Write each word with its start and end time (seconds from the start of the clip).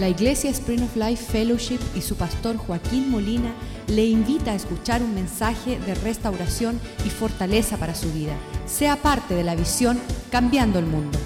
La 0.00 0.08
Iglesia 0.08 0.48
Spring 0.48 0.82
of 0.82 0.96
Life 0.96 1.30
Fellowship 1.30 1.78
y 1.94 2.00
su 2.00 2.16
pastor 2.16 2.56
Joaquín 2.56 3.10
Molina 3.10 3.54
le 3.86 4.06
invita 4.06 4.52
a 4.52 4.54
escuchar 4.54 5.02
un 5.02 5.14
mensaje 5.14 5.78
de 5.78 5.94
restauración 5.94 6.80
y 7.04 7.10
fortaleza 7.10 7.76
para 7.76 7.94
su 7.94 8.10
vida. 8.10 8.34
Sea 8.64 8.96
parte 8.96 9.34
de 9.34 9.44
la 9.44 9.54
visión 9.54 10.00
Cambiando 10.30 10.78
el 10.78 10.86
Mundo. 10.86 11.18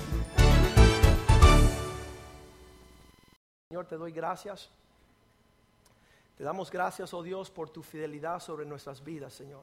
Señor, 3.68 3.86
te 3.86 3.96
doy 3.96 4.10
gracias. 4.10 4.68
Te 6.36 6.42
damos 6.42 6.68
gracias, 6.68 7.14
oh 7.14 7.22
Dios, 7.22 7.52
por 7.52 7.70
tu 7.70 7.80
fidelidad 7.80 8.40
sobre 8.40 8.66
nuestras 8.66 9.04
vidas, 9.04 9.34
Señor. 9.34 9.62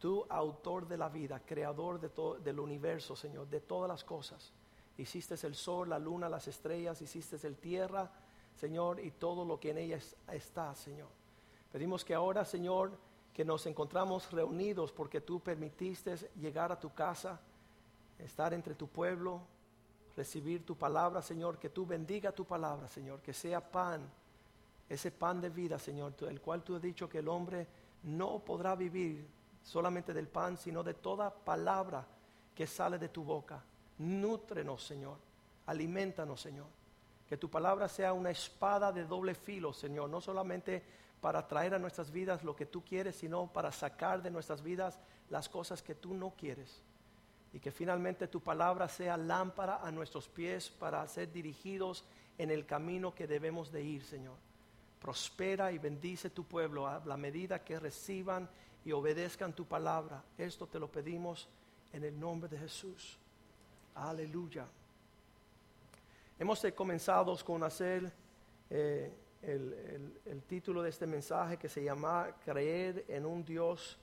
Tú, 0.00 0.26
autor 0.28 0.88
de 0.88 0.96
la 0.96 1.08
vida, 1.08 1.38
creador 1.38 2.00
de 2.00 2.08
todo, 2.08 2.34
del 2.40 2.58
universo, 2.58 3.14
Señor, 3.14 3.46
de 3.48 3.60
todas 3.60 3.88
las 3.88 4.02
cosas. 4.02 4.52
Hiciste 4.98 5.36
el 5.46 5.54
sol, 5.54 5.90
la 5.90 6.00
luna, 6.00 6.28
las 6.28 6.48
estrellas, 6.48 7.00
hiciste 7.00 7.46
el 7.46 7.56
tierra, 7.56 8.10
Señor, 8.60 9.00
y 9.00 9.10
todo 9.12 9.46
lo 9.46 9.58
que 9.58 9.70
en 9.70 9.78
ella 9.78 9.98
está, 10.30 10.74
Señor. 10.74 11.08
Pedimos 11.72 12.04
que 12.04 12.12
ahora, 12.12 12.44
Señor, 12.44 12.92
que 13.32 13.42
nos 13.42 13.64
encontramos 13.64 14.30
reunidos 14.30 14.92
porque 14.92 15.22
tú 15.22 15.40
permitiste 15.40 16.14
llegar 16.38 16.70
a 16.70 16.78
tu 16.78 16.92
casa, 16.92 17.40
estar 18.18 18.52
entre 18.52 18.74
tu 18.74 18.86
pueblo, 18.86 19.40
recibir 20.14 20.66
tu 20.66 20.76
palabra, 20.76 21.22
Señor, 21.22 21.58
que 21.58 21.70
tú 21.70 21.86
bendiga 21.86 22.32
tu 22.32 22.44
palabra, 22.44 22.86
Señor, 22.86 23.22
que 23.22 23.32
sea 23.32 23.62
pan, 23.62 24.06
ese 24.90 25.10
pan 25.10 25.40
de 25.40 25.48
vida, 25.48 25.78
Señor, 25.78 26.12
el 26.28 26.42
cual 26.42 26.62
tú 26.62 26.76
has 26.76 26.82
dicho 26.82 27.08
que 27.08 27.20
el 27.20 27.28
hombre 27.28 27.66
no 28.02 28.40
podrá 28.40 28.74
vivir 28.76 29.26
solamente 29.62 30.12
del 30.12 30.28
pan, 30.28 30.58
sino 30.58 30.82
de 30.82 30.92
toda 30.92 31.30
palabra 31.32 32.06
que 32.54 32.66
sale 32.66 32.98
de 32.98 33.08
tu 33.08 33.24
boca. 33.24 33.64
Nútrenos, 33.96 34.84
Señor, 34.84 35.16
alimentanos, 35.64 36.42
Señor. 36.42 36.79
Que 37.30 37.36
tu 37.36 37.48
palabra 37.48 37.88
sea 37.88 38.12
una 38.12 38.32
espada 38.32 38.90
de 38.90 39.04
doble 39.04 39.36
filo, 39.36 39.72
Señor, 39.72 40.10
no 40.10 40.20
solamente 40.20 40.82
para 41.20 41.46
traer 41.46 41.74
a 41.74 41.78
nuestras 41.78 42.10
vidas 42.10 42.42
lo 42.42 42.56
que 42.56 42.66
tú 42.66 42.82
quieres, 42.82 43.14
sino 43.14 43.46
para 43.46 43.70
sacar 43.70 44.20
de 44.20 44.32
nuestras 44.32 44.64
vidas 44.64 44.98
las 45.28 45.48
cosas 45.48 45.80
que 45.80 45.94
tú 45.94 46.12
no 46.12 46.30
quieres. 46.30 46.82
Y 47.52 47.60
que 47.60 47.70
finalmente 47.70 48.26
tu 48.26 48.40
palabra 48.40 48.88
sea 48.88 49.16
lámpara 49.16 49.76
a 49.80 49.92
nuestros 49.92 50.28
pies 50.28 50.70
para 50.70 51.06
ser 51.06 51.32
dirigidos 51.32 52.04
en 52.36 52.50
el 52.50 52.66
camino 52.66 53.14
que 53.14 53.28
debemos 53.28 53.70
de 53.70 53.84
ir, 53.84 54.04
Señor. 54.04 54.36
Prospera 55.00 55.70
y 55.70 55.78
bendice 55.78 56.30
tu 56.30 56.42
pueblo 56.42 56.88
a 56.88 57.00
la 57.06 57.16
medida 57.16 57.62
que 57.62 57.78
reciban 57.78 58.50
y 58.84 58.90
obedezcan 58.90 59.52
tu 59.52 59.66
palabra. 59.66 60.24
Esto 60.36 60.66
te 60.66 60.80
lo 60.80 60.90
pedimos 60.90 61.48
en 61.92 62.02
el 62.02 62.18
nombre 62.18 62.48
de 62.48 62.58
Jesús. 62.58 63.16
Aleluya. 63.94 64.66
Hemos 66.40 66.66
comenzado 66.74 67.36
con 67.44 67.62
hacer 67.62 68.10
eh, 68.70 69.12
el, 69.42 70.42
título 70.48 70.82
de 70.82 70.88
este 70.88 71.06
mensaje 71.06 71.58
que 71.58 71.68
se 71.68 71.84
llama 71.84 72.34
Creer 72.42 73.04
en 73.08 73.26
un 73.26 73.44
Dios, 73.44 73.98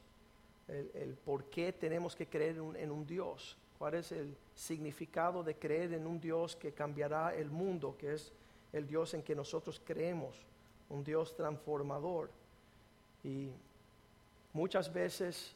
el, 0.67 1.17
por 1.25 1.45
qué 1.45 1.73
tenemos 1.73 2.15
que 2.15 2.27
creer 2.27 2.57
en 2.75 2.91
un, 2.91 3.07
Dios, 3.07 3.57
cuál 3.79 3.95
es 3.95 4.11
el 4.11 4.37
significado 4.53 5.43
de 5.43 5.55
creer 5.55 5.93
en 5.93 6.05
un 6.05 6.21
Dios 6.21 6.55
que 6.55 6.73
cambiará 6.73 7.33
el 7.33 7.49
mundo, 7.49 7.95
que 7.97 8.13
es 8.13 8.31
el 8.71 8.85
Dios 8.85 9.15
en 9.15 9.23
que 9.23 9.33
nosotros 9.33 9.81
creemos, 9.83 10.35
un 10.89 11.03
Dios 11.03 11.35
transformador. 11.35 12.29
Y 13.23 13.49
muchas 14.53 14.93
veces 14.93 15.55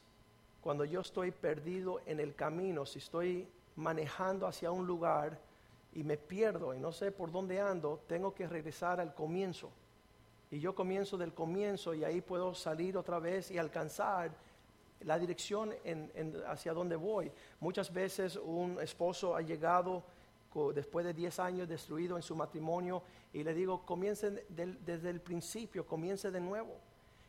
cuando 0.64 0.84
yo 0.84 1.02
estoy 1.02 1.30
perdido 1.30 2.02
en 2.08 2.20
el 2.20 2.34
camino, 2.34 2.88
si 2.88 2.98
estoy 2.98 3.48
manejando 3.76 4.48
hacia 4.48 4.72
un 4.72 4.88
lugar, 4.88 5.51
y 5.94 6.04
me 6.04 6.18
pierdo 6.18 6.74
y 6.74 6.80
no 6.80 6.92
sé 6.92 7.12
por 7.12 7.32
dónde 7.32 7.60
ando, 7.60 8.02
tengo 8.08 8.34
que 8.34 8.48
regresar 8.48 9.00
al 9.00 9.14
comienzo. 9.14 9.70
Y 10.50 10.60
yo 10.60 10.76
comienzo 10.76 11.18
del 11.18 11.34
comienzo 11.34 11.94
y 11.94 12.04
ahí 12.04 12.22
puedo 12.22 12.54
salir 12.54 12.98
otra 12.98 13.20
vez 13.20 13.52
y 13.52 13.58
alcanzar 13.58 14.32
la 15.02 15.18
dirección 15.18 15.74
hacia 16.48 16.74
donde 16.74 16.96
voy. 16.96 17.32
Muchas 17.60 17.92
veces 17.92 18.36
un 18.36 18.80
esposo 18.82 19.36
ha 19.36 19.42
llegado 19.42 20.04
después 20.74 21.06
de 21.06 21.14
10 21.14 21.40
años 21.40 21.68
destruido 21.68 22.18
en 22.18 22.24
su 22.24 22.36
matrimonio 22.36 23.02
y 23.32 23.44
le 23.44 23.54
digo, 23.54 23.86
comiencen 23.86 24.42
desde 24.50 25.10
el 25.10 25.22
principio, 25.22 25.86
comience 25.86 26.30
de 26.32 26.42
nuevo. 26.42 26.76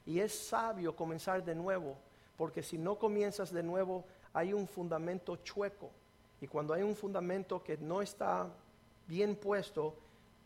Y 0.04 0.18
es 0.18 0.36
sabio 0.36 0.96
comenzar 0.96 1.44
de 1.44 1.54
nuevo, 1.54 1.96
porque 2.36 2.62
si 2.62 2.76
no 2.76 2.98
comienzas 2.98 3.52
de 3.52 3.62
nuevo, 3.62 4.04
hay 4.32 4.52
un 4.52 4.66
fundamento 4.66 5.36
chueco 5.36 5.90
y 6.42 6.48
cuando 6.48 6.74
hay 6.74 6.82
un 6.82 6.96
fundamento 6.96 7.62
que 7.62 7.76
no 7.76 8.02
está 8.02 8.52
bien 9.06 9.36
puesto, 9.36 9.94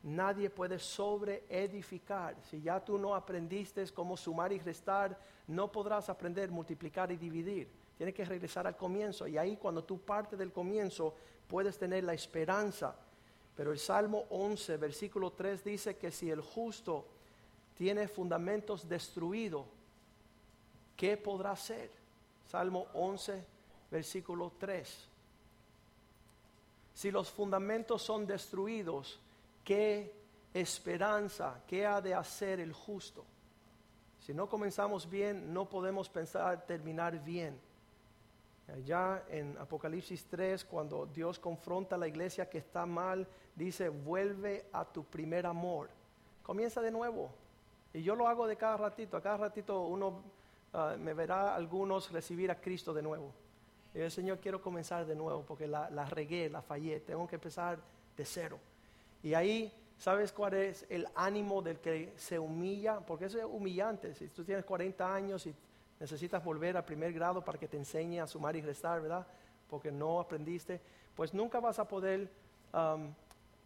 nadie 0.03 0.51
puede 0.51 0.79
sobreedificar. 0.79 2.37
Si 2.43 2.61
ya 2.61 2.84
tú 2.84 2.99
no 2.99 3.15
aprendiste 3.15 3.83
cómo 3.95 4.15
sumar 4.15 4.53
y 4.53 4.59
restar, 4.59 5.19
no 5.47 5.73
podrás 5.73 6.11
aprender 6.11 6.51
multiplicar 6.51 7.11
y 7.12 7.17
dividir. 7.17 7.71
Tienes 7.97 8.15
que 8.15 8.27
regresar 8.27 8.67
al 8.67 8.77
comienzo. 8.77 9.27
Y 9.27 9.39
ahí 9.39 9.57
cuando 9.57 9.84
tú 9.84 9.99
partes 9.99 10.39
del 10.39 10.53
comienzo, 10.53 11.15
puedes 11.49 11.79
tener 11.79 12.05
la 12.05 12.13
esperanza. 12.13 12.95
Pero 13.57 13.73
el 13.73 13.78
Salmo 13.78 14.27
11, 14.28 14.77
versículo 14.77 15.33
3 15.33 15.65
dice 15.65 15.97
que 15.97 16.11
si 16.11 16.31
el 16.31 16.43
justo 16.43 17.07
tiene 17.75 18.07
fundamentos 18.07 18.87
destruidos, 18.87 19.65
¿qué 20.95 21.17
podrá 21.17 21.53
hacer? 21.53 21.91
Salmo 22.45 22.87
11, 22.93 23.43
versículo 23.91 24.53
3. 24.59 25.16
Si 26.97 27.11
los 27.11 27.31
fundamentos 27.31 28.01
son 28.01 28.27
destruidos, 28.27 29.21
¿qué 29.62 30.15
esperanza, 30.55 31.61
qué 31.67 31.84
ha 31.84 32.01
de 32.01 32.15
hacer 32.15 32.59
el 32.59 32.73
justo? 32.73 33.23
Si 34.19 34.33
no 34.33 34.49
comenzamos 34.49 35.07
bien, 35.07 35.53
no 35.53 35.69
podemos 35.69 36.09
pensar 36.09 36.65
terminar 36.65 37.23
bien. 37.23 37.61
Allá 38.75 39.25
en 39.29 39.59
Apocalipsis 39.59 40.25
3, 40.25 40.65
cuando 40.65 41.05
Dios 41.05 41.39
confronta 41.39 41.97
a 41.97 41.99
la 41.99 42.09
iglesia 42.09 42.49
que 42.49 42.57
está 42.57 42.87
mal, 42.87 43.28
dice, 43.55 43.91
vuelve 43.91 44.65
a 44.73 44.87
tu 44.87 45.05
primer 45.05 45.45
amor. 45.45 45.91
Comienza 46.43 46.81
de 46.81 46.91
nuevo. 46.91 47.28
Y 47.93 48.03
yo 48.03 48.17
lo 48.17 48.27
hago 48.27 48.47
de 48.47 48.57
cada 48.57 48.78
ratito. 48.78 49.19
A 49.19 49.23
cada 49.23 49.37
ratito 49.37 49.83
uno 49.83 50.23
ah, 50.73 50.97
me 50.99 51.13
verá 51.13 51.55
algunos 51.55 52.11
recibir 52.11 52.51
a 52.51 52.59
Cristo 52.59 52.95
de 52.95 53.03
nuevo. 53.03 53.34
Y 53.97 54.01
el 54.01 54.11
Señor, 54.11 54.41
quiero 54.41 54.61
comenzar 54.61 55.07
de 55.07 55.15
nuevo 55.15 55.43
porque 55.43 55.67
la, 55.67 55.89
la 55.89 56.05
regué, 56.05 56.51
la 56.51 56.61
fallé, 56.61 57.01
tengo 57.01 57.27
que 57.27 57.37
empezar 57.37 57.79
de 58.15 58.27
cero. 58.27 58.59
Y 59.23 59.33
ahí, 59.33 59.73
¿sabes 59.97 60.33
cuál 60.33 60.53
es 60.53 60.84
el 60.91 61.09
ánimo 61.15 61.62
del 61.62 61.79
que 61.79 62.12
se 62.17 62.39
humilla? 62.39 63.01
Porque 63.01 63.25
eso 63.25 63.39
es 63.39 63.47
humillante. 63.47 64.15
Si 64.15 64.29
tú 64.29 64.45
tienes 64.45 64.67
40 64.67 65.15
años 65.15 65.47
y 65.47 65.55
necesitas 65.99 66.45
volver 66.45 66.77
al 66.77 66.84
primer 66.84 67.11
grado 67.15 67.43
para 67.43 67.59
que 67.59 67.69
te 67.69 67.79
enseñe 67.79 68.21
a 68.21 68.27
sumar 68.27 68.55
y 68.55 68.61
restar, 68.61 69.01
¿verdad? 69.01 69.27
Porque 69.67 69.91
no 69.91 70.21
aprendiste, 70.21 70.78
pues 71.15 71.33
nunca 71.33 71.59
vas 71.59 71.78
a 71.78 71.89
poder 71.89 72.31
um, 72.75 73.15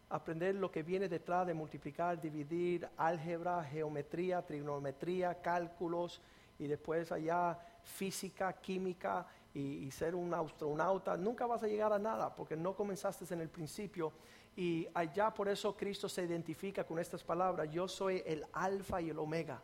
aprender 0.09 0.55
lo 0.55 0.71
que 0.71 0.81
viene 0.81 1.09
detrás 1.09 1.45
de 1.45 1.53
multiplicar, 1.53 2.21
dividir, 2.21 2.87
álgebra, 2.95 3.65
geometría, 3.65 4.41
trigonometría, 4.41 5.41
cálculos 5.41 6.21
y 6.57 6.67
después 6.67 7.11
allá 7.11 7.59
física, 7.83 8.53
química 8.53 9.27
y, 9.53 9.91
ser 9.91 10.15
un 10.15 10.33
astronauta, 10.33 11.17
nunca 11.17 11.45
vas 11.45 11.63
a 11.63 11.67
llegar 11.67 11.91
a 11.91 11.99
nada 11.99 12.33
porque 12.33 12.55
no 12.55 12.75
comenzaste 12.75 13.31
en 13.33 13.41
el 13.41 13.49
principio. 13.49 14.13
Y 14.55 14.87
allá 14.93 15.33
por 15.33 15.49
eso 15.49 15.75
Cristo 15.75 16.07
se 16.07 16.23
identifica 16.23 16.85
con 16.85 16.99
estas 16.99 17.23
palabras, 17.23 17.69
yo 17.69 17.87
soy 17.87 18.23
el 18.25 18.45
alfa 18.53 19.01
y 19.01 19.09
el 19.09 19.19
omega. 19.19 19.61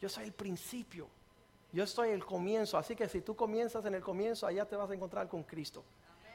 Yo 0.00 0.08
soy 0.08 0.24
el 0.24 0.32
principio. 0.32 1.08
Yo 1.72 1.86
soy 1.86 2.10
el 2.10 2.24
comienzo. 2.24 2.78
Así 2.78 2.94
que 2.94 3.08
si 3.08 3.20
tú 3.20 3.34
comienzas 3.34 3.84
en 3.84 3.94
el 3.94 4.02
comienzo, 4.02 4.46
allá 4.46 4.64
te 4.64 4.76
vas 4.76 4.90
a 4.90 4.94
encontrar 4.94 5.28
con 5.28 5.42
Cristo. 5.42 5.82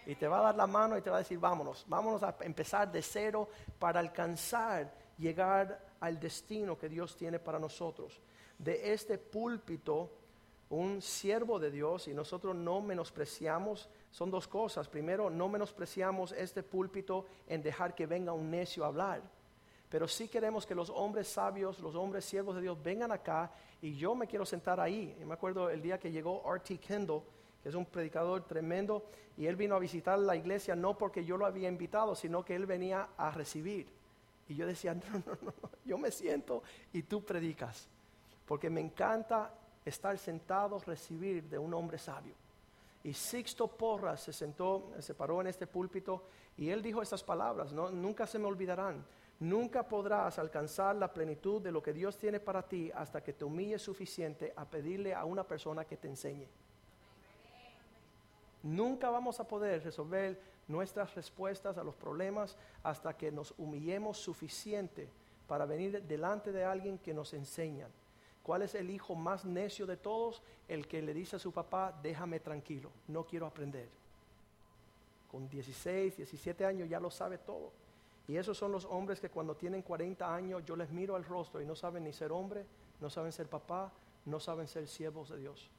Y 0.06 0.16
te 0.16 0.28
va 0.28 0.40
a 0.40 0.44
dar 0.44 0.56
la 0.56 0.68
mano 0.68 0.98
y 0.98 1.02
te 1.02 1.10
va 1.10 1.18
a 1.18 1.20
decir, 1.20 1.40
vámonos, 1.40 1.86
vámonos 1.88 2.24
a 2.24 2.36
empezar 2.42 2.92
de 2.92 3.02
cero 3.02 3.48
para 3.78 4.00
alcanzar, 4.00 4.92
llegar 5.18 5.88
al 6.00 6.20
destino 6.20 6.78
que 6.78 6.90
Dios 6.90 7.16
tiene 7.16 7.40
para 7.40 7.60
nosotros. 7.60 8.20
De 8.58 8.92
este 8.92 9.18
púlpito 9.18 10.10
un 10.70 11.02
siervo 11.02 11.58
de 11.60 11.72
Dios 11.72 12.08
y 12.08 12.14
nosotros 12.14 12.56
no 12.56 12.80
menospreciamos, 12.82 13.90
son 14.12 14.30
dos 14.30 14.48
cosas. 14.48 14.88
Primero, 14.88 15.30
no 15.30 15.50
menospreciamos 15.50 16.32
este 16.34 16.62
púlpito 16.62 17.26
en 17.48 17.64
dejar 17.64 17.96
que 17.96 18.06
venga 18.06 18.34
un 18.34 18.52
necio 18.52 18.84
a 18.84 18.88
hablar. 18.88 19.22
Pero 19.90 20.08
sí 20.08 20.28
queremos 20.28 20.68
que 20.68 20.76
los 20.76 20.92
hombres 20.92 21.28
sabios, 21.28 21.80
los 21.80 21.96
hombres 21.96 22.24
siervos 22.24 22.56
de 22.56 22.62
Dios 22.62 22.82
vengan 22.84 23.12
acá 23.12 23.52
y 23.82 23.96
yo 23.96 24.14
me 24.14 24.28
quiero 24.28 24.46
sentar 24.46 24.80
ahí. 24.80 25.18
Y 25.20 25.26
me 25.26 25.34
acuerdo 25.34 25.72
el 25.72 25.82
día 25.82 25.98
que 25.98 26.12
llegó 26.12 26.44
R.T. 26.46 26.78
Kendall, 26.78 27.24
que 27.64 27.70
es 27.70 27.76
un 27.76 27.88
predicador 27.88 28.46
tremendo, 28.46 29.06
y 29.36 29.48
él 29.48 29.56
vino 29.56 29.76
a 29.76 29.80
visitar 29.80 30.20
la 30.20 30.36
iglesia 30.36 30.76
no 30.76 30.96
porque 30.96 31.26
yo 31.26 31.38
lo 31.38 31.48
había 31.48 31.68
invitado, 31.68 32.14
sino 32.14 32.46
que 32.46 32.56
él 32.56 32.68
venía 32.68 33.10
a 33.18 33.32
recibir. 33.32 33.88
Y 34.48 34.56
yo 34.56 34.68
decía, 34.68 34.94
no, 35.14 35.24
no, 35.26 35.38
no, 35.42 35.54
yo 35.84 35.98
me 35.98 36.12
siento 36.12 36.62
y 36.94 37.02
tú 37.04 37.26
predicas. 37.26 37.88
Porque 38.46 38.70
me 38.70 38.82
encanta 38.82 39.52
estar 39.90 40.18
sentado, 40.18 40.80
recibir 40.80 41.44
de 41.44 41.58
un 41.58 41.74
hombre 41.74 41.98
sabio. 41.98 42.34
Y 43.04 43.14
Sixto 43.14 43.68
Porras 43.68 44.22
se 44.22 44.34
sentó, 44.34 44.92
se 45.00 45.14
paró 45.14 45.42
en 45.42 45.48
este 45.48 45.68
púlpito 45.68 46.24
y 46.58 46.70
él 46.70 46.82
dijo 46.82 47.02
estas 47.02 47.24
palabras, 47.24 47.72
¿no? 47.72 47.90
nunca 47.90 48.28
se 48.28 48.40
me 48.40 48.46
olvidarán. 48.46 49.06
Nunca 49.40 49.88
podrás 49.88 50.38
alcanzar 50.38 50.98
la 50.98 51.14
plenitud 51.14 51.62
de 51.62 51.72
lo 51.72 51.82
que 51.82 51.94
Dios 51.94 52.18
tiene 52.18 52.42
para 52.42 52.62
ti 52.62 52.92
hasta 52.94 53.24
que 53.24 53.32
te 53.32 53.46
humilles 53.46 53.82
suficiente 53.82 54.52
a 54.54 54.66
pedirle 54.66 55.16
a 55.16 55.24
una 55.24 55.46
persona 55.46 55.86
que 55.86 55.96
te 55.96 56.10
enseñe. 56.10 56.48
Nunca 58.64 59.10
vamos 59.10 59.40
a 59.40 59.48
poder 59.48 59.82
resolver 59.82 60.42
nuestras 60.68 61.16
respuestas 61.16 61.78
a 61.78 61.84
los 61.86 61.96
problemas 61.96 62.58
hasta 62.84 63.16
que 63.16 63.32
nos 63.32 63.54
humillemos 63.58 64.18
suficiente 64.18 65.10
para 65.48 65.66
venir 65.66 66.04
delante 66.04 66.52
de 66.52 66.66
alguien 66.66 66.98
que 66.98 67.14
nos 67.14 67.34
enseña. 67.34 67.88
¿Cuál 68.50 68.64
es 68.64 68.74
el 68.74 68.90
hijo 68.90 69.14
más 69.14 69.46
necio 69.46 69.86
de 69.86 69.96
todos? 69.96 70.42
El 70.68 70.88
que 70.88 71.04
le 71.04 71.14
dice 71.14 71.36
a 71.36 71.40
su 71.40 71.52
papá, 71.52 71.96
déjame 72.02 72.40
tranquilo, 72.40 72.90
no 73.08 73.24
quiero 73.24 73.46
aprender. 73.46 73.88
Con 75.30 75.48
16, 75.48 76.18
17 76.18 76.66
años 76.66 76.90
ya 76.90 77.00
lo 77.00 77.12
sabe 77.12 77.38
todo. 77.38 77.72
Y 78.28 78.38
esos 78.38 78.58
son 78.58 78.72
los 78.72 78.86
hombres 78.86 79.20
que 79.20 79.30
cuando 79.30 79.56
tienen 79.56 79.84
40 79.84 80.34
años 80.34 80.66
yo 80.66 80.76
les 80.76 80.90
miro 80.90 81.16
al 81.16 81.26
rostro 81.26 81.62
y 81.62 81.66
no 81.68 81.76
saben 81.76 82.04
ni 82.04 82.12
ser 82.12 82.32
hombre, 82.32 82.66
no 83.00 83.08
saben 83.12 83.32
ser 83.32 83.48
papá, 83.48 83.92
no 84.26 84.40
saben 84.40 84.68
ser 84.68 84.88
siervos 84.88 85.30
de 85.30 85.38
Dios. 85.38 85.70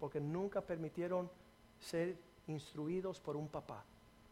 Porque 0.00 0.18
nunca 0.18 0.60
permitieron 0.60 1.30
ser 1.78 2.16
instruidos 2.48 3.20
por 3.20 3.36
un 3.36 3.46
papá. 3.46 3.84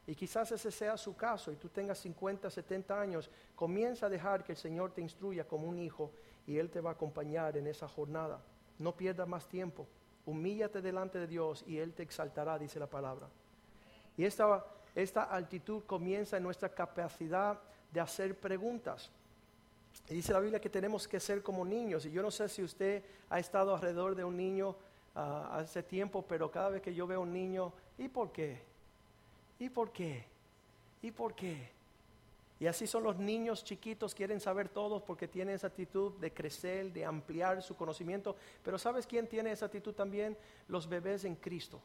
Y 0.05 0.17
quizás 0.17 0.51
ese 0.51 0.73
sea 0.73 0.97
su 0.97 1.15
caso 1.15 1.53
y 1.53 1.57
tú 1.57 1.69
tengas 1.69 1.99
50, 1.99 2.51
70 2.51 3.01
años, 3.01 3.31
comienza 3.55 4.07
a 4.07 4.11
dejar 4.11 4.43
que 4.43 4.51
el 4.51 4.59
Señor 4.59 4.91
te 4.91 5.01
instruya 5.01 5.47
como 5.47 5.69
un 5.69 5.79
hijo 5.79 6.11
y 6.47 6.59
Él 6.59 6.71
te 6.71 6.81
va 6.81 6.91
a 6.91 6.93
acompañar 6.95 7.57
en 7.57 7.67
esa 7.67 7.89
jornada. 7.89 8.41
No 8.79 8.97
pierdas 8.97 9.29
más 9.29 9.47
tiempo, 9.47 9.87
humíllate 10.27 10.83
delante 10.83 11.19
de 11.19 11.27
Dios 11.27 11.65
y 11.67 11.79
Él 11.79 11.95
te 11.95 12.03
exaltará, 12.03 12.59
dice 12.59 12.79
la 12.79 12.89
palabra. 12.89 13.29
Y 14.17 14.25
esta, 14.25 14.65
esta 14.95 15.25
altitud 15.25 15.85
comienza 15.85 16.37
en 16.37 16.43
nuestra 16.43 16.69
capacidad 16.69 17.59
de 17.93 18.01
hacer 18.01 18.39
preguntas. 18.39 19.11
Y 20.09 20.15
dice 20.15 20.33
la 20.33 20.41
Biblia 20.41 20.61
que 20.61 20.71
tenemos 20.71 21.07
que 21.07 21.21
ser 21.21 21.43
como 21.43 21.65
niños. 21.65 22.05
Y 22.07 22.11
yo 22.11 22.23
no 22.23 22.31
sé 22.31 22.49
si 22.49 22.63
usted 22.63 23.03
ha 23.31 23.39
estado 23.39 23.75
alrededor 23.75 24.15
de 24.15 24.25
un 24.25 24.37
niño 24.37 24.77
ah, 25.15 25.59
hace 25.59 25.83
tiempo, 25.83 26.23
pero 26.23 26.51
cada 26.51 26.71
vez 26.71 26.83
que 26.83 26.95
yo 26.95 27.07
veo 27.07 27.21
un 27.21 27.33
niño, 27.33 27.73
¿y 27.99 28.09
por 28.09 28.33
qué? 28.33 28.63
¿Y 29.59 29.71
por 29.71 29.93
qué? 29.93 30.25
¿Y 31.03 31.11
por 31.11 31.35
qué? 31.35 31.71
Y 32.65 32.67
así 32.67 32.87
son 32.87 33.03
los 33.03 33.19
niños 33.19 33.63
chiquitos, 33.63 34.15
quieren 34.15 34.41
saber 34.41 34.71
todos 34.71 35.03
porque 35.03 35.29
tienen 35.29 35.55
esa 35.55 35.67
actitud 35.67 36.13
de 36.13 36.33
crecer, 36.33 36.91
de 36.95 37.05
ampliar 37.05 37.63
su 37.63 37.77
conocimiento. 37.77 38.37
Pero 38.63 38.79
¿sabes 38.79 39.07
quién 39.07 39.27
tiene 39.27 39.53
esa 39.53 39.67
actitud 39.67 39.93
también? 39.93 40.35
Los 40.69 40.89
bebés 40.89 41.27
en 41.27 41.35
Cristo. 41.35 41.79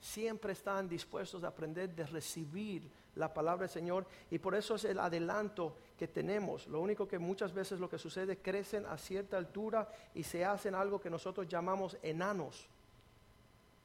Siempre 0.00 0.54
están 0.54 0.88
dispuestos 0.88 1.44
a 1.44 1.46
aprender 1.46 1.94
de 1.94 2.04
recibir 2.06 2.90
la 3.14 3.32
palabra 3.32 3.60
del 3.60 3.70
Señor 3.70 4.04
y 4.32 4.40
por 4.40 4.56
eso 4.56 4.74
es 4.74 4.84
el 4.84 4.98
adelanto 4.98 5.76
que 5.96 6.08
tenemos. 6.08 6.66
Lo 6.66 6.80
único 6.80 7.06
que 7.06 7.20
muchas 7.20 7.54
veces 7.54 7.78
lo 7.78 7.88
que 7.88 7.98
sucede, 7.98 8.38
crecen 8.38 8.84
a 8.86 8.98
cierta 8.98 9.36
altura 9.36 9.88
y 10.12 10.24
se 10.24 10.44
hacen 10.44 10.74
algo 10.74 11.00
que 11.00 11.08
nosotros 11.08 11.46
llamamos 11.46 11.96
enanos. 12.02 12.66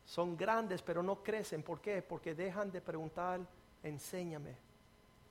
Son 0.08 0.36
grandes 0.36 0.82
pero 0.82 1.04
no 1.04 1.22
crecen. 1.22 1.62
¿Por 1.62 1.80
qué? 1.82 2.02
Porque 2.02 2.34
dejan 2.34 2.72
de 2.72 2.82
preguntar, 2.82 3.42
enséñame. 3.84 4.67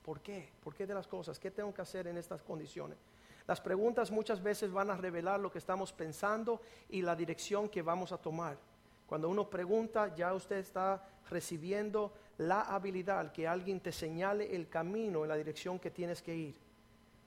¿Por 0.07 0.21
qué? 0.21 0.47
¿Por 0.63 0.73
qué 0.73 0.87
de 0.87 0.93
las 0.93 1.05
cosas? 1.05 1.37
¿Qué 1.37 1.51
tengo 1.51 1.73
que 1.73 1.81
hacer 1.81 2.07
en 2.07 2.17
estas 2.17 2.41
condiciones? 2.41 2.97
Las 3.45 3.59
preguntas 3.59 4.09
muchas 4.09 4.41
veces 4.41 4.71
van 4.71 4.89
a 4.89 4.95
revelar 4.95 5.37
lo 5.37 5.51
que 5.51 5.57
estamos 5.57 5.91
pensando 5.91 6.61
y 6.87 7.01
la 7.01 7.13
dirección 7.13 7.67
que 7.67 7.81
vamos 7.81 8.13
a 8.13 8.17
tomar. 8.17 8.57
Cuando 9.05 9.27
uno 9.27 9.49
pregunta, 9.49 10.15
ya 10.15 10.33
usted 10.33 10.59
está 10.59 11.05
recibiendo 11.29 12.13
la 12.37 12.61
habilidad 12.61 13.33
que 13.33 13.49
alguien 13.49 13.81
te 13.81 13.91
señale 13.91 14.55
el 14.55 14.69
camino 14.69 15.23
en 15.23 15.27
la 15.27 15.35
dirección 15.35 15.77
que 15.77 15.91
tienes 15.91 16.21
que 16.21 16.33
ir. 16.33 16.55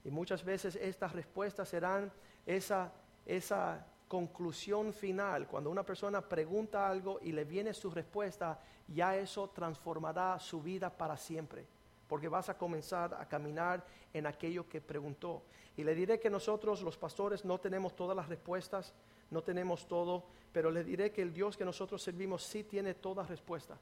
Y 0.02 0.10
muchas 0.10 0.42
veces 0.42 0.74
estas 0.76 1.12
respuestas 1.12 1.68
serán 1.68 2.10
esa, 2.46 2.90
esa 3.26 3.86
conclusión 4.08 4.94
final. 4.94 5.46
Cuando 5.48 5.68
una 5.68 5.84
persona 5.84 6.26
pregunta 6.26 6.88
algo 6.88 7.18
y 7.20 7.32
le 7.32 7.44
viene 7.44 7.74
su 7.74 7.90
respuesta, 7.90 8.58
ya 8.88 9.18
eso 9.18 9.50
transformará 9.50 10.38
su 10.38 10.62
vida 10.62 10.88
para 10.88 11.18
siempre. 11.18 11.66
Porque 12.10 12.28
vas 12.28 12.50
a 12.50 12.58
comenzar 12.58 13.14
a 13.14 13.26
caminar 13.26 13.82
en 14.12 14.26
aquello 14.26 14.68
que 14.68 14.82
preguntó. 14.82 15.42
Y 15.78 15.84
le 15.84 15.94
diré 15.94 16.20
que 16.20 16.28
nosotros, 16.28 16.82
los 16.82 16.98
pastores, 16.98 17.46
no 17.46 17.58
tenemos 17.58 17.96
todas 17.96 18.14
las 18.14 18.28
respuestas, 18.28 18.92
no 19.30 19.42
tenemos 19.42 19.86
todo, 19.86 20.24
pero 20.52 20.70
le 20.70 20.84
diré 20.84 21.10
que 21.12 21.22
el 21.22 21.32
Dios 21.32 21.56
que 21.56 21.64
nosotros 21.64 22.02
servimos 22.02 22.42
sí 22.42 22.64
tiene 22.64 22.92
toda 22.94 23.24
respuesta 23.24 23.78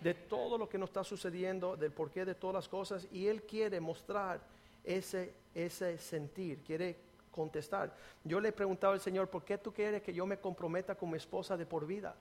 de 0.00 0.12
todo 0.12 0.58
lo 0.58 0.68
que 0.68 0.76
nos 0.76 0.90
está 0.90 1.02
sucediendo, 1.02 1.76
del 1.76 1.90
porqué 1.90 2.26
de 2.26 2.34
todas 2.34 2.54
las 2.54 2.68
cosas, 2.68 3.08
y 3.10 3.26
Él 3.26 3.42
quiere 3.42 3.80
mostrar 3.80 4.38
ese, 4.84 5.32
ese 5.54 5.96
sentir, 5.96 6.58
quiere 6.62 6.96
contestar. 7.30 7.96
Yo 8.22 8.38
le 8.38 8.50
he 8.50 8.52
preguntado 8.52 8.92
al 8.92 9.00
Señor, 9.00 9.28
¿por 9.28 9.44
qué 9.44 9.56
tú 9.56 9.72
quieres 9.72 10.02
que 10.02 10.12
yo 10.12 10.26
me 10.26 10.38
comprometa 10.38 10.94
con 10.94 11.10
mi 11.10 11.16
esposa 11.16 11.56
de 11.56 11.64
por 11.64 11.86
vida? 11.86 12.14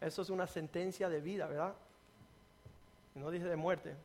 Eso 0.00 0.22
es 0.22 0.30
una 0.30 0.46
sentencia 0.46 1.08
de 1.08 1.20
vida, 1.20 1.48
¿verdad? 1.48 1.74
No 3.16 3.30
dice 3.30 3.46
de 3.48 3.56
muerte. 3.56 3.96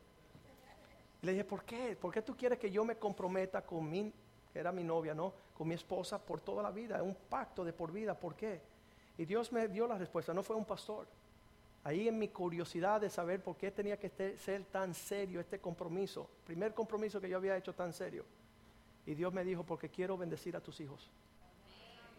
Le 1.22 1.32
dije, 1.32 1.44
¿por 1.44 1.62
qué? 1.64 1.96
¿Por 1.96 2.12
qué 2.12 2.20
tú 2.20 2.36
quieres 2.36 2.58
que 2.58 2.68
yo 2.68 2.84
me 2.84 2.96
comprometa 2.96 3.64
con 3.64 3.88
mi, 3.88 4.12
que 4.52 4.58
era 4.58 4.72
mi 4.72 4.82
novia, 4.82 5.14
¿no? 5.14 5.32
Con 5.56 5.68
mi 5.68 5.74
esposa 5.74 6.18
por 6.18 6.40
toda 6.40 6.64
la 6.64 6.72
vida, 6.72 7.00
un 7.00 7.14
pacto 7.14 7.64
de 7.64 7.72
por 7.72 7.92
vida, 7.92 8.18
¿por 8.18 8.34
qué? 8.34 8.60
Y 9.16 9.24
Dios 9.24 9.52
me 9.52 9.68
dio 9.68 9.86
la 9.86 9.96
respuesta, 9.96 10.34
no 10.34 10.42
fue 10.42 10.56
un 10.56 10.64
pastor. 10.64 11.06
Ahí 11.84 12.08
en 12.08 12.18
mi 12.18 12.28
curiosidad 12.28 13.00
de 13.00 13.08
saber 13.08 13.40
por 13.40 13.56
qué 13.56 13.70
tenía 13.70 13.96
que 13.98 14.08
ser 14.36 14.64
tan 14.64 14.94
serio 14.94 15.38
este 15.38 15.60
compromiso, 15.60 16.28
primer 16.44 16.74
compromiso 16.74 17.20
que 17.20 17.28
yo 17.28 17.36
había 17.36 17.56
hecho 17.56 17.72
tan 17.72 17.92
serio. 17.92 18.24
Y 19.06 19.14
Dios 19.14 19.32
me 19.32 19.44
dijo, 19.44 19.62
porque 19.62 19.88
quiero 19.88 20.16
bendecir 20.16 20.56
a 20.56 20.60
tus 20.60 20.80
hijos. 20.80 21.08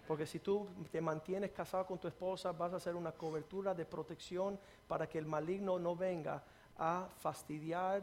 Porque 0.08 0.26
si 0.26 0.40
tú 0.40 0.68
te 0.92 1.02
mantienes 1.02 1.52
casado 1.52 1.86
con 1.86 1.98
tu 1.98 2.08
esposa, 2.08 2.54
vas 2.54 2.72
a 2.72 2.78
hacer 2.78 2.96
una 2.96 3.12
cobertura 3.12 3.74
de 3.74 3.86
protección 3.86 4.58
para 4.88 5.08
que 5.08 5.18
el 5.18 5.26
maligno 5.26 5.78
no 5.78 5.94
venga 5.94 6.42
a 6.78 7.10
fastidiar 7.20 8.02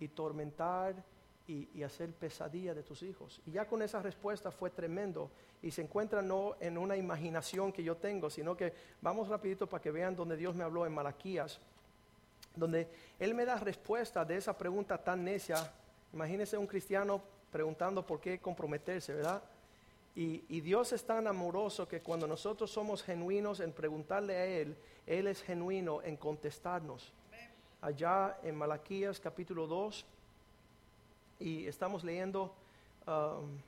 y 0.00 0.08
tormentar 0.08 1.04
y, 1.46 1.82
hacer 1.82 2.12
pesadilla 2.12 2.74
de 2.74 2.82
tus 2.82 3.02
hijos. 3.02 3.40
Y 3.44 3.52
ya 3.52 3.66
con 3.66 3.82
esa 3.82 4.00
respuesta 4.00 4.50
fue 4.50 4.70
tremendo 4.70 5.30
y 5.62 5.70
se 5.70 5.82
encuentra 5.82 6.22
no 6.22 6.56
en 6.60 6.78
una 6.78 6.96
imaginación 6.96 7.72
que 7.72 7.82
yo 7.82 7.96
tengo, 7.96 8.30
sino 8.30 8.56
que 8.56 8.72
vamos 9.00 9.28
rapidito 9.28 9.66
para 9.68 9.82
que 9.82 9.90
vean 9.90 10.14
donde 10.14 10.36
Dios 10.36 10.54
me 10.54 10.62
habló 10.62 10.86
en 10.86 10.94
Malaquías, 10.94 11.60
donde 12.54 12.88
Él 13.18 13.34
me 13.34 13.44
da 13.44 13.56
respuesta 13.56 14.24
de 14.24 14.36
esa 14.36 14.56
pregunta 14.56 14.96
tan 14.98 15.24
necia. 15.24 15.72
Imagínese 16.12 16.56
un 16.56 16.66
cristiano 16.66 17.20
preguntando 17.50 18.06
por 18.06 18.20
qué 18.20 18.38
comprometerse, 18.38 19.12
¿verdad? 19.14 19.42
Y, 20.14 20.44
y, 20.48 20.60
Dios 20.60 20.92
es 20.92 21.04
tan 21.04 21.26
amoroso 21.26 21.86
que 21.86 22.00
cuando 22.00 22.26
nosotros 22.26 22.70
somos 22.70 23.02
genuinos 23.02 23.60
en 23.60 23.72
preguntarle 23.72 24.36
a 24.36 24.44
Él, 24.44 24.76
Él 25.06 25.28
es 25.28 25.42
genuino 25.42 26.02
en 26.02 26.16
contestarnos. 26.16 27.12
Allá 27.82 28.38
en 28.42 28.56
Malaquías 28.56 29.18
capítulo 29.18 29.66
2, 29.66 30.04
y 31.38 31.66
estamos 31.66 32.04
leyendo 32.04 32.54
um, 33.06 33.58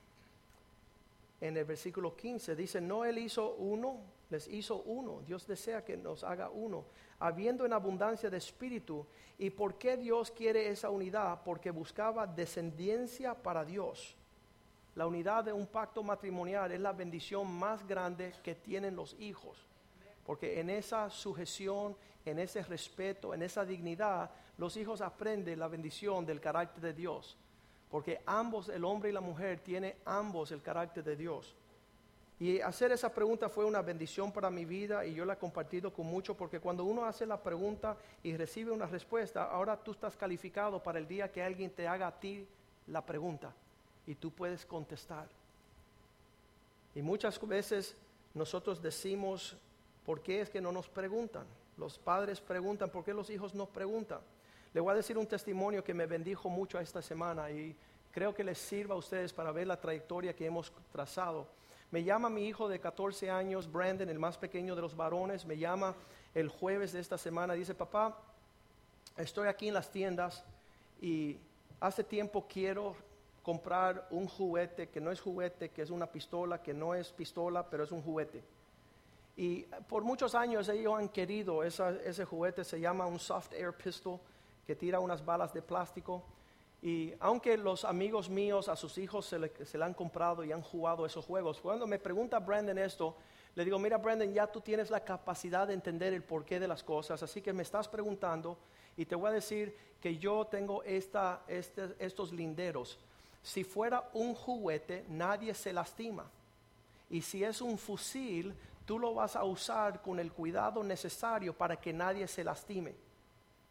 en 1.41 1.57
el 1.57 1.65
versículo 1.65 2.15
15, 2.15 2.55
dice, 2.55 2.79
no 2.79 3.05
Él 3.05 3.17
hizo 3.17 3.55
uno, 3.55 3.97
les 4.29 4.47
hizo 4.47 4.83
uno, 4.83 5.21
Dios 5.25 5.47
desea 5.47 5.83
que 5.83 5.97
nos 5.97 6.23
haga 6.23 6.51
uno, 6.51 6.85
habiendo 7.19 7.65
en 7.65 7.73
abundancia 7.73 8.29
de 8.29 8.37
espíritu. 8.37 9.05
¿Y 9.39 9.49
por 9.49 9.79
qué 9.79 9.97
Dios 9.97 10.29
quiere 10.29 10.69
esa 10.69 10.91
unidad? 10.91 11.41
Porque 11.43 11.71
buscaba 11.71 12.27
descendencia 12.27 13.33
para 13.33 13.65
Dios. 13.65 14.15
La 14.93 15.07
unidad 15.07 15.43
de 15.43 15.53
un 15.53 15.65
pacto 15.65 16.03
matrimonial 16.03 16.71
es 16.71 16.79
la 16.79 16.93
bendición 16.93 17.51
más 17.51 17.85
grande 17.87 18.31
que 18.43 18.53
tienen 18.53 18.95
los 18.95 19.15
hijos. 19.19 19.57
Porque 20.25 20.59
en 20.59 20.69
esa 20.69 21.09
sujeción, 21.09 21.95
en 22.25 22.39
ese 22.39 22.63
respeto, 22.63 23.33
en 23.33 23.43
esa 23.43 23.65
dignidad, 23.65 24.31
los 24.57 24.77
hijos 24.77 25.01
aprenden 25.01 25.59
la 25.59 25.67
bendición 25.67 26.25
del 26.25 26.39
carácter 26.39 26.81
de 26.81 26.93
Dios 26.93 27.37
porque 27.93 28.23
ambos, 28.25 28.69
el 28.69 28.83
hombre 28.85 29.11
y 29.11 29.13
la 29.13 29.21
mujer, 29.21 29.59
tienen 29.59 29.93
ambos 30.03 30.51
el 30.51 30.63
carácter 30.63 31.03
de 31.03 31.15
Dios. 31.15 31.53
Y 32.39 32.59
hacer 32.59 32.91
esa 32.91 33.13
pregunta 33.13 33.49
fue 33.49 33.65
una 33.65 33.83
bendición 33.83 34.31
para 34.31 34.49
mi 34.49 34.65
vida 34.65 35.05
y 35.05 35.13
yo 35.13 35.25
la 35.25 35.33
he 35.33 35.37
compartido 35.37 35.93
con 35.93 36.07
mucho 36.07 36.35
porque 36.35 36.59
cuando 36.59 36.85
uno 36.85 37.05
hace 37.05 37.27
la 37.27 37.43
pregunta 37.43 37.95
y 38.23 38.35
recibe 38.35 38.71
una 38.71 38.87
respuesta, 38.87 39.43
ahora 39.43 39.77
tú 39.77 39.91
estás 39.91 40.17
calificado 40.17 40.81
para 40.81 40.97
el 40.97 41.07
día 41.07 41.31
que 41.31 41.43
alguien 41.43 41.69
te 41.69 41.87
haga 41.87 42.07
a 42.07 42.19
ti 42.19 42.47
la 42.87 43.05
pregunta 43.05 43.53
y 44.07 44.15
tú 44.15 44.31
puedes 44.31 44.65
contestar. 44.65 45.27
Y 46.95 47.03
muchas 47.03 47.39
veces 47.47 47.95
nosotros 48.33 48.81
decimos, 48.81 49.55
¿por 50.05 50.21
qué 50.21 50.41
es 50.41 50.49
que 50.49 50.61
no 50.61 50.71
nos 50.71 50.87
preguntan? 50.87 51.45
Los 51.77 51.97
padres 51.97 52.39
preguntan, 52.39 52.89
¿por 52.89 53.03
qué 53.03 53.13
los 53.13 53.29
hijos 53.29 53.53
no 53.55 53.65
preguntan? 53.65 54.19
Le 54.73 54.81
voy 54.81 54.91
a 54.91 54.95
decir 54.95 55.17
un 55.17 55.27
testimonio 55.27 55.83
que 55.83 55.93
me 55.93 56.05
bendijo 56.05 56.49
mucho 56.49 56.79
esta 56.79 57.01
semana 57.01 57.49
y 57.51 57.75
creo 58.11 58.33
que 58.33 58.43
les 58.43 58.57
sirva 58.57 58.95
a 58.95 58.97
ustedes 58.97 59.33
para 59.33 59.51
ver 59.51 59.67
la 59.67 59.79
trayectoria 59.79 60.35
que 60.35 60.45
hemos 60.45 60.71
trazado. 60.91 61.47
Me 61.91 62.03
llama 62.03 62.29
mi 62.29 62.47
hijo 62.47 62.67
de 62.67 62.79
14 62.79 63.29
años, 63.29 63.71
Brandon, 63.71 64.09
el 64.09 64.17
más 64.17 64.37
pequeño 64.37 64.75
de 64.75 64.81
los 64.81 64.95
varones, 64.95 65.45
me 65.45 65.57
llama 65.57 65.95
el 66.33 66.49
jueves 66.49 66.91
de 66.93 66.99
esta 66.99 67.17
semana, 67.17 67.53
dice, 67.53 67.75
papá, 67.75 68.17
estoy 69.17 69.47
aquí 69.47 69.67
en 69.67 69.75
las 69.75 69.91
tiendas 69.91 70.43
y 71.01 71.37
hace 71.79 72.03
tiempo 72.03 72.47
quiero 72.47 72.95
comprar 73.43 74.07
un 74.09 74.27
juguete 74.27 74.89
que 74.89 75.01
no 75.01 75.11
es 75.11 75.21
juguete, 75.21 75.69
que 75.69 75.81
es 75.81 75.89
una 75.89 76.07
pistola, 76.07 76.63
que 76.63 76.73
no 76.73 76.95
es 76.95 77.11
pistola, 77.11 77.69
pero 77.69 77.83
es 77.83 77.91
un 77.91 78.01
juguete. 78.01 78.43
Y 79.35 79.63
por 79.87 80.03
muchos 80.03 80.35
años 80.35 80.69
ellos 80.69 80.93
han 80.97 81.09
querido 81.09 81.63
ese 81.63 82.25
juguete, 82.25 82.63
se 82.63 82.79
llama 82.79 83.05
un 83.05 83.19
soft 83.19 83.53
air 83.53 83.73
pistol, 83.73 84.19
que 84.65 84.75
tira 84.75 84.99
unas 84.99 85.23
balas 85.25 85.53
de 85.53 85.61
plástico. 85.61 86.23
Y 86.81 87.13
aunque 87.19 87.57
los 87.57 87.85
amigos 87.85 88.29
míos 88.29 88.67
a 88.67 88.75
sus 88.75 88.97
hijos 88.97 89.25
se 89.25 89.39
le, 89.39 89.65
se 89.65 89.77
le 89.77 89.85
han 89.85 89.93
comprado 89.93 90.43
y 90.43 90.51
han 90.51 90.61
jugado 90.61 91.05
esos 91.05 91.25
juegos, 91.25 91.61
cuando 91.61 91.87
me 91.87 91.97
pregunta 91.97 92.39
Brandon 92.39 92.77
esto, 92.77 93.15
le 93.55 93.63
digo, 93.63 93.79
mira 93.79 93.97
Brandon, 93.97 94.33
ya 94.33 94.47
tú 94.47 94.61
tienes 94.61 94.89
la 94.89 94.99
capacidad 94.99 95.67
de 95.67 95.73
entender 95.73 96.13
el 96.13 96.23
porqué 96.23 96.59
de 96.59 96.67
las 96.67 96.83
cosas, 96.83 97.21
así 97.23 97.41
que 97.41 97.53
me 97.53 97.63
estás 97.63 97.87
preguntando 97.87 98.57
y 98.97 99.05
te 99.05 99.15
voy 99.15 99.29
a 99.29 99.33
decir 99.33 99.75
que 100.01 100.17
yo 100.17 100.45
tengo 100.45 100.83
esta, 100.83 101.43
este, 101.47 101.95
estos 101.99 102.31
linderos. 102.33 102.99
Si 103.41 103.63
fuera 103.63 104.09
un 104.13 104.33
juguete, 104.35 105.05
nadie 105.09 105.53
se 105.53 105.73
lastima. 105.73 106.25
Y 107.09 107.21
si 107.21 107.43
es 107.43 107.61
un 107.61 107.77
fusil, 107.77 108.53
tú 108.85 108.99
lo 108.99 109.13
vas 109.13 109.35
a 109.35 109.43
usar 109.43 110.01
con 110.01 110.19
el 110.19 110.31
cuidado 110.31 110.83
necesario 110.83 111.55
para 111.57 111.75
que 111.77 111.93
nadie 111.93 112.27
se 112.27 112.43
lastime. 112.43 112.95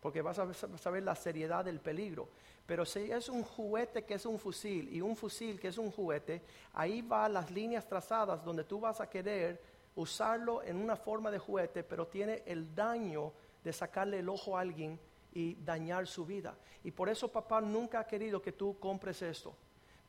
Porque 0.00 0.20
vas 0.20 0.38
a 0.38 0.52
saber 0.52 1.02
la 1.04 1.14
seriedad 1.14 1.64
del 1.64 1.80
peligro. 1.80 2.28
Pero 2.66 2.84
si 2.84 3.10
es 3.10 3.28
un 3.28 3.44
juguete 3.44 4.04
que 4.04 4.14
es 4.14 4.26
un 4.26 4.38
fusil 4.38 4.92
y 4.92 5.00
un 5.00 5.14
fusil 5.14 5.60
que 5.60 5.68
es 5.68 5.78
un 5.78 5.90
juguete, 5.90 6.42
ahí 6.72 7.02
van 7.02 7.34
las 7.34 7.50
líneas 7.50 7.86
trazadas 7.86 8.44
donde 8.44 8.64
tú 8.64 8.80
vas 8.80 9.00
a 9.00 9.08
querer 9.08 9.62
usarlo 9.94 10.62
en 10.62 10.76
una 10.76 10.96
forma 10.96 11.30
de 11.30 11.38
juguete, 11.38 11.84
pero 11.84 12.06
tiene 12.06 12.42
el 12.46 12.74
daño 12.74 13.32
de 13.62 13.72
sacarle 13.72 14.20
el 14.20 14.28
ojo 14.28 14.56
a 14.56 14.60
alguien 14.60 14.98
y 15.32 15.54
dañar 15.56 16.06
su 16.06 16.26
vida. 16.26 16.56
Y 16.84 16.90
por 16.90 17.08
eso 17.08 17.28
papá 17.28 17.60
nunca 17.60 18.00
ha 18.00 18.06
querido 18.06 18.40
que 18.42 18.52
tú 18.52 18.78
compres 18.78 19.22
esto. 19.22 19.54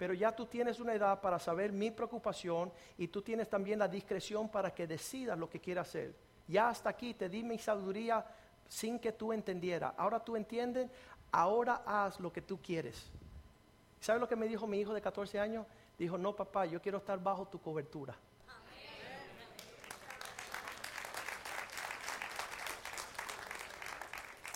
Pero 0.04 0.16
ya 0.16 0.34
tú 0.34 0.48
tienes 0.48 0.82
una 0.82 0.94
edad 0.94 1.22
para 1.22 1.40
saber 1.40 1.72
mi 1.72 1.90
preocupación 1.90 2.74
y 2.98 3.08
tú 3.08 3.22
tienes 3.22 3.50
también 3.50 3.80
la 3.80 3.88
discreción 3.88 4.50
para 4.50 4.76
que 4.76 4.86
decidas 4.86 5.40
lo 5.40 5.50
que 5.50 5.62
quieras 5.62 5.88
hacer. 5.88 6.14
Ya 6.46 6.68
hasta 6.68 6.90
aquí 6.90 7.14
te 7.14 7.30
di 7.30 7.42
mi 7.42 7.58
sabiduría 7.58 8.26
sin 8.68 9.00
que 9.00 9.14
tú 9.14 9.32
entendieras. 9.32 9.94
Ahora 9.96 10.20
tú 10.20 10.36
entiendes, 10.36 10.90
ahora 11.32 11.84
haz 11.86 12.20
lo 12.20 12.34
que 12.34 12.42
tú 12.42 12.62
quieres. 12.62 13.10
¿Sabes 14.02 14.20
lo 14.20 14.28
que 14.28 14.36
me 14.36 14.46
dijo 14.46 14.68
mi 14.68 14.78
hijo 14.78 14.94
de 14.94 15.00
14 15.00 15.40
años? 15.40 15.66
Dijo, 15.98 16.18
no 16.18 16.36
papá, 16.36 16.66
yo 16.66 16.82
quiero 16.82 16.98
estar 16.98 17.24
bajo 17.24 17.48
tu 17.48 17.62
cobertura. 17.62 18.14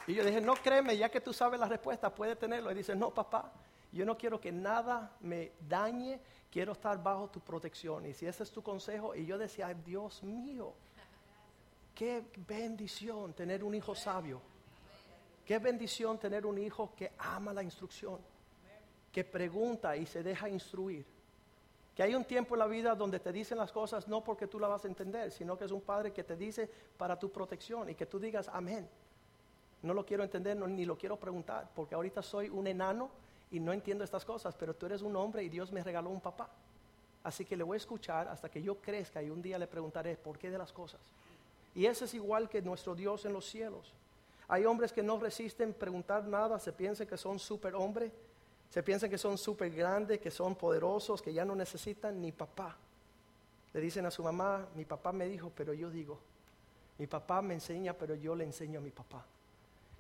Y 0.08 0.14
yo 0.14 0.26
dije, 0.26 0.42
no 0.42 0.56
créeme, 0.56 0.98
ya 0.98 1.08
que 1.08 1.22
tú 1.22 1.32
sabes 1.32 1.58
la 1.58 1.70
respuesta, 1.70 2.14
puedes 2.14 2.38
tenerlo. 2.38 2.70
Y 2.70 2.76
dice, 2.76 2.98
no, 2.98 3.14
papá, 3.14 3.50
yo 3.92 4.06
no 4.06 4.18
quiero 4.18 4.40
que 4.40 4.52
nada 4.52 5.16
me 5.22 5.54
dañe, 5.68 6.20
quiero 6.52 6.74
estar 6.74 7.02
bajo 7.02 7.30
tu 7.30 7.40
protección. 7.40 8.06
Y 8.06 8.14
si 8.14 8.26
ese 8.26 8.44
es 8.44 8.52
tu 8.52 8.62
consejo, 8.62 9.16
y 9.16 9.26
yo 9.26 9.38
decía, 9.38 9.74
Dios 9.74 10.24
mío, 10.24 10.74
qué 11.96 12.24
bendición 12.48 13.34
tener 13.34 13.64
un 13.64 13.74
hijo 13.74 13.96
sabio. 13.96 14.42
Qué 15.48 15.60
bendición 15.60 16.20
tener 16.20 16.46
un 16.46 16.58
hijo 16.58 16.94
que 16.94 17.14
ama 17.20 17.54
la 17.54 17.64
instrucción, 17.64 18.20
que 19.14 19.24
pregunta 19.24 19.96
y 19.96 20.06
se 20.06 20.22
deja 20.22 20.50
instruir. 20.50 21.06
Que 21.96 22.04
hay 22.04 22.14
un 22.14 22.26
tiempo 22.26 22.56
en 22.56 22.60
la 22.60 22.68
vida 22.68 22.94
donde 22.96 23.22
te 23.22 23.32
dicen 23.32 23.58
las 23.58 23.72
cosas 23.72 24.10
no 24.10 24.22
porque 24.22 24.48
tú 24.48 24.60
la 24.60 24.68
vas 24.68 24.84
a 24.84 24.90
entender, 24.90 25.32
sino 25.32 25.58
que 25.58 25.64
es 25.64 25.72
un 25.72 25.80
padre 25.80 26.12
que 26.12 26.26
te 26.26 26.36
dice 26.36 26.70
para 26.98 27.18
tu 27.18 27.32
protección 27.32 27.90
y 27.90 27.96
que 27.96 28.06
tú 28.06 28.20
digas 28.20 28.50
amén. 28.52 28.90
No 29.84 29.94
lo 29.94 30.06
quiero 30.06 30.24
entender 30.24 30.58
ni 30.58 30.84
lo 30.84 30.98
quiero 30.98 31.18
preguntar, 31.18 31.70
porque 31.74 31.96
ahorita 31.96 32.22
soy 32.22 32.50
un 32.50 32.68
enano 32.68 33.10
y 33.52 33.60
no 33.60 33.74
entiendo 33.74 34.04
estas 34.04 34.26
cosas, 34.26 34.56
pero 34.56 34.74
tú 34.74 34.86
eres 34.86 35.02
un 35.02 35.16
hombre 35.16 35.44
y 35.44 35.50
Dios 35.50 35.72
me 35.72 35.84
regaló 35.84 36.10
un 36.10 36.22
papá. 36.22 36.50
Así 37.24 37.46
que 37.46 37.58
le 37.58 37.64
voy 37.64 37.76
a 37.76 37.78
escuchar 37.78 38.28
hasta 38.28 38.50
que 38.50 38.62
yo 38.62 38.76
crezca 38.76 39.22
y 39.22 39.30
un 39.30 39.42
día 39.42 39.58
le 39.58 39.68
preguntaré 39.68 40.16
por 40.16 40.38
qué 40.38 40.50
de 40.50 40.58
las 40.58 40.72
cosas. 40.72 41.00
Y 41.76 41.86
ese 41.86 42.06
es 42.06 42.14
igual 42.14 42.50
que 42.50 42.62
nuestro 42.62 42.96
Dios 42.96 43.26
en 43.26 43.34
los 43.34 43.46
cielos. 43.46 43.94
Hay 44.48 44.66
hombres 44.66 44.94
que 44.94 45.04
no 45.04 45.20
resisten 45.20 45.74
preguntar 45.74 46.26
nada, 46.26 46.58
se 46.60 46.72
piensan 46.72 47.08
que 47.08 47.18
son 47.18 47.38
super 47.38 47.76
hombres, 47.76 48.12
se 48.70 48.82
piensan 48.82 49.10
que 49.10 49.18
son 49.18 49.38
súper 49.38 49.72
grandes, 49.72 50.20
que 50.20 50.32
son 50.32 50.56
poderosos, 50.56 51.22
que 51.22 51.34
ya 51.34 51.46
no 51.46 51.56
necesitan 51.56 52.22
ni 52.22 52.32
papá. 52.32 52.76
Le 53.74 53.82
dicen 53.82 54.06
a 54.06 54.12
su 54.12 54.24
mamá, 54.24 54.66
mi 54.76 54.86
papá 54.86 55.12
me 55.12 55.28
dijo, 55.28 55.52
pero 55.56 55.74
yo 55.74 55.90
digo, 55.90 56.20
mi 56.98 57.08
papá 57.08 57.42
me 57.42 57.54
enseña, 57.54 57.94
pero 57.94 58.16
yo 58.16 58.36
le 58.36 58.44
enseño 58.44 58.80
a 58.80 58.82
mi 58.82 58.92
papá. 58.92 59.26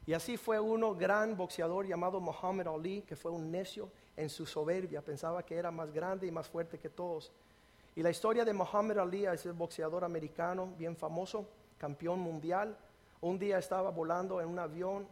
Y 0.08 0.14
así 0.14 0.38
fue 0.38 0.58
uno 0.58 0.96
gran 0.96 1.36
boxeador 1.36 1.86
llamado 1.86 2.22
Muhammad 2.22 2.70
Ali, 2.70 3.02
que 3.02 3.18
fue 3.18 3.30
un 3.30 3.52
necio 3.52 3.90
en 4.16 4.30
su 4.30 4.46
soberbia, 4.46 5.02
pensaba 5.02 5.44
que 5.44 5.56
era 5.56 5.70
más 5.70 5.92
grande 5.92 6.26
y 6.26 6.32
más 6.32 6.48
fuerte 6.48 6.80
que 6.80 6.90
todos. 6.90 7.30
Y 7.94 8.02
la 8.02 8.10
historia 8.10 8.46
de 8.46 8.54
Muhammad 8.54 9.00
Ali 9.00 9.26
es 9.26 9.46
el 9.46 9.52
boxeador 9.52 10.06
americano 10.06 10.74
bien 10.78 10.96
famoso, 10.96 11.46
campeón 11.78 12.22
mundial. 12.22 12.78
Un 13.20 13.38
día 13.38 13.58
estaba 13.58 13.90
volando 13.90 14.40
en 14.40 14.48
un 14.48 14.60
avión, 14.60 15.06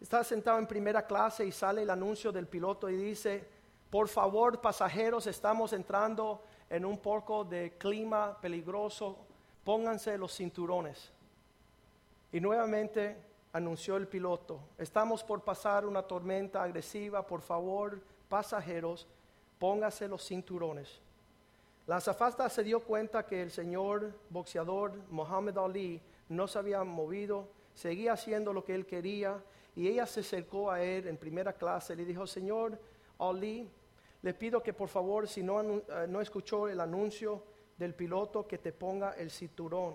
estaba 0.00 0.24
sentado 0.24 0.58
en 0.58 0.66
primera 0.66 1.06
clase 1.06 1.46
y 1.46 1.52
sale 1.52 1.82
el 1.82 1.90
anuncio 1.90 2.32
del 2.32 2.48
piloto 2.48 2.90
y 2.90 2.96
dice, 2.96 3.46
por 3.88 4.08
favor 4.08 4.60
pasajeros, 4.60 5.28
estamos 5.28 5.72
entrando 5.72 6.42
en 6.68 6.84
un 6.84 6.98
poco 6.98 7.44
de 7.44 7.78
clima 7.78 8.36
peligroso, 8.40 9.16
pónganse 9.62 10.18
los 10.18 10.34
cinturones. 10.34 11.12
Y 12.32 12.40
nuevamente 12.40 13.33
anunció 13.54 13.96
el 13.96 14.08
piloto. 14.08 14.58
Estamos 14.76 15.22
por 15.22 15.42
pasar 15.44 15.86
una 15.86 16.02
tormenta 16.02 16.60
agresiva, 16.60 17.24
por 17.24 17.40
favor, 17.40 18.00
pasajeros, 18.28 19.06
póngase 19.60 20.08
los 20.08 20.26
cinturones. 20.26 21.00
La 21.86 21.96
azafata 21.96 22.48
se 22.48 22.64
dio 22.64 22.80
cuenta 22.80 23.24
que 23.24 23.40
el 23.40 23.52
señor 23.52 24.12
boxeador 24.28 24.92
Muhammad 25.08 25.56
Ali 25.58 26.02
no 26.28 26.48
se 26.48 26.58
había 26.58 26.82
movido, 26.82 27.48
seguía 27.74 28.14
haciendo 28.14 28.52
lo 28.52 28.64
que 28.64 28.74
él 28.74 28.86
quería 28.86 29.40
y 29.76 29.86
ella 29.86 30.04
se 30.06 30.20
acercó 30.20 30.72
a 30.72 30.82
él 30.82 31.06
en 31.06 31.16
primera 31.16 31.52
clase 31.52 31.92
y 31.92 31.96
le 31.96 32.04
dijo, 32.04 32.26
señor 32.26 32.76
Ali, 33.20 33.70
le 34.22 34.34
pido 34.34 34.64
que 34.64 34.72
por 34.72 34.88
favor, 34.88 35.28
si 35.28 35.44
no, 35.44 35.60
eh, 35.60 35.82
no 36.08 36.20
escuchó 36.20 36.66
el 36.66 36.80
anuncio 36.80 37.44
del 37.76 37.94
piloto, 37.94 38.48
que 38.48 38.58
te 38.58 38.72
ponga 38.72 39.12
el 39.12 39.30
cinturón. 39.30 39.94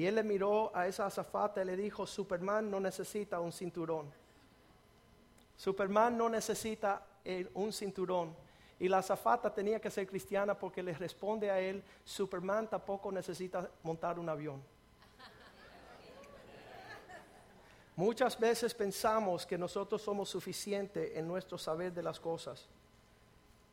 Y 0.00 0.06
él 0.06 0.14
le 0.14 0.22
miró 0.22 0.74
a 0.74 0.86
esa 0.86 1.04
azafata 1.04 1.60
y 1.60 1.66
le 1.66 1.76
dijo, 1.76 2.06
Superman 2.06 2.70
no 2.70 2.80
necesita 2.80 3.38
un 3.38 3.52
cinturón. 3.52 4.10
Superman 5.58 6.16
no 6.16 6.30
necesita 6.30 7.04
un 7.52 7.70
cinturón. 7.70 8.34
Y 8.78 8.88
la 8.88 8.96
azafata 8.96 9.52
tenía 9.52 9.78
que 9.78 9.90
ser 9.90 10.06
cristiana 10.06 10.58
porque 10.58 10.82
le 10.82 10.94
responde 10.94 11.50
a 11.50 11.60
él, 11.60 11.84
Superman 12.02 12.70
tampoco 12.70 13.12
necesita 13.12 13.68
montar 13.82 14.18
un 14.18 14.30
avión. 14.30 14.62
Muchas 17.94 18.40
veces 18.40 18.72
pensamos 18.72 19.44
que 19.44 19.58
nosotros 19.58 20.00
somos 20.00 20.30
suficientes 20.30 21.14
en 21.14 21.28
nuestro 21.28 21.58
saber 21.58 21.92
de 21.92 22.02
las 22.02 22.18
cosas. 22.18 22.70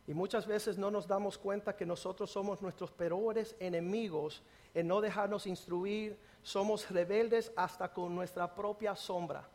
Y 0.07 0.13
muchas 0.13 0.45
veces 0.45 0.77
no 0.77 0.91
nos 0.91 1.07
damos 1.07 1.37
cuenta 1.37 1.77
que 1.77 1.85
nosotros 1.85 2.29
somos 2.29 2.61
nuestros 2.61 2.91
peores 2.91 3.55
enemigos 3.61 4.41
en 4.77 4.87
no 4.87 5.01
dejarnos 5.01 5.47
instruir. 5.47 6.19
Somos 6.43 6.87
rebeldes 6.91 7.51
hasta 7.55 7.91
con 7.91 8.13
nuestra 8.13 8.53
propia 8.53 8.95
sombra. 8.95 9.49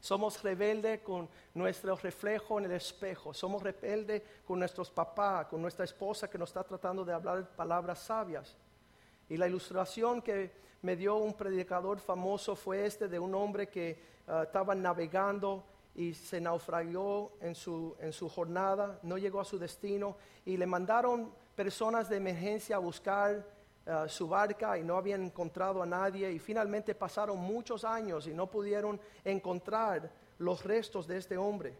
Somos 0.00 0.42
rebeldes 0.42 1.02
con 1.02 1.28
nuestro 1.54 1.94
reflejo 1.94 2.58
en 2.58 2.64
el 2.64 2.72
espejo. 2.72 3.32
Somos 3.32 3.62
rebeldes 3.62 4.22
con 4.44 4.58
nuestros 4.58 4.90
papás, 4.90 5.46
con 5.46 5.62
nuestra 5.62 5.84
esposa 5.84 6.28
que 6.28 6.36
nos 6.36 6.50
está 6.50 6.64
tratando 6.64 7.04
de 7.04 7.12
hablar 7.12 7.48
palabras 7.54 8.00
sabias. 8.00 8.56
Y 9.28 9.36
la 9.36 9.46
ilustración 9.46 10.20
que 10.20 10.50
me 10.82 10.96
dio 10.96 11.14
un 11.14 11.34
predicador 11.34 12.00
famoso 12.00 12.56
fue 12.56 12.84
este 12.84 13.06
de 13.06 13.20
un 13.20 13.32
hombre 13.36 13.68
que 13.68 14.02
ah, 14.26 14.42
estaba 14.46 14.74
navegando 14.74 15.62
y 15.94 16.12
se 16.12 16.40
naufragó 16.40 17.36
en 17.40 17.54
su, 17.54 17.94
en 18.00 18.12
su 18.12 18.28
jornada, 18.28 18.98
no 19.04 19.16
llegó 19.16 19.40
a 19.40 19.44
su 19.44 19.60
destino 19.60 20.16
y 20.44 20.56
le 20.56 20.66
mandaron 20.66 21.32
personas 21.54 22.08
de 22.08 22.16
emergencia 22.16 22.74
a 22.74 22.80
buscar 22.80 23.59
uh, 23.86 24.08
su 24.08 24.28
barca 24.28 24.78
y 24.78 24.84
no 24.84 24.96
habían 24.96 25.24
encontrado 25.24 25.82
a 25.82 25.86
nadie. 25.86 26.30
Y 26.32 26.38
finalmente 26.38 26.94
pasaron 26.94 27.38
muchos 27.38 27.84
años 27.84 28.26
y 28.26 28.34
no 28.34 28.46
pudieron 28.46 29.00
encontrar 29.24 30.10
los 30.38 30.64
restos 30.64 31.06
de 31.06 31.18
este 31.18 31.36
hombre. 31.36 31.76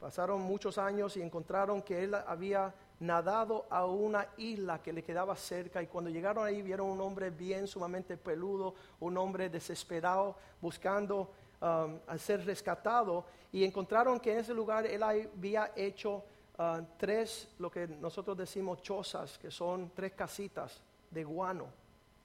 Pasaron 0.00 0.40
muchos 0.40 0.76
años 0.78 1.16
y 1.16 1.22
encontraron 1.22 1.80
que 1.82 2.04
él 2.04 2.14
había 2.14 2.74
nadado 3.00 3.66
a 3.70 3.86
una 3.86 4.28
isla 4.36 4.82
que 4.82 4.92
le 4.92 5.02
quedaba 5.02 5.34
cerca. 5.36 5.82
Y 5.82 5.86
cuando 5.86 6.10
llegaron 6.10 6.44
ahí 6.44 6.62
vieron 6.62 6.88
un 6.88 7.00
hombre 7.00 7.30
bien 7.30 7.66
sumamente 7.66 8.16
peludo, 8.16 8.74
un 9.00 9.16
hombre 9.16 9.48
desesperado 9.48 10.36
buscando 10.60 11.30
Um, 11.64 11.98
a 12.06 12.18
ser 12.18 12.44
rescatado. 12.44 13.24
Y 13.50 13.64
encontraron 13.64 14.20
que 14.20 14.32
en 14.32 14.38
ese 14.40 14.52
lugar 14.52 14.84
él 14.84 15.02
había 15.02 15.72
hecho 15.74 16.22
uh, 16.58 16.84
tres, 16.96 17.48
lo 17.58 17.70
que 17.70 17.86
nosotros 17.86 18.36
decimos 18.36 18.82
chozas, 18.82 19.38
que 19.38 19.50
son 19.50 19.90
tres 19.94 20.12
casitas 20.12 20.82
de 21.10 21.24
guano. 21.24 21.66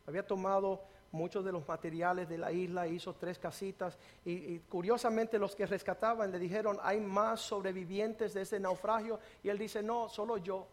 Había 0.07 0.25
tomado 0.25 0.81
muchos 1.11 1.43
de 1.43 1.51
los 1.51 1.67
materiales 1.67 2.29
de 2.29 2.37
la 2.37 2.51
isla, 2.51 2.87
hizo 2.87 3.15
tres 3.15 3.39
casitas 3.39 3.97
y, 4.25 4.59
curiosamente 4.59 5.39
los 5.39 5.55
que 5.55 5.65
rescataban 5.65 6.31
le 6.31 6.39
dijeron, 6.39 6.77
hay 6.81 6.99
más 6.99 7.41
sobrevivientes 7.41 8.33
de 8.33 8.41
ese 8.41 8.59
naufragio 8.59 9.19
y 9.43 9.49
él 9.49 9.57
dice, 9.57 9.81
no, 9.81 10.09
solo 10.09 10.37
yo, 10.37 10.67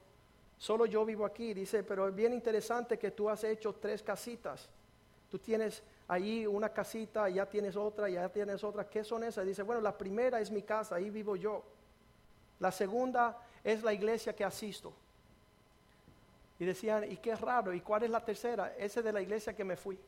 solo 0.58 0.86
yo 0.86 1.04
vivo 1.04 1.24
aquí. 1.24 1.54
Dice, 1.54 1.82
pero 1.82 2.08
es 2.08 2.14
bien 2.14 2.32
interesante 2.32 2.98
que 2.98 3.10
tú 3.10 3.28
has 3.28 3.44
hecho 3.44 3.74
tres 3.74 4.02
casitas. 4.02 4.68
Tú 5.30 5.38
tienes 5.38 5.82
ahí 6.08 6.46
una 6.46 6.68
casita, 6.68 7.28
ya 7.28 7.46
tienes 7.46 7.76
otra, 7.76 8.08
ya 8.08 8.28
tienes 8.28 8.62
otra. 8.62 8.88
¿Qué 8.88 9.02
son 9.02 9.24
esas? 9.24 9.44
Dice, 9.44 9.62
bueno, 9.62 9.80
la 9.80 9.96
primera 9.96 10.40
es 10.40 10.50
mi 10.50 10.62
casa, 10.62 10.96
ahí 10.96 11.10
vivo 11.10 11.36
yo. 11.36 11.64
La 12.58 12.70
segunda 12.70 13.36
es 13.66 13.82
la 13.82 13.92
iglesia 13.92 14.32
que 14.32 14.44
asisto. 14.44 14.92
Y 16.56 16.64
decían, 16.64 17.10
¿y 17.10 17.16
qué 17.16 17.34
raro? 17.34 17.74
¿Y 17.74 17.80
cuál 17.80 18.04
es 18.04 18.10
la 18.10 18.24
tercera? 18.24 18.72
Ese 18.78 19.02
de 19.02 19.12
la 19.12 19.20
iglesia 19.20 19.56
que 19.56 19.64
me 19.64 19.76
fui. 19.76 19.98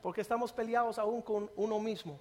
Porque 0.00 0.20
estamos 0.20 0.52
peleados 0.52 0.96
aún 1.00 1.20
con 1.20 1.50
uno 1.56 1.80
mismo. 1.80 2.20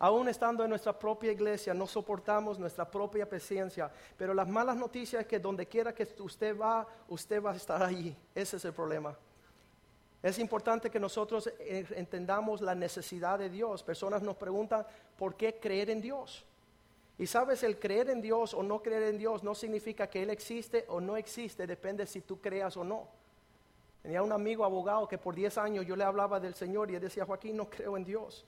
Aún 0.00 0.28
estando 0.28 0.64
en 0.64 0.70
nuestra 0.70 0.98
propia 0.98 1.30
iglesia, 1.30 1.72
no 1.72 1.86
soportamos 1.86 2.58
nuestra 2.58 2.90
propia 2.90 3.28
presencia. 3.28 3.88
Pero 4.16 4.34
las 4.34 4.48
malas 4.48 4.76
noticias 4.76 5.22
es 5.22 5.28
que 5.28 5.38
donde 5.38 5.66
quiera 5.66 5.94
que 5.94 6.08
usted 6.18 6.58
va, 6.58 6.84
usted 7.06 7.40
va 7.40 7.52
a 7.52 7.56
estar 7.56 7.80
allí. 7.80 8.16
Ese 8.34 8.56
es 8.56 8.64
el 8.64 8.72
problema. 8.72 9.16
Es 10.20 10.36
importante 10.40 10.90
que 10.90 10.98
nosotros 10.98 11.48
eh, 11.60 11.86
entendamos 11.94 12.60
la 12.60 12.74
necesidad 12.74 13.38
de 13.38 13.48
Dios. 13.48 13.84
Personas 13.84 14.20
nos 14.20 14.34
preguntan, 14.34 14.84
¿por 15.16 15.36
qué 15.36 15.60
creer 15.60 15.90
en 15.90 16.00
Dios? 16.00 16.44
Y 17.22 17.26
sabes, 17.28 17.62
el 17.62 17.78
creer 17.78 18.10
en 18.10 18.20
Dios 18.20 18.52
o 18.52 18.64
no 18.64 18.82
creer 18.82 19.04
en 19.04 19.16
Dios 19.16 19.44
no 19.44 19.54
significa 19.54 20.08
que 20.08 20.24
Él 20.24 20.30
existe 20.30 20.86
o 20.88 21.00
no 21.00 21.16
existe, 21.16 21.68
depende 21.68 22.04
si 22.04 22.22
tú 22.22 22.40
creas 22.40 22.76
o 22.76 22.82
no. 22.82 23.06
Tenía 24.02 24.24
un 24.24 24.32
amigo 24.32 24.64
abogado 24.64 25.06
que 25.06 25.18
por 25.18 25.32
10 25.32 25.56
años 25.58 25.86
yo 25.86 25.94
le 25.94 26.02
hablaba 26.02 26.40
del 26.40 26.56
Señor 26.56 26.90
y 26.90 26.96
él 26.96 27.00
decía, 27.00 27.24
Joaquín, 27.24 27.56
no 27.56 27.70
creo 27.70 27.96
en 27.96 28.04
Dios. 28.04 28.44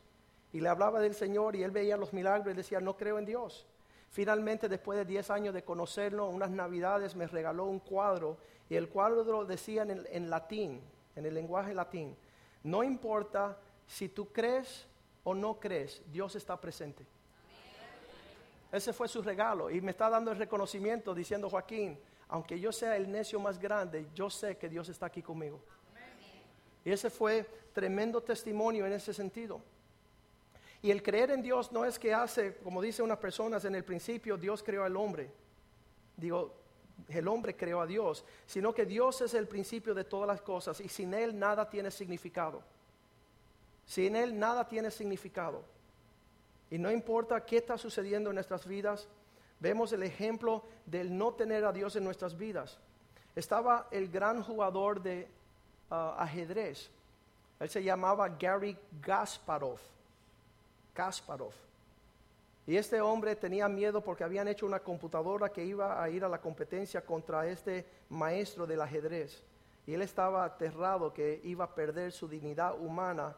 Y 0.53 0.59
le 0.59 0.69
hablaba 0.69 0.99
del 0.99 1.15
Señor 1.15 1.55
y 1.55 1.63
él 1.63 1.71
veía 1.71 1.97
los 1.97 2.13
milagros 2.13 2.53
y 2.53 2.57
decía, 2.57 2.81
no 2.81 2.97
creo 2.97 3.21
en 3.21 3.27
Dios. 3.27 3.65
Finalmente, 4.11 4.69
después 4.69 4.99
de 4.99 5.05
10 5.05 5.31
años 5.31 5.55
de 5.55 5.63
conocerlo, 5.63 6.27
unas 6.27 6.51
navidades 6.51 7.15
me 7.15 7.29
regaló 7.29 7.67
un 7.67 7.79
cuadro 7.79 8.39
y 8.69 8.75
el 8.75 8.89
cuadro 8.89 9.45
decía 9.45 9.83
en, 9.83 10.05
en 10.11 10.29
latín, 10.29 10.81
en 11.15 11.25
el 11.25 11.35
lenguaje 11.35 11.75
latín, 11.75 12.17
no 12.65 12.83
importa 12.83 13.57
si 13.87 14.09
tú 14.09 14.33
crees 14.33 14.89
o 15.23 15.33
no 15.33 15.61
crees, 15.61 16.03
Dios 16.11 16.35
está 16.35 16.61
presente. 16.61 17.07
Ese 18.75 18.93
fue 18.93 19.07
su 19.07 19.23
regalo 19.23 19.71
y 19.71 19.81
me 19.81 19.93
está 19.93 20.11
dando 20.11 20.33
el 20.33 20.37
reconocimiento 20.37 21.15
diciendo, 21.15 21.49
Joaquín, 21.49 21.97
aunque 22.27 22.59
yo 22.59 22.73
sea 22.73 22.97
el 22.97 23.09
necio 23.09 23.39
más 23.39 23.57
grande, 23.57 24.09
yo 24.13 24.29
sé 24.29 24.57
que 24.57 24.69
Dios 24.69 24.89
está 24.89 25.07
aquí 25.07 25.23
conmigo. 25.23 25.61
Y 26.85 26.91
ese 26.91 27.09
fue 27.09 27.49
tremendo 27.73 28.21
testimonio 28.21 28.85
en 28.85 28.93
ese 28.93 29.15
sentido. 29.15 29.63
Y 30.83 30.91
el 30.91 31.05
creer 31.05 31.31
en 31.31 31.41
Dios 31.41 31.71
no 31.71 31.85
es 31.85 32.01
que 32.01 32.13
hace, 32.13 32.57
como 32.57 32.83
dicen 32.83 33.05
unas 33.05 33.19
personas 33.19 33.65
en 33.65 33.77
el 33.77 33.85
principio, 33.85 34.37
Dios 34.37 34.61
creó 34.61 34.83
al 34.83 34.97
hombre. 34.97 35.31
Digo, 36.17 36.53
el 37.09 37.29
hombre 37.29 37.55
creó 37.55 37.81
a 37.81 37.87
Dios, 37.87 38.25
sino 38.45 38.75
que 38.75 38.87
Dios 38.87 39.21
es 39.21 39.35
el 39.35 39.47
principio 39.47 39.95
de 39.95 40.03
todas 40.03 40.27
las 40.27 40.43
cosas 40.43 40.81
y 40.81 40.89
sin 40.89 41.15
Él 41.15 41.39
nada 41.39 41.71
tiene 41.71 41.93
significado. 41.93 42.61
Sin 43.87 44.17
Él 44.17 44.37
nada 44.37 44.67
tiene 44.67 44.91
significado. 44.91 45.74
Y 46.71 46.79
no 46.79 46.91
importa 46.91 47.45
qué 47.45 47.59
está 47.59 47.79
sucediendo 47.79 48.31
en 48.31 48.35
nuestras 48.35 48.67
vidas, 48.67 49.09
vemos 49.61 49.93
el 49.93 50.03
ejemplo 50.03 50.63
del 50.87 51.17
no 51.17 51.33
tener 51.35 51.65
a 51.65 51.73
Dios 51.73 51.97
en 51.97 52.05
nuestras 52.05 52.37
vidas. 52.37 52.79
Estaba 53.37 53.89
el 53.91 54.09
gran 54.09 54.43
jugador 54.43 55.03
de 55.03 55.29
uh, 55.91 55.95
ajedrez. 55.95 56.91
Él 57.61 57.69
se 57.69 57.83
llamaba 57.83 58.29
Gary 58.29 58.77
Gasparov. 59.01 59.79
Kasparov. 60.93 61.53
Y 62.67 62.77
este 62.77 63.01
hombre 63.01 63.37
tenía 63.37 63.69
miedo 63.69 64.01
porque 64.01 64.25
habían 64.25 64.49
hecho 64.49 64.65
una 64.65 64.81
computadora 64.81 65.51
que 65.51 65.65
iba 65.65 66.03
a 66.03 66.09
ir 66.09 66.25
a 66.25 66.29
la 66.29 66.41
competencia 66.41 67.05
contra 67.05 67.47
este 67.47 67.85
maestro 68.09 68.67
del 68.67 68.81
ajedrez. 68.81 69.43
Y 69.87 69.93
él 69.93 70.01
estaba 70.01 70.45
aterrado 70.45 71.13
que 71.13 71.41
iba 71.45 71.65
a 71.65 71.75
perder 71.75 72.11
su 72.11 72.27
dignidad 72.27 72.79
humana 72.81 73.37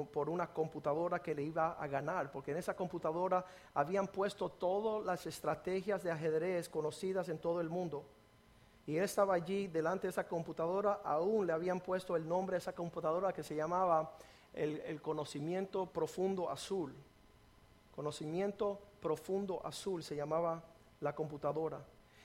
por 0.00 0.30
una 0.30 0.46
computadora 0.46 1.20
que 1.20 1.34
le 1.34 1.42
iba 1.42 1.72
a 1.72 1.86
ganar, 1.86 2.32
porque 2.32 2.52
en 2.52 2.56
esa 2.56 2.74
computadora 2.74 3.44
habían 3.74 4.08
puesto 4.08 4.48
todas 4.48 5.04
las 5.04 5.26
estrategias 5.26 6.02
de 6.02 6.10
ajedrez 6.10 6.68
conocidas 6.68 7.28
en 7.28 7.38
todo 7.38 7.60
el 7.60 7.68
mundo. 7.68 8.02
Y 8.86 8.96
él 8.96 9.04
estaba 9.04 9.34
allí 9.34 9.68
delante 9.68 10.06
de 10.06 10.10
esa 10.10 10.26
computadora, 10.26 11.00
aún 11.04 11.46
le 11.46 11.52
habían 11.52 11.78
puesto 11.78 12.16
el 12.16 12.26
nombre 12.26 12.54
de 12.54 12.58
esa 12.58 12.74
computadora 12.74 13.32
que 13.32 13.42
se 13.42 13.54
llamaba 13.54 14.16
el, 14.54 14.80
el 14.80 15.02
conocimiento 15.02 15.84
profundo 15.86 16.48
azul. 16.50 16.94
Conocimiento 17.94 18.80
profundo 19.00 19.60
azul 19.62 20.02
se 20.02 20.16
llamaba 20.16 20.62
la 21.00 21.14
computadora. 21.14 21.84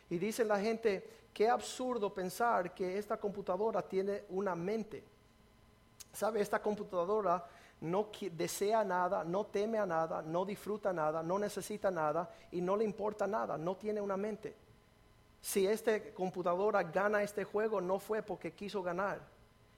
Y 0.10 0.17
dice 0.17 0.45
la 0.45 0.60
gente, 0.60 1.27
qué 1.34 1.49
absurdo 1.49 2.13
pensar 2.13 2.73
que 2.73 2.97
esta 2.97 3.17
computadora 3.17 3.82
tiene 3.82 4.23
una 4.30 4.56
mente. 4.56 5.03
¿Sabe? 6.13 6.41
Esta 6.41 6.62
computadora 6.62 7.46
no 7.82 8.10
desea 8.32 8.84
nada, 8.84 9.24
no 9.24 9.46
teme 9.46 9.78
a 9.78 9.86
nada, 9.86 10.22
no 10.22 10.46
disfruta 10.46 10.91
nada, 10.91 11.22
no 11.22 11.38
necesita 11.38 11.91
nada 11.91 12.30
y 12.52 12.62
no 12.62 12.76
le 12.76 12.84
importa 12.84 13.28
nada, 13.28 13.58
no 13.58 13.76
tiene 13.76 14.02
una 14.02 14.17
mente. 14.17 14.56
Si 15.41 15.67
esta 15.67 16.00
computadora 16.13 16.84
gana 16.84 17.22
este 17.22 17.43
juego, 17.43 17.80
no 17.80 18.00
fue 18.00 18.24
porque 18.24 18.54
quiso 18.54 18.82
ganar. 18.82 19.20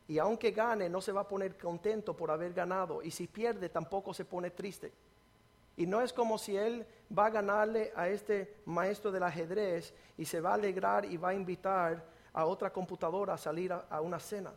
Y 0.07 0.17
aunque 0.17 0.51
gane, 0.51 0.89
no 0.89 1.01
se 1.01 1.11
va 1.11 1.21
a 1.21 1.27
poner 1.27 1.57
contento 1.57 2.15
por 2.15 2.31
haber 2.31 2.53
ganado. 2.53 3.03
Y 3.03 3.11
si 3.11 3.27
pierde, 3.27 3.69
tampoco 3.69 4.13
se 4.13 4.25
pone 4.25 4.49
triste. 4.49 4.91
Y 5.77 5.85
no 5.85 6.01
es 6.01 6.11
como 6.11 6.37
si 6.37 6.57
él 6.57 6.85
va 7.15 7.27
a 7.27 7.29
ganarle 7.29 7.91
a 7.95 8.09
este 8.09 8.55
maestro 8.65 9.11
del 9.11 9.23
ajedrez 9.23 9.93
y 10.17 10.25
se 10.25 10.41
va 10.41 10.51
a 10.51 10.55
alegrar 10.55 11.05
y 11.05 11.17
va 11.17 11.29
a 11.29 11.33
invitar 11.35 12.03
a 12.33 12.45
otra 12.45 12.73
computadora 12.73 13.35
a 13.35 13.37
salir 13.37 13.71
a, 13.71 13.85
a 13.89 14.01
una 14.01 14.19
cena. 14.19 14.51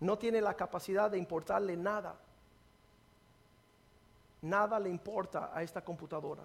No 0.00 0.18
tiene 0.18 0.40
la 0.40 0.54
capacidad 0.54 1.10
de 1.10 1.18
importarle 1.18 1.76
nada. 1.76 2.16
Nada 4.42 4.78
le 4.78 4.88
importa 4.88 5.50
a 5.52 5.62
esta 5.62 5.82
computadora. 5.82 6.44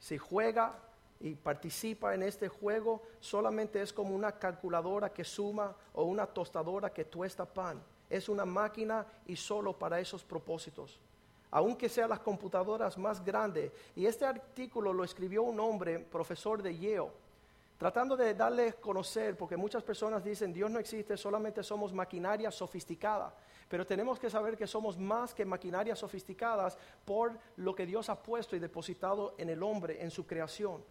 Si 0.00 0.18
juega 0.18 0.74
y 1.20 1.34
participa 1.34 2.14
en 2.14 2.22
este 2.22 2.48
juego, 2.48 3.02
solamente 3.20 3.80
es 3.80 3.92
como 3.92 4.14
una 4.14 4.32
calculadora 4.32 5.12
que 5.12 5.24
suma 5.24 5.74
o 5.94 6.04
una 6.04 6.26
tostadora 6.26 6.90
que 6.90 7.04
tuesta 7.04 7.44
pan. 7.44 7.80
Es 8.10 8.28
una 8.28 8.44
máquina 8.44 9.06
y 9.26 9.36
solo 9.36 9.72
para 9.72 10.00
esos 10.00 10.24
propósitos. 10.24 10.98
Aunque 11.50 11.88
sean 11.88 12.10
las 12.10 12.20
computadoras 12.20 12.98
más 12.98 13.24
grandes. 13.24 13.72
Y 13.96 14.06
este 14.06 14.24
artículo 14.24 14.92
lo 14.92 15.04
escribió 15.04 15.42
un 15.42 15.60
hombre, 15.60 15.98
profesor 15.98 16.62
de 16.62 16.76
Yale, 16.76 17.10
tratando 17.78 18.16
de 18.16 18.34
darle 18.34 18.68
a 18.68 18.72
conocer, 18.72 19.36
porque 19.36 19.56
muchas 19.56 19.84
personas 19.84 20.24
dicen, 20.24 20.52
Dios 20.52 20.68
no 20.68 20.80
existe, 20.80 21.16
solamente 21.16 21.62
somos 21.62 21.92
maquinaria 21.92 22.50
sofisticada. 22.50 23.32
Pero 23.68 23.86
tenemos 23.86 24.18
que 24.18 24.28
saber 24.28 24.56
que 24.56 24.66
somos 24.66 24.98
más 24.98 25.32
que 25.32 25.44
maquinarias 25.44 26.00
sofisticadas 26.00 26.76
por 27.04 27.38
lo 27.56 27.74
que 27.74 27.86
Dios 27.86 28.08
ha 28.08 28.20
puesto 28.20 28.56
y 28.56 28.58
depositado 28.58 29.34
en 29.38 29.48
el 29.48 29.62
hombre, 29.62 30.02
en 30.02 30.10
su 30.10 30.26
creación. 30.26 30.82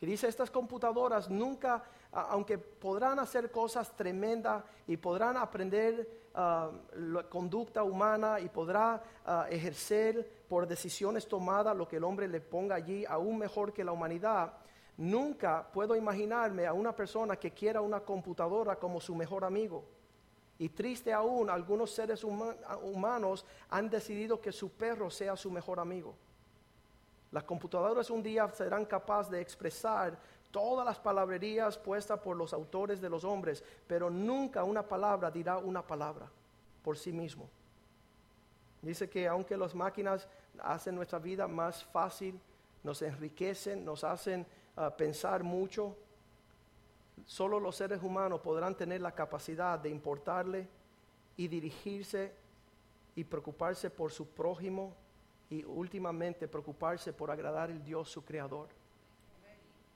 Y 0.00 0.06
dice, 0.06 0.26
estas 0.26 0.50
computadoras 0.50 1.30
nunca, 1.30 1.84
aunque 2.10 2.58
podrán 2.58 3.20
hacer 3.20 3.52
cosas 3.52 3.94
tremendas 3.94 4.64
y 4.88 4.96
podrán 4.96 5.36
aprender 5.36 6.26
ah, 6.34 6.72
la 6.96 7.22
conducta 7.28 7.84
humana 7.84 8.40
y 8.40 8.48
podrá 8.48 9.00
ah, 9.24 9.46
ejercer 9.48 10.42
por 10.48 10.66
decisiones 10.66 11.28
tomadas 11.28 11.76
lo 11.76 11.86
que 11.86 11.98
el 11.98 12.04
hombre 12.04 12.26
le 12.26 12.40
ponga 12.40 12.74
allí, 12.74 13.04
aún 13.04 13.38
mejor 13.38 13.72
que 13.72 13.84
la 13.84 13.92
humanidad, 13.92 14.52
nunca 14.96 15.66
puedo 15.72 15.96
imaginarme 15.96 16.66
a 16.66 16.72
una 16.72 16.94
persona 16.94 17.36
que 17.36 17.52
quiera 17.52 17.80
una 17.80 18.00
computadora 18.00 18.76
como 18.76 19.00
su 19.00 19.14
mejor 19.14 19.44
amigo. 19.44 19.84
Y 20.58 20.68
triste 20.68 21.12
aún, 21.12 21.50
algunos 21.50 21.90
seres 21.90 22.22
humanos 22.24 23.44
han 23.70 23.90
decidido 23.90 24.40
que 24.40 24.52
su 24.52 24.70
perro 24.70 25.10
sea 25.10 25.36
su 25.36 25.50
mejor 25.50 25.80
amigo. 25.80 26.14
Las 27.32 27.44
computadoras 27.44 28.10
un 28.10 28.22
día 28.22 28.48
serán 28.50 28.84
capaces 28.84 29.32
de 29.32 29.40
expresar 29.40 30.18
todas 30.50 30.84
las 30.84 31.00
palabrerías 31.00 31.78
puestas 31.78 32.20
por 32.20 32.36
los 32.36 32.52
autores 32.52 33.00
de 33.00 33.08
los 33.08 33.24
hombres, 33.24 33.64
pero 33.86 34.10
nunca 34.10 34.62
una 34.62 34.86
palabra 34.86 35.30
dirá 35.30 35.56
una 35.56 35.84
palabra 35.84 36.30
por 36.84 36.98
sí 36.98 37.10
mismo. 37.10 37.48
Dice 38.82 39.08
que 39.08 39.26
aunque 39.26 39.56
las 39.56 39.74
máquinas 39.74 40.28
hacen 40.60 40.94
nuestra 40.94 41.18
vida 41.18 41.48
más 41.48 41.82
fácil, 41.84 42.38
nos 42.84 43.00
enriquecen, 43.00 43.84
nos 43.84 44.04
hacen 44.04 44.46
pensar 44.96 45.42
mucho, 45.42 45.96
Solo 47.26 47.60
los 47.60 47.76
seres 47.76 48.02
humanos 48.02 48.40
podrán 48.40 48.76
tener 48.76 49.00
la 49.00 49.12
capacidad 49.12 49.78
de 49.78 49.88
importarle 49.88 50.68
y 51.36 51.48
dirigirse 51.48 52.32
y 53.14 53.24
preocuparse 53.24 53.90
por 53.90 54.12
su 54.12 54.28
prójimo 54.28 54.94
y 55.50 55.64
últimamente 55.64 56.48
preocuparse 56.48 57.12
por 57.12 57.30
agradar 57.30 57.70
al 57.70 57.84
Dios 57.84 58.10
su 58.10 58.24
creador. 58.24 58.68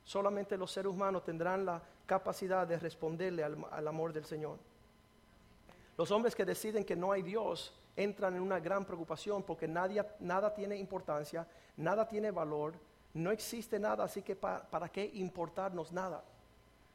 Solamente 0.04 0.56
los 0.56 0.70
seres 0.70 0.92
humanos 0.92 1.24
tendrán 1.24 1.64
la 1.64 1.82
capacidad 2.04 2.66
de 2.66 2.78
responderle 2.78 3.42
al, 3.42 3.88
amor 3.88 4.12
del 4.12 4.24
Señor. 4.24 4.58
Los 5.96 6.10
hombres 6.10 6.34
que 6.34 6.44
deciden 6.44 6.84
que 6.84 6.94
no 6.94 7.10
hay 7.10 7.22
Dios 7.22 7.74
entran 7.96 8.36
en 8.36 8.42
una 8.42 8.60
gran 8.60 8.84
preocupación 8.84 9.42
porque 9.42 9.66
nadie, 9.66 10.04
nada 10.20 10.54
tiene 10.54 10.76
importancia, 10.76 11.48
nada 11.76 12.06
tiene 12.06 12.30
valor, 12.30 12.74
no 13.14 13.30
existe 13.30 13.78
nada, 13.78 14.04
así 14.04 14.22
que 14.22 14.36
para 14.36 14.88
qué 14.90 15.10
importarnos 15.14 15.92
nada. 15.92 16.22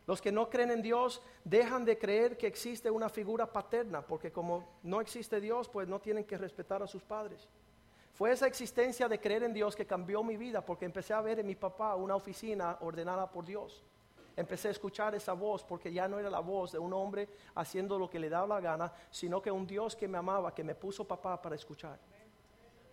Los 0.07 0.21
que 0.21 0.31
no 0.31 0.49
creen 0.49 0.71
en 0.71 0.81
Dios 0.81 1.21
dejan 1.43 1.85
de 1.85 1.97
creer 1.97 2.37
que 2.37 2.47
existe 2.47 2.89
una 2.89 3.09
figura 3.09 3.45
paterna, 3.45 4.01
porque 4.01 4.31
como 4.31 4.67
no 4.83 4.99
existe 4.99 5.39
Dios, 5.39 5.69
pues 5.69 5.87
no 5.87 5.99
tienen 5.99 6.25
que 6.25 6.37
respetar 6.37 6.81
a 6.81 6.87
sus 6.87 7.03
padres. 7.03 7.47
Fue 8.13 8.31
esa 8.31 8.47
existencia 8.47 9.07
de 9.07 9.19
creer 9.19 9.43
en 9.43 9.53
Dios 9.53 9.75
que 9.75 9.85
cambió 9.85 10.23
mi 10.23 10.37
vida, 10.37 10.65
porque 10.65 10.85
empecé 10.85 11.13
a 11.13 11.21
ver 11.21 11.39
en 11.39 11.47
mi 11.47 11.55
papá 11.55 11.95
una 11.95 12.15
oficina 12.15 12.77
ordenada 12.81 13.29
por 13.31 13.45
Dios. 13.45 13.83
Empecé 14.35 14.69
a 14.69 14.71
escuchar 14.71 15.13
esa 15.15 15.33
voz, 15.33 15.63
porque 15.63 15.91
ya 15.91 16.07
no 16.07 16.19
era 16.19 16.29
la 16.29 16.39
voz 16.39 16.71
de 16.71 16.79
un 16.79 16.93
hombre 16.93 17.29
haciendo 17.55 17.99
lo 17.99 18.09
que 18.09 18.19
le 18.19 18.29
daba 18.29 18.47
la 18.47 18.59
gana, 18.59 18.93
sino 19.11 19.41
que 19.41 19.51
un 19.51 19.67
Dios 19.67 19.95
que 19.95 20.07
me 20.07 20.17
amaba, 20.17 20.53
que 20.53 20.63
me 20.63 20.75
puso 20.75 21.07
papá 21.07 21.41
para 21.41 21.55
escuchar. 21.55 21.97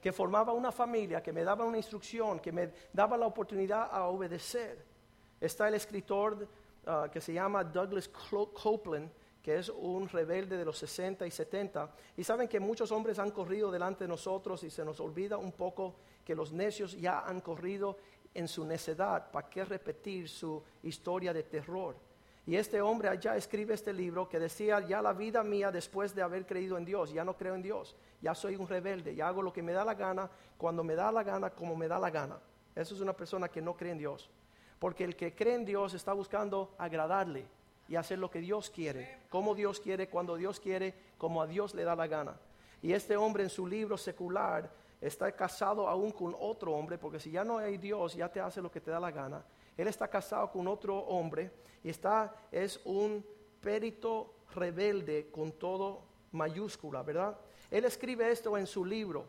Que 0.00 0.12
formaba 0.12 0.52
una 0.52 0.72
familia, 0.72 1.22
que 1.22 1.32
me 1.32 1.44
daba 1.44 1.64
una 1.64 1.76
instrucción, 1.76 2.40
que 2.40 2.52
me 2.52 2.72
daba 2.92 3.16
la 3.16 3.26
oportunidad 3.26 3.88
a 3.90 4.04
obedecer. 4.06 4.84
Está 5.40 5.68
el 5.68 5.74
escritor 5.74 6.48
Ah, 6.90 7.06
que 7.12 7.20
se 7.20 7.34
llama 7.34 7.62
Douglas 7.62 8.08
Copeland, 8.08 9.11
que 9.42 9.58
es 9.58 9.68
un 9.68 10.08
rebelde 10.08 10.56
de 10.56 10.64
los 10.64 10.78
60 10.78 11.26
y 11.26 11.30
70. 11.30 11.94
Y 12.16 12.24
saben 12.24 12.48
que 12.48 12.58
muchos 12.58 12.90
hombres 12.92 13.18
han 13.18 13.30
corrido 13.30 13.70
delante 13.70 14.04
de 14.04 14.08
nosotros 14.08 14.64
y 14.64 14.70
se 14.70 14.87
nos 14.87 14.98
olvida 14.98 15.37
un 15.37 15.52
poco 15.52 15.96
que 16.24 16.34
los 16.34 16.50
necios 16.50 16.98
ya 16.98 17.26
han 17.26 17.42
corrido 17.42 17.98
en 18.32 18.48
su 18.48 18.64
necedad. 18.64 19.30
¿Para 19.30 19.50
qué 19.50 19.66
repetir 19.66 20.30
su 20.30 20.62
historia 20.82 21.34
de 21.34 21.42
terror? 21.42 21.94
Y 22.48 22.56
este 22.56 22.80
hombre 22.80 23.11
allá 23.11 23.37
escribe 23.37 23.74
este 23.74 23.92
libro 23.92 24.26
que 24.26 24.38
decía, 24.38 24.80
ya 24.80 25.02
la 25.02 25.12
vida 25.12 25.42
mía 25.42 25.70
después 25.70 26.14
de 26.14 26.22
haber 26.22 26.46
creído 26.46 26.78
en 26.78 26.87
Dios, 26.87 27.12
ya 27.12 27.22
no 27.22 27.37
creo 27.37 27.54
en 27.54 27.61
Dios, 27.61 27.94
ya 28.22 28.34
soy 28.34 28.56
un 28.56 28.66
rebelde, 28.66 29.14
ya 29.14 29.28
hago 29.28 29.42
lo 29.42 29.52
que 29.52 29.62
me 29.62 29.74
da 29.74 29.84
la 29.84 29.92
gana, 29.92 30.30
cuando 30.56 30.82
me 30.82 30.94
da 30.94 31.12
la 31.12 31.22
gana, 31.22 31.50
como 31.50 31.76
me 31.76 31.88
da 31.88 31.98
la 31.98 32.08
gana. 32.08 32.38
Eso 32.74 32.94
es 32.94 33.02
una 33.02 33.12
persona 33.12 33.50
que 33.50 33.61
no 33.61 33.76
cree 33.76 33.92
en 33.92 33.98
Dios. 33.98 34.30
Porque 34.78 35.04
el 35.04 35.14
que 35.14 35.34
cree 35.34 35.56
en 35.56 35.66
Dios 35.66 35.92
está 35.92 36.14
buscando 36.14 36.74
agradarle 36.78 37.44
y 37.87 37.96
hacer 37.96 38.18
lo 38.18 38.30
que 38.30 38.40
Dios 38.40 38.70
quiere, 38.70 39.18
como 39.28 39.54
Dios 39.54 39.78
quiere, 39.78 40.08
cuando 40.08 40.34
Dios 40.37 40.58
quiere, 40.58 40.94
como 41.18 41.42
a 41.42 41.46
Dios 41.46 41.74
le 41.74 41.84
da 41.84 41.94
la 41.94 42.06
gana. 42.06 42.40
Y 42.80 42.94
este 42.94 43.14
hombre 43.18 43.42
en 43.42 43.50
su 43.50 43.66
libro 43.66 43.98
secular 43.98 44.70
está 45.02 45.30
casado 45.32 45.87
aún 45.87 46.12
con 46.12 46.34
otro 46.40 46.72
hombre, 46.72 46.96
porque 46.96 47.20
si 47.20 47.30
ya 47.30 47.44
no 47.44 47.58
hay 47.58 47.76
Dios, 47.76 48.14
ya 48.14 48.32
te 48.32 48.40
hace 48.40 48.62
lo 48.62 48.70
que 48.70 48.80
te 48.80 48.90
da 48.90 48.98
la 48.98 49.11
gana. 49.11 49.44
Él 49.78 49.86
está 49.86 50.08
casado 50.08 50.50
con 50.50 50.66
otro 50.66 50.98
hombre 50.98 51.52
y 51.84 51.88
está, 51.88 52.34
es 52.50 52.80
un 52.84 53.24
perito 53.60 54.34
rebelde 54.54 55.30
con 55.30 55.52
todo 55.52 56.02
mayúscula, 56.32 57.02
¿verdad? 57.04 57.38
Él 57.70 57.84
escribe 57.84 58.30
esto 58.30 58.58
en 58.58 58.66
su 58.66 58.84
libro. 58.84 59.24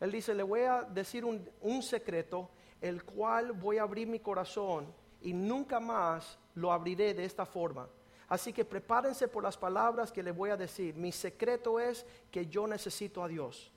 Él 0.00 0.10
dice, 0.10 0.34
le 0.34 0.42
voy 0.42 0.62
a 0.62 0.82
decir 0.82 1.24
un, 1.24 1.48
un 1.60 1.80
secreto 1.80 2.50
el 2.80 3.04
cual 3.04 3.52
voy 3.52 3.78
a 3.78 3.82
abrir 3.82 4.08
mi 4.08 4.18
corazón 4.18 4.92
y 5.22 5.32
nunca 5.32 5.78
más 5.78 6.38
lo 6.56 6.72
abriré 6.72 7.14
de 7.14 7.24
esta 7.24 7.46
forma. 7.46 7.88
Así 8.28 8.52
que 8.52 8.64
prepárense 8.64 9.28
por 9.28 9.44
las 9.44 9.56
palabras 9.56 10.10
que 10.10 10.24
le 10.24 10.32
voy 10.32 10.50
a 10.50 10.56
decir. 10.56 10.96
Mi 10.96 11.12
secreto 11.12 11.78
es 11.78 12.04
que 12.32 12.46
yo 12.46 12.66
necesito 12.66 13.22
a 13.22 13.28
Dios. 13.28 13.70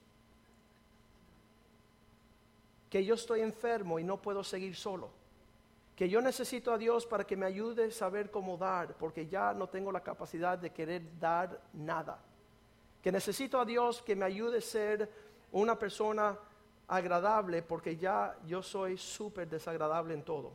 Que 2.89 3.05
yo 3.05 3.13
estoy 3.13 3.41
enfermo 3.41 3.99
y 3.99 4.03
no 4.03 4.19
puedo 4.19 4.43
seguir 4.43 4.75
solo. 4.75 5.16
Que 5.97 6.07
yo 6.07 6.21
necesito 6.21 6.71
a 6.71 6.77
Dios 6.77 7.07
para 7.07 7.25
que 7.25 7.35
me 7.35 7.47
ayude 7.47 7.85
a 7.85 7.91
saber 7.91 8.29
cómo 8.29 8.55
dar, 8.55 8.93
porque 8.93 9.25
ya 9.25 9.55
no 9.55 9.67
tengo 9.67 9.91
la 9.91 10.01
capacidad 10.01 10.55
de 10.55 10.69
querer 10.69 11.01
dar 11.19 11.59
nada. 11.73 12.19
Que 13.01 13.11
necesito 13.11 13.59
a 13.59 13.65
Dios 13.65 14.03
que 14.03 14.15
me 14.15 14.23
ayude 14.23 14.59
a 14.59 14.61
ser 14.61 15.11
una 15.51 15.77
persona 15.79 16.37
agradable 16.87 17.63
porque 17.63 17.97
ya 17.97 18.37
yo 18.45 18.61
soy 18.61 18.95
súper 18.95 19.49
desagradable 19.49 20.13
en 20.13 20.21
todo. 20.21 20.53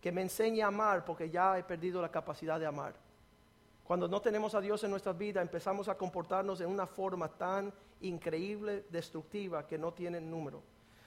Que 0.00 0.12
me 0.12 0.22
enseñe 0.22 0.62
a 0.62 0.68
amar 0.68 1.04
porque 1.04 1.30
ya 1.30 1.58
he 1.58 1.64
perdido 1.64 2.00
la 2.00 2.12
capacidad 2.12 2.60
de 2.60 2.66
amar. 2.66 2.94
Cuando 3.82 4.06
no 4.06 4.20
tenemos 4.20 4.54
a 4.54 4.60
Dios 4.60 4.84
en 4.84 4.90
nuestra 4.90 5.12
vida 5.12 5.42
empezamos 5.42 5.88
a 5.88 5.98
comportarnos 5.98 6.60
de 6.60 6.66
una 6.66 6.86
forma 6.86 7.28
tan 7.28 7.72
increíble, 8.02 8.84
destructiva, 8.88 9.66
que 9.66 9.78
no 9.78 9.92
tiene 9.92 10.20
número. 10.20 10.62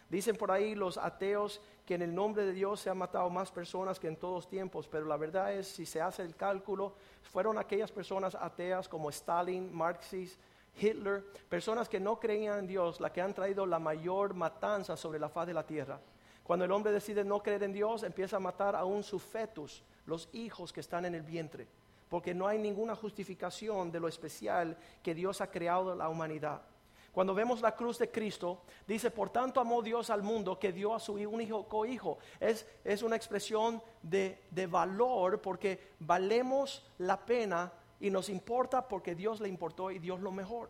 Dicen 0.10 0.36
por 0.36 0.52
ahí 0.52 0.74
los 0.74 0.98
ateos 0.98 1.62
que 1.86 1.94
en 1.94 2.02
el 2.02 2.14
nombre 2.14 2.44
de 2.44 2.54
Dios 2.54 2.80
se 2.80 2.90
han 2.90 2.98
matado 2.98 3.30
más 3.30 3.52
personas 3.52 4.00
que 4.00 4.08
en 4.08 4.16
todos 4.16 4.50
tiempos, 4.50 4.88
pero 4.88 5.06
la 5.06 5.18
verdad 5.18 5.54
es, 5.54 5.68
si 5.68 5.86
se 5.86 6.02
hace 6.02 6.24
el 6.24 6.36
cálculo, 6.36 6.96
fueron 7.22 7.60
aquellas 7.60 7.92
personas 7.92 8.34
ateas 8.34 8.90
como 8.90 9.10
Stalin, 9.12 9.72
Marxist, 9.72 10.40
Hitler, 10.76 11.24
personas 11.48 11.88
que 11.88 12.00
no 12.00 12.20
creían 12.20 12.60
en 12.60 12.68
Dios, 12.68 13.00
las 13.00 13.12
que 13.12 13.22
han 13.22 13.36
traído 13.36 13.66
la 13.68 13.78
mayor 13.78 14.34
matanza 14.34 14.98
sobre 14.98 15.20
la 15.20 15.30
faz 15.30 15.46
de 15.46 15.54
la 15.54 15.66
tierra. 15.66 16.00
Cuando 16.44 16.66
el 16.66 16.72
hombre 16.72 16.92
decide 16.92 17.24
no 17.24 17.44
creer 17.44 17.62
en 17.62 17.74
Dios, 17.74 18.02
empieza 18.02 18.38
a 18.38 18.40
matar 18.40 18.76
aún 18.76 19.04
sus 19.04 19.22
fetus, 19.22 19.84
los 20.08 20.28
hijos 20.34 20.74
que 20.74 20.80
están 20.80 21.06
en 21.06 21.14
el 21.14 21.22
vientre, 21.22 21.68
porque 22.10 22.34
no 22.34 22.48
hay 22.48 22.58
ninguna 22.58 22.96
justificación 22.96 23.92
de 23.92 24.00
lo 24.00 24.08
especial 24.08 24.76
que 25.04 25.14
Dios 25.14 25.42
ha 25.42 25.52
creado 25.52 25.92
en 25.92 26.00
la 26.00 26.10
humanidad. 26.10 26.62
Cuando 27.12 27.34
vemos 27.34 27.62
la 27.62 27.76
cruz 27.76 27.98
de 27.98 28.12
Cristo, 28.12 28.62
dice, 28.88 29.12
por 29.12 29.30
tanto 29.30 29.60
amó 29.60 29.82
Dios 29.82 30.10
al 30.10 30.24
mundo 30.24 30.60
que 30.60 30.72
dio 30.72 30.94
a 30.94 31.00
su 31.00 31.14
un 31.14 31.42
hijo 31.42 31.68
cohijo. 31.68 32.20
Es, 32.40 32.66
es 32.84 33.04
una 33.04 33.16
expresión 33.16 33.82
de, 34.02 34.44
de 34.52 34.68
valor 34.68 35.42
porque 35.42 35.92
valemos 36.00 36.86
la 37.00 37.26
pena 37.26 37.72
y 38.00 38.10
nos 38.10 38.30
importa 38.30 38.88
porque 38.88 39.16
Dios 39.16 39.42
le 39.42 39.50
importó 39.50 39.92
y 39.92 40.00
Dios 40.00 40.20
lo 40.22 40.32
mejor. 40.32 40.70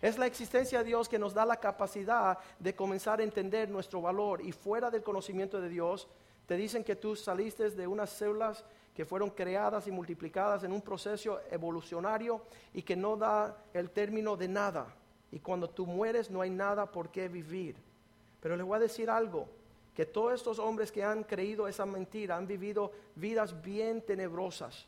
Es 0.00 0.16
la 0.16 0.26
existencia 0.26 0.78
de 0.78 0.84
Dios 0.84 1.08
que 1.08 1.18
nos 1.18 1.34
da 1.34 1.44
la 1.44 1.56
capacidad 1.56 2.38
de 2.58 2.74
comenzar 2.74 3.20
a 3.20 3.24
entender 3.24 3.68
nuestro 3.68 4.00
valor 4.00 4.40
y 4.40 4.52
fuera 4.52 4.90
del 4.90 5.02
conocimiento 5.02 5.60
de 5.60 5.68
Dios, 5.68 6.08
te 6.46 6.56
dicen 6.56 6.84
que 6.84 6.96
tú 6.96 7.16
saliste 7.16 7.70
de 7.70 7.86
unas 7.86 8.10
células 8.10 8.64
que 8.94 9.04
fueron 9.04 9.30
creadas 9.30 9.86
y 9.86 9.92
multiplicadas 9.92 10.64
en 10.64 10.72
un 10.72 10.82
proceso 10.82 11.40
evolucionario 11.50 12.42
y 12.72 12.82
que 12.82 12.96
no 12.96 13.16
da 13.16 13.64
el 13.74 13.90
término 13.90 14.36
de 14.36 14.48
nada. 14.48 14.86
Y 15.30 15.40
cuando 15.40 15.68
tú 15.68 15.86
mueres 15.86 16.30
no 16.30 16.40
hay 16.40 16.50
nada 16.50 16.90
por 16.90 17.10
qué 17.10 17.28
vivir. 17.28 17.76
Pero 18.40 18.56
les 18.56 18.66
voy 18.66 18.76
a 18.76 18.80
decir 18.80 19.10
algo, 19.10 19.48
que 19.94 20.06
todos 20.06 20.34
estos 20.34 20.58
hombres 20.58 20.92
que 20.92 21.02
han 21.02 21.24
creído 21.24 21.66
esa 21.66 21.84
mentira 21.84 22.36
han 22.36 22.46
vivido 22.46 22.92
vidas 23.16 23.60
bien 23.60 24.00
tenebrosas 24.00 24.86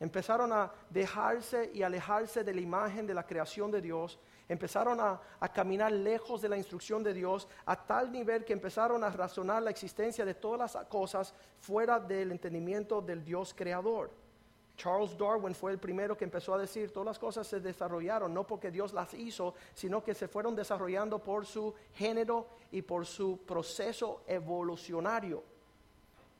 Empezaron 0.00 0.50
a 0.50 0.72
dejarse 0.88 1.70
y 1.74 1.82
alejarse 1.82 2.42
de 2.42 2.54
la 2.54 2.62
imagen 2.62 3.06
de 3.06 3.12
la 3.12 3.26
creación 3.26 3.70
de 3.70 3.82
Dios. 3.82 4.18
Empezaron 4.48 4.98
a, 4.98 5.20
caminar 5.52 5.92
lejos 5.92 6.40
de 6.40 6.48
la 6.48 6.56
instrucción 6.56 7.02
de 7.02 7.12
Dios 7.12 7.46
a 7.66 7.76
tal 7.76 8.10
nivel 8.10 8.46
que 8.46 8.54
empezaron 8.54 9.04
a 9.04 9.10
razonar 9.10 9.62
la 9.62 9.68
existencia 9.68 10.24
de 10.24 10.34
todas 10.34 10.74
las 10.74 10.86
cosas 10.86 11.34
fuera 11.60 12.00
del 12.00 12.32
entendimiento 12.32 13.02
del 13.02 13.22
Dios 13.22 13.52
creador. 13.52 14.10
Charles 14.80 15.14
Darwin 15.18 15.54
fue 15.54 15.72
el 15.72 15.78
primero 15.78 16.16
que 16.16 16.24
empezó 16.24 16.54
a 16.54 16.58
decir, 16.58 16.90
todas 16.90 17.06
las 17.06 17.18
cosas 17.18 17.46
se 17.46 17.60
desarrollaron 17.60 18.32
no 18.32 18.46
porque 18.46 18.70
Dios 18.70 18.94
las 18.94 19.12
hizo, 19.12 19.52
sino 19.74 20.02
que 20.02 20.14
se 20.14 20.26
fueron 20.26 20.56
desarrollando 20.56 21.18
por 21.18 21.44
su 21.44 21.74
género 21.92 22.46
y 22.72 22.80
por 22.80 23.04
su 23.04 23.40
proceso 23.44 24.22
evolucionario. 24.26 25.44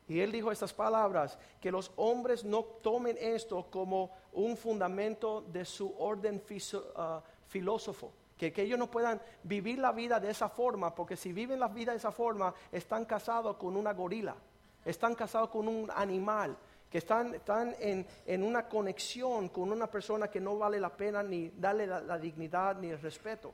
Y 0.07 0.19
él 0.19 0.31
dijo 0.31 0.51
estas 0.51 0.73
palabras, 0.73 1.37
que 1.59 1.71
los 1.71 1.91
hombres 1.97 2.43
no 2.43 2.63
tomen 2.63 3.15
esto 3.19 3.67
como 3.69 4.09
un 4.33 4.57
fundamento 4.57 5.41
de 5.41 5.63
su 5.63 5.93
orden 5.99 6.41
uh, 6.41 7.19
filósofo. 7.47 8.11
Que, 8.35 8.51
que, 8.51 8.63
ellos 8.63 8.79
no 8.79 8.89
puedan 8.89 9.21
vivir 9.43 9.77
la 9.77 9.91
vida 9.91 10.19
de 10.19 10.31
esa 10.31 10.49
forma, 10.49 10.95
porque 10.95 11.15
si 11.15 11.31
viven 11.31 11.59
la 11.59 11.67
vida 11.67 11.91
de 11.91 11.99
esa 11.99 12.11
forma, 12.11 12.55
están 12.71 13.05
casados 13.05 13.55
con 13.57 13.77
una 13.77 13.93
gorila, 13.93 14.35
están 14.83 15.13
casados 15.13 15.49
con 15.49 15.67
un 15.67 15.91
animal, 15.93 16.57
que 16.91 16.97
están, 16.97 17.33
están 17.33 17.73
en, 17.79 18.05
en, 18.25 18.43
una 18.43 18.67
conexión 18.67 19.47
con 19.47 19.71
una 19.71 19.89
persona 19.89 20.27
que 20.27 20.41
no 20.41 20.57
vale 20.57 20.77
la 20.77 20.89
pena 20.89 21.23
ni 21.23 21.49
darle 21.49 21.87
la 21.87 22.17
dignidad 22.19 22.75
ni 22.75 22.89
el 22.89 23.01
respeto. 23.01 23.53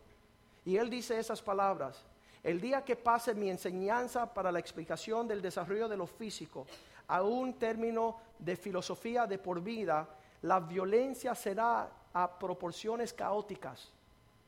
Y 0.66 0.76
él 0.76 0.90
dice 0.90 1.20
esas 1.20 1.42
palabras, 1.42 2.04
el 2.44 2.60
día 2.60 2.84
que 2.84 2.96
pase 2.96 3.36
mi 3.36 3.50
enseñanza 3.50 4.34
para 4.34 4.52
la 4.52 4.60
explicación 4.60 5.28
del 5.28 5.42
desarrollo 5.42 5.88
de 5.88 5.98
lo 5.98 6.08
físico 6.08 6.66
a 7.08 7.22
un 7.22 7.54
término 7.54 8.18
de 8.40 8.56
filosofía 8.56 9.28
de 9.28 9.38
por 9.38 9.62
vida, 9.62 10.08
la 10.42 10.60
violencia 10.60 11.36
será 11.36 11.90
a 12.14 12.40
proporciones 12.40 13.14
caóticas, 13.14 13.92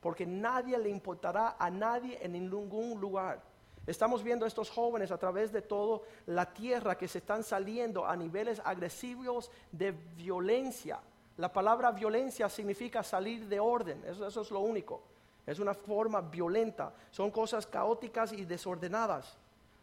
porque 0.01 0.25
nadie 0.25 0.77
le 0.77 0.89
importará 0.89 1.55
a 1.59 1.69
nadie 1.69 2.17
en 2.21 2.33
ningún 2.33 2.99
lugar. 2.99 3.41
Estamos 3.89 4.21
viendo 4.21 4.45
estos 4.45 4.69
jóvenes 4.69 5.09
a 5.09 5.17
través 5.17 5.51
de 5.51 5.63
toda 5.63 6.01
la 6.27 6.53
tierra 6.53 6.95
que 6.95 7.07
se 7.07 7.17
están 7.17 7.43
saliendo 7.43 8.05
a 8.05 8.15
niveles 8.15 8.61
agresivos 8.63 9.49
de 9.71 9.93
violencia. 10.15 10.99
La 11.37 11.51
palabra 11.51 11.89
violencia 11.89 12.47
significa 12.49 13.01
salir 13.01 13.47
de 13.47 13.59
orden, 13.59 14.03
eso, 14.05 14.27
eso 14.27 14.41
es 14.41 14.51
lo 14.51 14.59
único. 14.59 15.01
Es 15.43 15.57
una 15.57 15.73
forma 15.73 16.21
violenta. 16.21 16.93
Son 17.09 17.31
cosas 17.31 17.65
caóticas 17.65 18.31
y 18.31 18.45
desordenadas. 18.45 19.35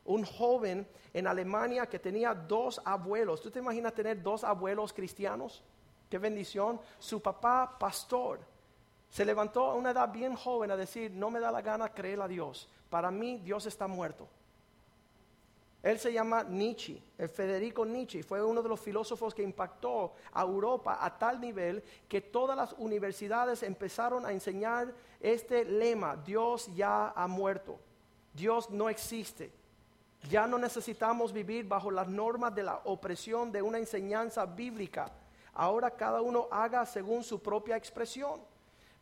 Un 0.05 0.25
joven 0.25 0.87
en 1.13 1.27
Alemania 1.27 1.87
que 1.87 1.99
tenía 1.99 2.33
dos 2.33 2.81
abuelos. 2.85 3.41
¿Tú 3.41 3.51
te 3.51 3.59
imaginas 3.59 3.93
tener 3.93 4.23
dos 4.23 4.45
abuelos 4.45 4.93
cristianos? 4.93 5.65
Qué 6.09 6.19
bendición. 6.19 6.81
Su 7.01 7.21
papá, 7.21 7.77
pastor. 7.77 8.39
Se 9.11 9.25
levantó 9.25 9.65
a 9.65 9.75
una 9.75 9.91
edad 9.91 10.13
bien 10.13 10.37
joven 10.37 10.71
a 10.71 10.77
decir, 10.77 11.11
no 11.11 11.29
me 11.29 11.41
da 11.41 11.51
la 11.51 11.61
gana 11.61 11.89
creer 11.89 12.21
a 12.21 12.29
Dios. 12.29 12.69
Para 12.91 13.11
mí 13.11 13.41
Dios 13.45 13.67
está 13.67 13.87
muerto. 13.87 14.29
Él 15.83 16.01
se 16.01 16.13
llama 16.13 16.43
Nietzsche, 16.43 17.01
el 17.17 17.29
Federico 17.29 17.87
Nietzsche, 17.87 18.25
fue 18.25 18.43
uno 18.43 18.61
de 18.61 18.69
los 18.69 18.81
filósofos 18.81 19.33
que 19.33 19.45
impactó 19.45 20.15
a 20.33 20.43
Europa 20.43 20.99
a 21.01 21.17
tal 21.17 21.41
nivel 21.41 21.81
que 22.09 22.21
todas 22.21 22.57
las 22.57 22.73
universidades 22.79 23.63
empezaron 23.63 24.27
a 24.27 24.33
enseñar 24.33 24.93
este 25.21 25.65
lema, 25.65 26.17
Dios 26.17 26.69
ya 26.75 27.11
ha 27.11 27.29
muerto, 27.29 27.79
Dios 28.35 28.69
no 28.71 28.89
existe. 28.89 29.53
Ya 30.29 30.49
no 30.49 30.59
necesitamos 30.59 31.33
vivir 31.33 31.69
bajo 31.69 31.91
las 31.91 32.09
normas 32.09 32.53
de 32.53 32.65
la 32.65 32.81
opresión 32.85 33.53
de 33.53 33.63
una 33.63 33.79
enseñanza 33.79 34.45
bíblica. 34.45 35.09
Ahora 35.53 35.91
cada 35.93 36.21
uno 36.21 36.49
haga 36.51 36.85
según 36.85 37.23
su 37.23 37.41
propia 37.41 37.77
expresión. 37.77 38.41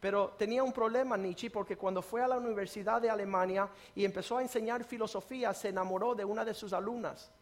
Pero 0.05 0.35
tenía 0.37 0.62
un 0.62 0.71
problema 0.71 1.17
Nietzsche 1.17 1.49
porque 1.49 1.79
cuando 1.79 2.03
fue 2.03 2.23
a 2.23 2.29
la 2.29 2.37
Universidad 2.37 3.01
de 3.01 3.09
Alemania 3.09 3.71
y 3.95 4.05
empezó 4.05 4.37
a 4.37 4.43
enseñar 4.43 4.85
filosofía, 4.85 5.55
se 5.55 5.71
enamoró 5.71 6.14
de 6.14 6.27
una 6.27 6.45
de 6.45 6.53
sus 6.53 6.75
alumnas. 6.75 7.33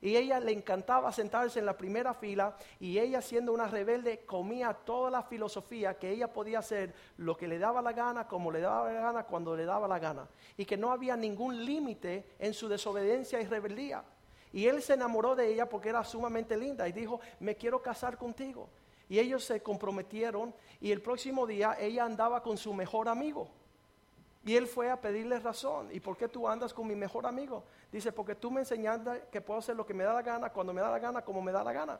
Y 0.00 0.16
ella 0.16 0.40
le 0.40 0.52
encantaba 0.52 1.12
sentarse 1.12 1.58
en 1.58 1.66
la 1.66 1.76
primera 1.76 2.14
fila 2.14 2.56
y 2.80 2.98
ella 2.98 3.20
siendo 3.20 3.52
una 3.52 3.68
rebelde 3.68 4.24
comía 4.24 4.72
toda 4.72 5.10
la 5.10 5.24
filosofía 5.24 5.98
que 5.98 6.08
ella 6.08 6.32
podía 6.32 6.60
hacer 6.60 6.94
lo 7.18 7.36
que 7.36 7.48
le 7.48 7.58
daba 7.58 7.82
la 7.82 7.92
gana, 7.92 8.26
como 8.26 8.50
le 8.50 8.60
daba 8.60 8.90
la 8.90 8.98
gana, 8.98 9.24
cuando 9.24 9.54
le 9.54 9.66
daba 9.66 9.86
la 9.86 9.98
gana. 9.98 10.26
Y 10.56 10.64
que 10.64 10.78
no 10.78 10.92
había 10.92 11.16
ningún 11.18 11.66
límite 11.66 12.30
en 12.38 12.54
su 12.54 12.66
desobediencia 12.66 13.42
y 13.42 13.46
rebeldía. 13.46 14.02
Y 14.54 14.68
él 14.68 14.80
se 14.80 14.94
enamoró 14.94 15.36
de 15.36 15.52
ella 15.52 15.68
porque 15.68 15.90
era 15.90 16.02
sumamente 16.02 16.56
linda 16.56 16.88
y 16.88 16.92
dijo, 16.92 17.20
me 17.40 17.56
quiero 17.56 17.82
casar 17.82 18.16
contigo. 18.16 18.70
Y 19.08 19.18
ellos 19.18 19.44
se 19.44 19.62
comprometieron 19.62 20.54
y 20.80 20.90
el 20.90 21.00
próximo 21.00 21.46
día 21.46 21.76
ella 21.78 22.04
andaba 22.04 22.42
con 22.42 22.56
su 22.56 22.74
mejor 22.74 23.08
amigo. 23.08 23.48
Y 24.44 24.56
él 24.56 24.66
fue 24.66 24.90
a 24.90 25.00
pedirle 25.00 25.40
razón. 25.40 25.88
¿Y 25.92 26.00
por 26.00 26.16
qué 26.16 26.28
tú 26.28 26.46
andas 26.48 26.72
con 26.72 26.86
mi 26.86 26.94
mejor 26.94 27.26
amigo? 27.26 27.64
Dice, 27.90 28.12
porque 28.12 28.34
tú 28.34 28.50
me 28.50 28.60
enseñaste 28.60 29.24
que 29.30 29.40
puedo 29.40 29.58
hacer 29.58 29.74
lo 29.74 29.84
que 29.84 29.94
me 29.94 30.04
da 30.04 30.12
la 30.12 30.22
gana, 30.22 30.50
cuando 30.50 30.72
me 30.72 30.80
da 30.80 30.90
la 30.90 30.98
gana, 30.98 31.22
como 31.22 31.42
me 31.42 31.50
da 31.50 31.64
la 31.64 31.72
gana. 31.72 31.98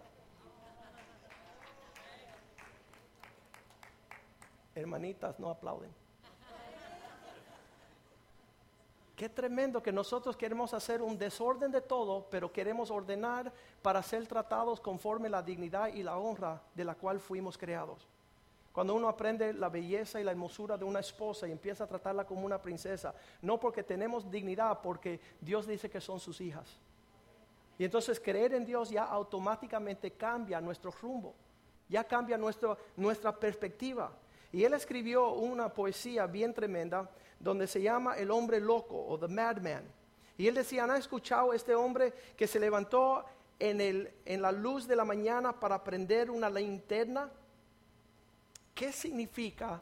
Hermanitas, 4.74 5.40
no 5.40 5.50
aplauden. 5.50 6.05
Qué 9.16 9.30
tremendo 9.30 9.82
que 9.82 9.92
nosotros 9.92 10.36
queremos 10.36 10.74
hacer 10.74 11.00
un 11.00 11.16
desorden 11.16 11.72
de 11.72 11.80
todo, 11.80 12.26
pero 12.30 12.52
queremos 12.52 12.90
ordenar 12.90 13.50
para 13.80 14.02
ser 14.02 14.26
tratados 14.26 14.78
conforme 14.78 15.30
la 15.30 15.42
dignidad 15.42 15.88
y 15.94 16.02
la 16.02 16.18
honra 16.18 16.60
de 16.74 16.84
la 16.84 16.94
cual 16.94 17.18
fuimos 17.18 17.56
creados. 17.56 18.06
Cuando 18.72 18.94
uno 18.94 19.08
aprende 19.08 19.54
la 19.54 19.70
belleza 19.70 20.20
y 20.20 20.24
la 20.24 20.32
hermosura 20.32 20.76
de 20.76 20.84
una 20.84 21.00
esposa 21.00 21.48
y 21.48 21.52
empieza 21.52 21.84
a 21.84 21.86
tratarla 21.86 22.26
como 22.26 22.44
una 22.44 22.60
princesa, 22.60 23.14
no 23.40 23.58
porque 23.58 23.82
tenemos 23.82 24.30
dignidad, 24.30 24.82
porque 24.82 25.18
Dios 25.40 25.66
dice 25.66 25.88
que 25.88 26.02
son 26.02 26.20
sus 26.20 26.38
hijas. 26.42 26.78
Y 27.78 27.84
entonces 27.84 28.20
creer 28.20 28.52
en 28.52 28.66
Dios 28.66 28.90
ya 28.90 29.04
automáticamente 29.04 30.10
cambia 30.10 30.60
nuestro 30.60 30.90
rumbo, 30.90 31.34
ya 31.88 32.04
cambia 32.04 32.36
nuestra 32.36 33.34
perspectiva. 33.34 34.12
Y 34.52 34.62
él 34.64 34.74
escribió 34.74 35.32
una 35.32 35.70
poesía 35.70 36.26
bien 36.26 36.52
tremenda 36.52 37.10
donde 37.38 37.66
se 37.66 37.82
llama 37.82 38.16
El 38.16 38.30
hombre 38.30 38.60
loco 38.60 39.06
o 39.06 39.18
The 39.18 39.28
Madman. 39.28 39.84
Y 40.38 40.48
él 40.48 40.54
decía, 40.54 40.84
¿han 40.84 40.96
escuchado 40.96 41.52
este 41.52 41.74
hombre 41.74 42.12
que 42.36 42.46
se 42.46 42.60
levantó 42.60 43.24
en, 43.58 43.80
el, 43.80 44.12
en 44.24 44.42
la 44.42 44.52
luz 44.52 44.86
de 44.86 44.96
la 44.96 45.04
mañana 45.04 45.58
para 45.58 45.82
prender 45.82 46.30
una 46.30 46.50
linterna? 46.50 47.30
¿Qué 48.74 48.92
significa 48.92 49.80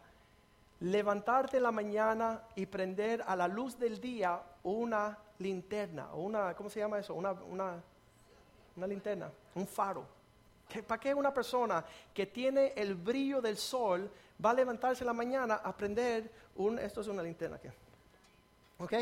levantarte 0.81 1.57
en 1.57 1.65
la 1.65 1.73
mañana 1.73 2.43
y 2.55 2.67
prender 2.67 3.25
a 3.27 3.35
la 3.35 3.49
luz 3.49 3.79
del 3.79 4.01
día 4.01 4.41
una 4.63 5.19
linterna? 5.39 6.13
O 6.13 6.23
una, 6.23 6.55
¿Cómo 6.55 6.71
se 6.71 6.81
llama 6.81 6.99
eso? 7.01 7.15
Una, 7.15 7.33
una, 7.33 7.83
una 8.77 8.87
linterna, 8.87 9.31
un 9.55 9.67
faro. 9.67 10.07
¿Para 10.87 11.01
qué 11.01 11.15
una 11.15 11.33
persona 11.33 11.85
que 12.13 12.27
tiene 12.27 12.73
el 12.77 12.95
brillo 12.95 13.41
del 13.41 13.57
sol 13.57 14.11
va 14.43 14.51
a 14.51 14.55
levantarse 14.55 15.05
la 15.05 15.13
mañana 15.13 15.57
a 15.57 15.77
prender 15.77 16.31
un, 16.57 16.79
esto 16.79 17.01
es 17.01 17.09
una 17.09 17.23
linterna 17.23 17.57
aquí, 17.57 17.69
¿ok? 18.79 18.93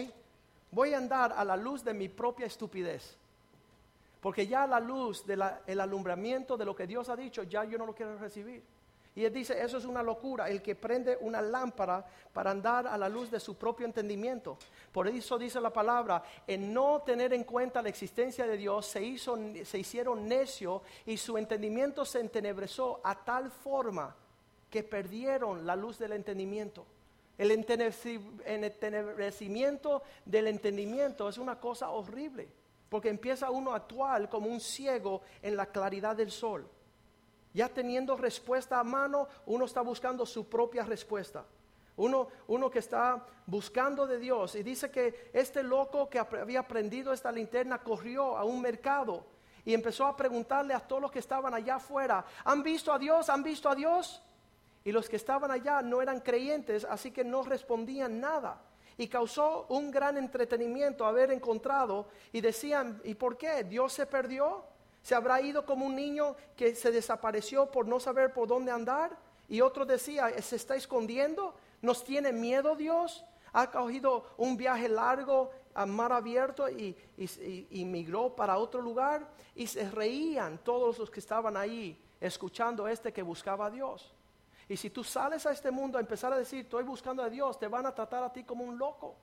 Voy 0.70 0.94
a 0.94 0.98
andar 0.98 1.32
a 1.36 1.44
la 1.44 1.56
luz 1.56 1.84
de 1.84 1.92
mi 1.92 2.08
propia 2.08 2.46
estupidez, 2.46 3.16
porque 4.20 4.46
ya 4.46 4.66
la 4.66 4.80
luz 4.80 5.26
del 5.26 5.80
alumbramiento 5.80 6.56
de 6.56 6.64
lo 6.64 6.74
que 6.74 6.86
Dios 6.86 7.08
ha 7.08 7.16
dicho, 7.16 7.42
ya 7.42 7.64
yo 7.64 7.76
no 7.76 7.86
lo 7.86 7.94
quiero 7.94 8.16
recibir. 8.18 8.62
Y 9.14 9.26
él 9.26 9.32
dice, 9.32 9.62
eso 9.62 9.76
es 9.76 9.84
una 9.84 10.02
locura, 10.02 10.48
el 10.48 10.62
que 10.62 10.74
prende 10.74 11.18
una 11.20 11.42
lámpara 11.42 12.02
para 12.32 12.50
andar 12.50 12.86
a 12.86 12.96
la 12.96 13.10
luz 13.10 13.30
de 13.30 13.40
su 13.40 13.56
propio 13.56 13.84
entendimiento. 13.84 14.56
Por 14.90 15.06
eso 15.06 15.38
dice 15.38 15.60
la 15.60 15.70
palabra, 15.70 16.22
en 16.46 16.72
no 16.72 17.02
tener 17.02 17.34
en 17.34 17.44
cuenta 17.44 17.82
la 17.82 17.90
existencia 17.90 18.46
de 18.46 18.56
Dios, 18.56 18.86
se, 18.86 19.02
hizo, 19.02 19.38
se 19.64 19.78
hicieron 19.78 20.26
necio 20.26 20.80
y 21.04 21.18
su 21.18 21.36
entendimiento 21.36 22.06
se 22.06 22.20
entenebreció 22.20 23.00
a 23.04 23.22
tal 23.22 23.50
forma 23.50 24.16
que 24.72 24.82
perdieron 24.82 25.64
la 25.66 25.76
luz 25.76 25.98
del 25.98 26.12
entendimiento. 26.12 26.86
El 27.36 27.50
entenebrecimiento 27.50 30.02
del 30.24 30.46
entendimiento 30.48 31.28
es 31.28 31.36
una 31.36 31.60
cosa 31.60 31.90
horrible, 31.90 32.48
porque 32.88 33.10
empieza 33.10 33.50
uno 33.50 33.72
a 33.72 33.76
actuar 33.76 34.30
como 34.30 34.48
un 34.48 34.60
ciego 34.60 35.20
en 35.42 35.56
la 35.56 35.66
claridad 35.66 36.16
del 36.16 36.30
sol. 36.30 36.66
Ya 37.52 37.68
teniendo 37.68 38.16
respuesta 38.16 38.80
a 38.80 38.84
mano, 38.84 39.28
uno 39.44 39.66
está 39.66 39.82
buscando 39.82 40.24
su 40.24 40.48
propia 40.48 40.84
respuesta. 40.84 41.44
Uno, 41.96 42.28
uno, 42.46 42.70
que 42.70 42.78
está 42.78 43.26
buscando 43.44 44.06
de 44.06 44.18
Dios. 44.18 44.54
Y 44.54 44.62
dice 44.62 44.90
que 44.90 45.28
este 45.34 45.62
loco 45.62 46.08
que 46.08 46.18
había 46.18 46.66
prendido 46.66 47.12
esta 47.12 47.30
linterna 47.30 47.82
corrió 47.82 48.38
a 48.38 48.44
un 48.44 48.62
mercado 48.62 49.26
y 49.66 49.74
empezó 49.74 50.06
a 50.06 50.16
preguntarle 50.16 50.72
a 50.72 50.80
todos 50.80 51.02
los 51.02 51.12
que 51.12 51.18
estaban 51.18 51.52
allá 51.52 51.74
afuera, 51.74 52.24
¿han 52.44 52.62
visto 52.62 52.90
a 52.90 52.98
Dios? 52.98 53.28
¿Han 53.28 53.42
visto 53.42 53.68
a 53.68 53.74
Dios? 53.74 54.22
Y 54.84 54.92
los 54.92 55.08
que 55.08 55.16
estaban 55.16 55.50
allá 55.50 55.80
no 55.82 56.02
eran 56.02 56.20
creyentes, 56.20 56.84
así 56.84 57.10
que 57.10 57.24
no 57.24 57.42
respondían 57.42 58.20
nada. 58.20 58.60
Y 58.98 59.08
causó 59.08 59.66
un 59.68 59.90
gran 59.90 60.16
entretenimiento 60.16 61.06
haber 61.06 61.30
encontrado 61.30 62.08
y 62.32 62.40
decían, 62.40 63.00
¿y 63.04 63.14
por 63.14 63.36
qué? 63.36 63.64
¿Dios 63.64 63.92
se 63.92 64.06
perdió? 64.06 64.64
¿Se 65.02 65.14
habrá 65.14 65.40
ido 65.40 65.64
como 65.64 65.86
un 65.86 65.96
niño 65.96 66.36
que 66.56 66.74
se 66.74 66.90
desapareció 66.90 67.70
por 67.70 67.86
no 67.86 68.00
saber 68.00 68.32
por 68.32 68.48
dónde 68.48 68.70
andar? 68.70 69.16
Y 69.48 69.60
otro 69.60 69.84
decía, 69.84 70.30
¿se 70.40 70.56
está 70.56 70.76
escondiendo? 70.76 71.54
¿Nos 71.80 72.04
tiene 72.04 72.32
miedo 72.32 72.76
Dios? 72.76 73.24
¿Ha 73.52 73.70
cogido 73.70 74.26
un 74.36 74.56
viaje 74.56 74.88
largo 74.88 75.50
a 75.74 75.86
mar 75.86 76.12
abierto 76.12 76.68
y, 76.68 76.96
y 77.16 77.84
migró 77.84 78.34
para 78.34 78.58
otro 78.58 78.80
lugar? 78.80 79.28
Y 79.54 79.66
se 79.66 79.90
reían 79.90 80.58
todos 80.58 80.98
los 80.98 81.10
que 81.10 81.20
estaban 81.20 81.56
ahí 81.56 82.00
escuchando 82.20 82.86
este 82.86 83.12
que 83.12 83.22
buscaba 83.22 83.66
a 83.66 83.70
Dios. 83.70 84.14
Y 84.72 84.76
si 84.78 84.88
tú 84.88 85.04
sales 85.04 85.44
a 85.44 85.52
este 85.52 85.70
mundo 85.70 85.98
a 85.98 86.00
empezar 86.00 86.32
a 86.32 86.38
decir, 86.38 86.60
estoy 86.60 86.82
buscando 86.82 87.22
a 87.22 87.28
Dios, 87.28 87.58
te 87.58 87.68
van 87.68 87.84
a 87.84 87.94
tratar 87.94 88.24
a 88.24 88.32
ti 88.32 88.42
como 88.42 88.64
un 88.64 88.78
loco. 88.78 89.16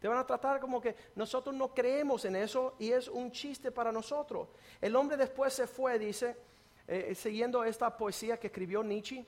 Te 0.00 0.08
van 0.08 0.18
a 0.18 0.26
tratar 0.26 0.58
como 0.58 0.80
que 0.80 0.96
nosotros 1.14 1.54
no 1.54 1.72
creemos 1.72 2.24
en 2.24 2.34
eso 2.34 2.74
y 2.76 2.90
es 2.90 3.06
un 3.06 3.30
chiste 3.30 3.70
para 3.70 3.92
nosotros. 3.92 4.48
El 4.80 4.96
hombre 4.96 5.16
después 5.16 5.52
se 5.52 5.68
fue, 5.68 5.96
dice, 5.96 6.36
eh, 6.88 7.14
siguiendo 7.14 7.62
esta 7.62 7.96
poesía 7.96 8.40
que 8.40 8.48
escribió 8.48 8.82
Nietzsche, 8.82 9.24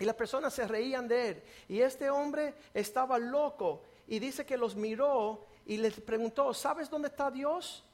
y 0.00 0.04
las 0.04 0.16
personas 0.16 0.52
se 0.52 0.66
reían 0.66 1.06
de 1.06 1.28
él. 1.28 1.42
Y 1.68 1.80
este 1.80 2.10
hombre 2.10 2.56
estaba 2.74 3.20
loco 3.20 3.84
y 4.08 4.18
dice 4.18 4.44
que 4.44 4.56
los 4.56 4.74
miró 4.74 5.46
y 5.64 5.76
les 5.76 6.00
preguntó, 6.00 6.52
¿sabes 6.52 6.90
dónde 6.90 7.06
está 7.06 7.30
Dios? 7.30 7.84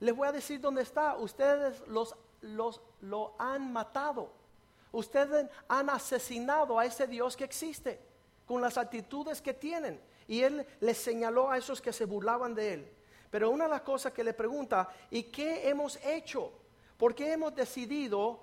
Les 0.00 0.16
voy 0.16 0.26
a 0.26 0.32
decir 0.32 0.60
dónde 0.60 0.82
está. 0.82 1.14
Ustedes 1.14 1.86
los, 1.86 2.12
los, 2.40 2.80
lo 3.02 3.36
han 3.38 3.72
matado. 3.72 4.32
Ustedes 4.92 5.48
han 5.68 5.90
asesinado 5.90 6.78
a 6.78 6.84
ese 6.84 7.06
Dios 7.06 7.36
que 7.36 7.44
existe 7.44 8.00
con 8.46 8.60
las 8.60 8.78
actitudes 8.78 9.42
que 9.42 9.54
tienen. 9.54 10.00
Y 10.26 10.42
él 10.42 10.66
les 10.80 10.98
señaló 10.98 11.50
a 11.50 11.58
esos 11.58 11.80
que 11.80 11.92
se 11.92 12.04
burlaban 12.04 12.54
de 12.54 12.74
él. 12.74 12.92
Pero 13.30 13.50
una 13.50 13.64
de 13.64 13.70
las 13.70 13.82
cosas 13.82 14.12
que 14.12 14.24
le 14.24 14.32
pregunta, 14.32 14.88
¿y 15.10 15.24
qué 15.24 15.68
hemos 15.68 15.96
hecho? 16.04 16.52
¿Por 16.96 17.14
qué 17.14 17.32
hemos 17.32 17.54
decidido 17.54 18.40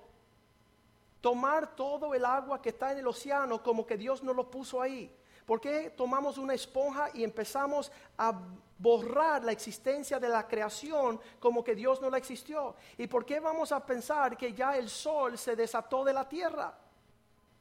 tomar 1.20 1.74
todo 1.74 2.14
el 2.14 2.24
agua 2.24 2.62
que 2.62 2.68
está 2.68 2.92
en 2.92 2.98
el 2.98 3.06
océano 3.06 3.62
como 3.62 3.84
que 3.84 3.96
Dios 3.96 4.22
no 4.22 4.32
lo 4.32 4.48
puso 4.48 4.80
ahí? 4.80 5.12
¿Por 5.46 5.60
qué 5.60 5.90
tomamos 5.96 6.38
una 6.38 6.54
esponja 6.54 7.08
y 7.14 7.22
empezamos 7.22 7.92
a 8.18 8.36
borrar 8.78 9.44
la 9.44 9.52
existencia 9.52 10.18
de 10.18 10.28
la 10.28 10.46
creación 10.46 11.20
como 11.38 11.62
que 11.62 11.76
Dios 11.76 12.02
no 12.02 12.10
la 12.10 12.18
existió? 12.18 12.74
¿Y 12.98 13.06
por 13.06 13.24
qué 13.24 13.38
vamos 13.38 13.70
a 13.70 13.86
pensar 13.86 14.36
que 14.36 14.52
ya 14.52 14.76
el 14.76 14.88
sol 14.88 15.38
se 15.38 15.54
desató 15.54 16.04
de 16.04 16.12
la 16.12 16.28
tierra? 16.28 16.76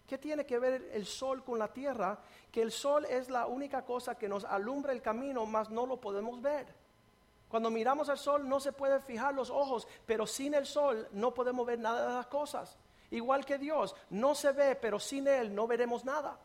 ¿Qué 0.08 0.18
tiene 0.18 0.48
que 0.48 0.58
ver 0.58 0.90
el 0.94 1.06
sol 1.06 1.44
con 1.44 1.60
la 1.60 1.72
tierra? 1.72 2.20
Que 2.52 2.64
el 2.64 2.72
sol 2.72 3.06
es 3.06 3.30
la 3.30 3.46
única 3.46 3.86
cosa 3.86 4.18
que 4.18 4.28
nos 4.28 4.46
alumbra 4.46 4.92
el 4.92 5.02
camino, 5.02 5.46
mas 5.46 5.70
no 5.70 5.86
lo 5.86 6.02
podemos 6.02 6.42
ver. 6.42 6.66
Cuando 7.48 7.70
miramos 7.70 8.10
al 8.10 8.18
sol 8.18 8.50
no 8.50 8.60
se 8.60 8.72
pueden 8.72 9.02
fijar 9.04 9.36
los 9.36 9.52
ojos, 9.52 9.88
pero 10.08 10.26
sin 10.26 10.56
el 10.56 10.66
sol 10.66 11.08
no 11.12 11.34
podemos 11.36 11.66
ver 11.68 11.80
nada 11.80 12.08
de 12.08 12.14
las 12.14 12.28
cosas. 12.28 12.78
Igual 13.12 13.46
que 13.46 13.60
Dios, 13.60 13.96
no 14.10 14.34
se 14.34 14.52
ve, 14.52 14.76
pero 14.76 15.00
sin 15.00 15.28
Él 15.28 15.54
no 15.54 15.68
veremos 15.68 16.04
nada. 16.04 16.40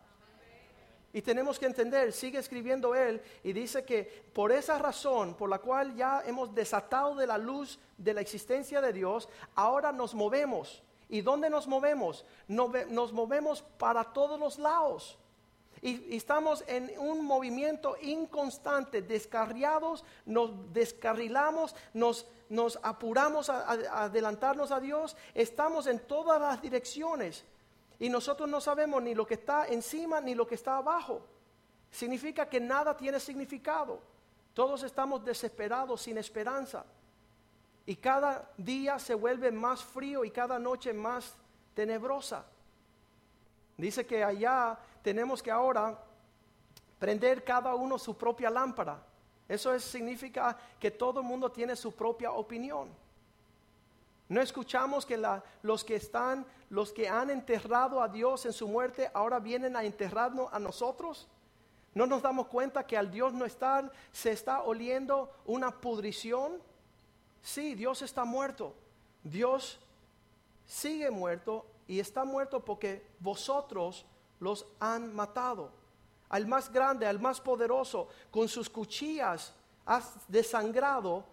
Y 1.13 1.23
tenemos 1.23 1.59
que 1.59 1.67
entender, 1.67 2.13
sigue 2.13 2.39
escribiendo 2.39 2.95
él 2.95 3.21
y 3.43 3.53
dice 3.53 3.85
que 3.85 4.05
por 4.33 4.53
esa 4.53 4.79
razón 4.79 5.35
por 5.35 5.51
la 5.51 5.59
cual 5.59 5.97
ya 5.97 6.23
hemos 6.25 6.55
desatado 6.55 7.17
de 7.17 7.27
la 7.27 7.37
luz 7.37 7.81
de 7.99 8.15
la 8.15 8.21
existencia 8.21 8.81
de 8.81 8.93
Dios, 8.93 9.29
ahora 9.57 9.91
nos 9.91 10.15
movemos. 10.15 10.83
¿Y 11.09 11.23
dónde 11.23 11.51
nos 11.51 11.67
movemos? 11.67 12.25
Nos 12.47 13.13
movemos 13.13 13.63
para 13.79 14.05
todos 14.05 14.39
los 14.39 14.61
lados. 14.61 15.19
Y, 15.83 16.15
estamos 16.15 16.63
en 16.69 16.93
un 16.99 17.25
movimiento 17.25 17.97
inconstante, 18.01 19.03
descarriados, 19.03 20.05
nos 20.27 20.73
descarrilamos, 20.73 21.75
nos, 21.95 22.27
apuramos 22.83 23.51
a 23.51 24.05
adelantarnos 24.05 24.71
a 24.71 24.79
Dios, 24.79 25.17
estamos 25.35 25.89
en 25.89 25.99
todas 25.99 26.41
las 26.41 26.63
direcciones. 26.63 27.45
Y 28.01 28.09
nosotros 28.09 28.49
no 28.49 28.61
sabemos 28.61 29.03
ni 29.03 29.15
lo 29.15 29.27
que 29.27 29.35
está 29.35 29.67
encima 29.69 30.21
ni 30.21 30.35
lo 30.35 30.47
que 30.47 30.55
está 30.55 30.79
abajo. 30.79 31.21
Significa 31.91 32.49
que 32.49 32.59
nada 32.59 32.97
tiene 32.97 33.21
significado. 33.21 34.01
Todos 34.55 34.83
estamos 34.83 35.23
desesperados, 35.23 36.01
sin 36.01 36.17
esperanza. 36.17 36.87
Y 37.85 37.97
cada 37.97 38.51
día 38.57 38.99
se 38.99 39.15
vuelve 39.15 39.53
más 39.53 39.85
frío 39.85 40.25
y 40.25 40.31
cada 40.31 40.59
noche 40.59 40.95
más 40.95 41.37
tenebrosa. 41.75 42.47
Dice 43.77 44.07
que 44.07 44.25
allá 44.25 44.79
tenemos 45.03 45.43
que 45.43 45.51
ahora 45.51 46.03
prender 46.99 47.45
cada 47.45 47.75
uno 47.75 47.99
su 47.99 48.17
propia 48.17 48.49
lámpara. 48.49 49.03
Eso 49.47 49.79
significa 49.79 50.57
que 50.79 50.91
todo 50.91 51.21
el 51.21 51.27
mundo 51.27 51.51
tiene 51.51 51.77
su 51.77 51.93
propia 51.93 52.31
opinión. 52.33 52.89
No 54.31 54.41
escuchamos 54.41 55.05
que 55.05 55.21
los 55.63 55.83
que 55.83 55.97
están, 55.97 56.47
los 56.69 56.93
que 56.93 57.09
han 57.09 57.31
enterrado 57.31 58.01
a 58.01 58.07
Dios 58.07 58.47
en 58.47 58.53
su 58.53 58.69
muerte, 58.69 59.11
ahora 59.13 59.41
vienen 59.41 59.75
a 59.75 59.83
enterrarnos 59.83 60.49
a 60.53 60.61
nosotros. 60.61 61.27
No 61.95 62.07
nos 62.07 62.23
damos 62.23 62.47
cuenta 62.47 62.87
que 62.87 62.97
al 62.97 63.11
Dios 63.11 63.33
no 63.33 63.45
estar 63.45 63.91
se 64.13 64.31
está 64.31 64.63
oliendo 64.63 65.33
una 65.47 65.73
pudrición. 65.73 66.63
Sí, 67.43 67.75
Dios 67.75 68.03
está 68.03 68.25
muerto. 68.25 68.73
Dios 69.25 69.81
sigue 70.65 71.11
muerto 71.11 71.67
y 71.89 71.99
está 71.99 72.25
muerto 72.25 72.65
porque 72.65 73.05
vosotros 73.19 74.07
los 74.39 74.65
han 74.79 75.13
matado. 75.13 75.73
Al 76.29 76.47
más 76.47 76.73
grande, 76.73 77.05
al 77.05 77.19
más 77.19 77.41
poderoso, 77.41 78.07
con 78.31 78.49
sus 78.49 78.71
cuchillas 78.71 79.53
has 79.85 80.15
desangrado 80.29 81.25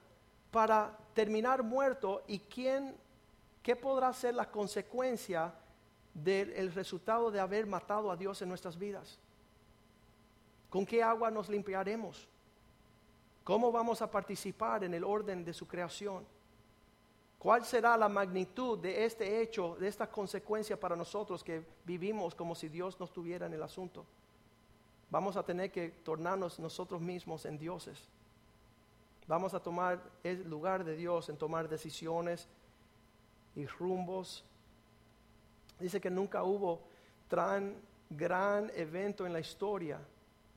para 0.50 0.98
terminar 1.18 1.64
muerto 1.64 2.22
y 2.28 2.38
quién, 2.38 2.96
qué 3.64 3.76
podrá 3.76 4.14
ser 4.14 4.36
la 4.36 4.52
consecuencia 4.52 5.52
del 6.14 6.72
resultado 6.72 7.32
de 7.32 7.40
haber 7.40 7.66
matado 7.66 8.12
a 8.12 8.16
Dios 8.16 8.40
en 8.44 8.50
nuestras 8.50 8.78
vidas. 8.78 9.18
¿Con 10.70 10.86
qué 10.86 11.02
agua 11.02 11.32
nos 11.32 11.50
limpiaremos? 11.50 12.30
¿Cómo 13.44 13.72
vamos 13.72 14.00
a 14.04 14.12
participar 14.12 14.84
en 14.84 14.94
el 14.94 15.04
orden 15.04 15.44
de 15.44 15.56
su 15.56 15.68
creación? 15.68 16.24
¿Cuál 17.40 17.66
será 17.66 17.98
la 17.98 18.10
magnitud 18.10 18.78
de 18.78 19.04
este 19.04 19.42
hecho, 19.42 19.76
de 19.80 19.88
esta 19.88 20.06
consecuencia 20.06 20.80
para 20.80 20.96
nosotros 20.96 21.44
que 21.44 21.66
vivimos 21.84 22.36
como 22.36 22.54
si 22.54 22.70
Dios 22.70 23.00
no 23.00 23.08
estuviera 23.08 23.48
en 23.48 23.54
el 23.56 23.64
asunto? 23.64 24.06
Vamos 25.10 25.36
a 25.36 25.42
tener 25.42 25.72
que 25.72 25.90
tornarnos 25.90 26.60
nosotros 26.60 27.02
mismos 27.02 27.44
en 27.48 27.58
dioses. 27.58 28.08
Vamos 29.28 29.54
a 29.54 29.60
tomar 29.60 30.02
el 30.24 30.50
lugar 30.50 30.86
de 30.86 30.96
Dios 30.96 31.28
en 31.28 31.36
tomar 31.36 31.68
decisiones 31.68 32.48
y 33.56 33.66
rumbos. 33.66 34.46
Dice 35.80 36.00
que 36.00 36.10
nunca 36.10 36.44
hubo 36.44 36.82
tan 37.28 37.76
gran 38.10 38.72
evento 38.74 39.26
en 39.26 39.34
la 39.34 39.42
historia 39.42 40.00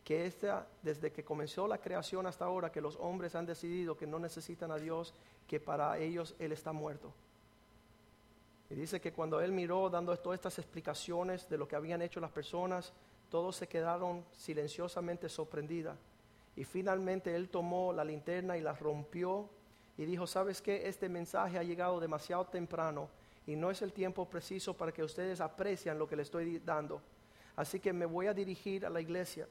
que 0.05 0.25
esta, 0.25 0.69
desde 0.83 1.11
que 1.11 1.25
comenzó 1.25 1.67
la 1.67 1.79
creación 1.79 2.27
hasta 2.27 2.45
ahora, 2.45 2.71
que 2.71 2.81
los 2.81 2.97
hombres 2.97 3.35
han 3.35 3.45
decidido 3.45 3.97
que 3.97 4.07
no 4.07 4.21
necesitan 4.21 4.71
a 4.71 4.77
Dios, 4.77 5.15
que 5.49 5.59
para 5.59 5.99
ellos 5.99 6.37
Él 6.39 6.53
está 6.53 6.73
muerto. 6.73 7.13
Y 8.71 8.77
dice 8.77 9.01
que 9.01 9.13
cuando 9.13 9.41
Él 9.41 9.51
miró 9.51 9.91
dando 9.91 10.17
todas 10.17 10.39
estas 10.39 10.61
explicaciones 10.61 11.49
de 11.49 11.59
lo 11.59 11.67
que 11.67 11.75
habían 11.75 12.03
hecho 12.03 12.21
las 12.21 12.31
personas, 12.31 12.93
todos 13.31 13.57
se 13.57 13.67
quedaron 13.67 14.25
silenciosamente 14.33 15.29
sorprendidas 15.29 15.97
y 16.61 16.65
finalmente 16.65 17.35
él 17.35 17.49
tomó 17.49 17.91
la 17.91 18.05
linterna 18.05 18.55
y 18.55 18.61
la 18.61 18.75
rompió 18.75 19.49
y 19.97 20.05
dijo, 20.05 20.27
¿sabes 20.27 20.61
qué? 20.61 20.87
Este 20.87 21.09
mensaje 21.09 21.59
ha 21.59 21.63
llegado 21.63 21.99
demasiado 21.99 22.45
temprano 22.45 23.09
y 23.47 23.57
no 23.57 23.71
es 23.71 23.81
el 23.81 23.95
tiempo 23.95 24.29
preciso 24.29 24.77
para 24.77 24.93
que 24.93 25.03
ustedes 25.03 25.41
aprecien 25.41 25.99
lo 25.99 26.07
que 26.07 26.17
le 26.17 26.23
estoy 26.23 26.59
dando. 26.59 27.01
Así 27.57 27.81
que 27.81 27.95
me 27.95 28.05
voy 28.05 28.27
a 28.27 28.35
dirigir 28.35 28.85
a 28.85 28.91
la 28.91 29.01
iglesia. 29.01 29.49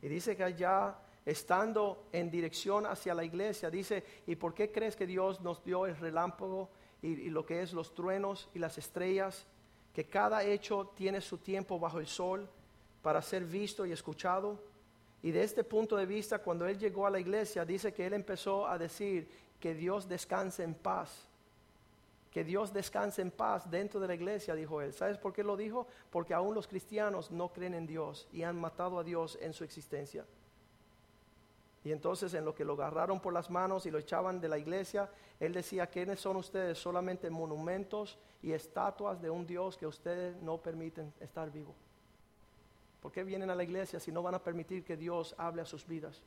Y 0.00 0.06
dice 0.06 0.36
que 0.36 0.44
allá, 0.44 0.96
estando 1.26 2.06
en 2.12 2.30
dirección 2.30 2.86
hacia 2.86 3.12
la 3.12 3.24
iglesia, 3.24 3.68
dice, 3.68 4.04
¿y 4.24 4.36
por 4.36 4.54
qué 4.54 4.70
crees 4.70 4.94
que 4.94 5.08
Dios 5.08 5.40
nos 5.40 5.64
dio 5.64 5.84
el 5.84 5.96
relámpago 5.96 6.70
y, 7.02 7.08
y 7.08 7.30
lo 7.30 7.44
que 7.44 7.60
es 7.60 7.72
los 7.72 7.92
truenos 7.92 8.48
y 8.54 8.60
las 8.60 8.78
estrellas? 8.78 9.48
Que 9.92 10.04
cada 10.04 10.44
hecho 10.44 10.92
tiene 10.94 11.20
su 11.22 11.38
tiempo 11.38 11.80
bajo 11.80 11.98
el 11.98 12.06
sol 12.06 12.48
para 13.02 13.20
ser 13.20 13.44
visto 13.44 13.84
y 13.84 13.90
escuchado. 13.90 14.69
Y 15.22 15.30
de 15.30 15.42
este 15.42 15.64
punto 15.64 15.96
de 15.96 16.06
vista, 16.06 16.38
cuando 16.38 16.66
él 16.66 16.78
llegó 16.78 17.06
a 17.06 17.10
la 17.10 17.20
iglesia, 17.20 17.64
dice 17.64 17.92
que 17.92 18.06
él 18.06 18.14
empezó 18.14 18.66
a 18.66 18.78
decir 18.78 19.28
que 19.58 19.74
Dios 19.74 20.08
descanse 20.08 20.62
en 20.62 20.74
paz. 20.74 21.26
Que 22.30 22.44
Dios 22.44 22.72
descanse 22.72 23.20
en 23.20 23.30
paz 23.30 23.70
dentro 23.70 24.00
de 24.00 24.06
la 24.06 24.14
iglesia, 24.14 24.54
dijo 24.54 24.80
él. 24.80 24.94
¿Sabes 24.94 25.18
por 25.18 25.32
qué 25.32 25.42
lo 25.42 25.56
dijo? 25.56 25.86
Porque 26.10 26.32
aún 26.32 26.54
los 26.54 26.68
cristianos 26.68 27.30
no 27.30 27.52
creen 27.52 27.74
en 27.74 27.86
Dios 27.86 28.28
y 28.32 28.44
han 28.44 28.58
matado 28.58 28.98
a 28.98 29.04
Dios 29.04 29.36
en 29.42 29.52
su 29.52 29.64
existencia. 29.64 30.24
Y 31.82 31.92
entonces 31.92 32.32
en 32.34 32.44
lo 32.44 32.54
que 32.54 32.64
lo 32.64 32.74
agarraron 32.74 33.20
por 33.20 33.32
las 33.32 33.50
manos 33.50 33.86
y 33.86 33.90
lo 33.90 33.98
echaban 33.98 34.40
de 34.40 34.48
la 34.48 34.58
iglesia, 34.58 35.10
él 35.38 35.52
decía, 35.52 35.86
¿quiénes 35.86 36.20
son 36.20 36.36
ustedes? 36.36 36.78
Solamente 36.78 37.30
monumentos 37.30 38.18
y 38.42 38.52
estatuas 38.52 39.20
de 39.20 39.30
un 39.30 39.46
Dios 39.46 39.76
que 39.76 39.86
ustedes 39.86 40.36
no 40.42 40.58
permiten 40.58 41.12
estar 41.20 41.50
vivo. 41.50 41.74
¿Por 43.00 43.10
qué 43.12 43.24
vienen 43.24 43.50
a 43.50 43.54
la 43.54 43.62
iglesia 43.62 43.98
si 43.98 44.12
no 44.12 44.22
van 44.22 44.34
a 44.34 44.42
permitir 44.42 44.84
que 44.84 44.96
Dios 44.96 45.34
hable 45.38 45.62
a 45.62 45.66
sus 45.66 45.86
vidas? 45.86 46.22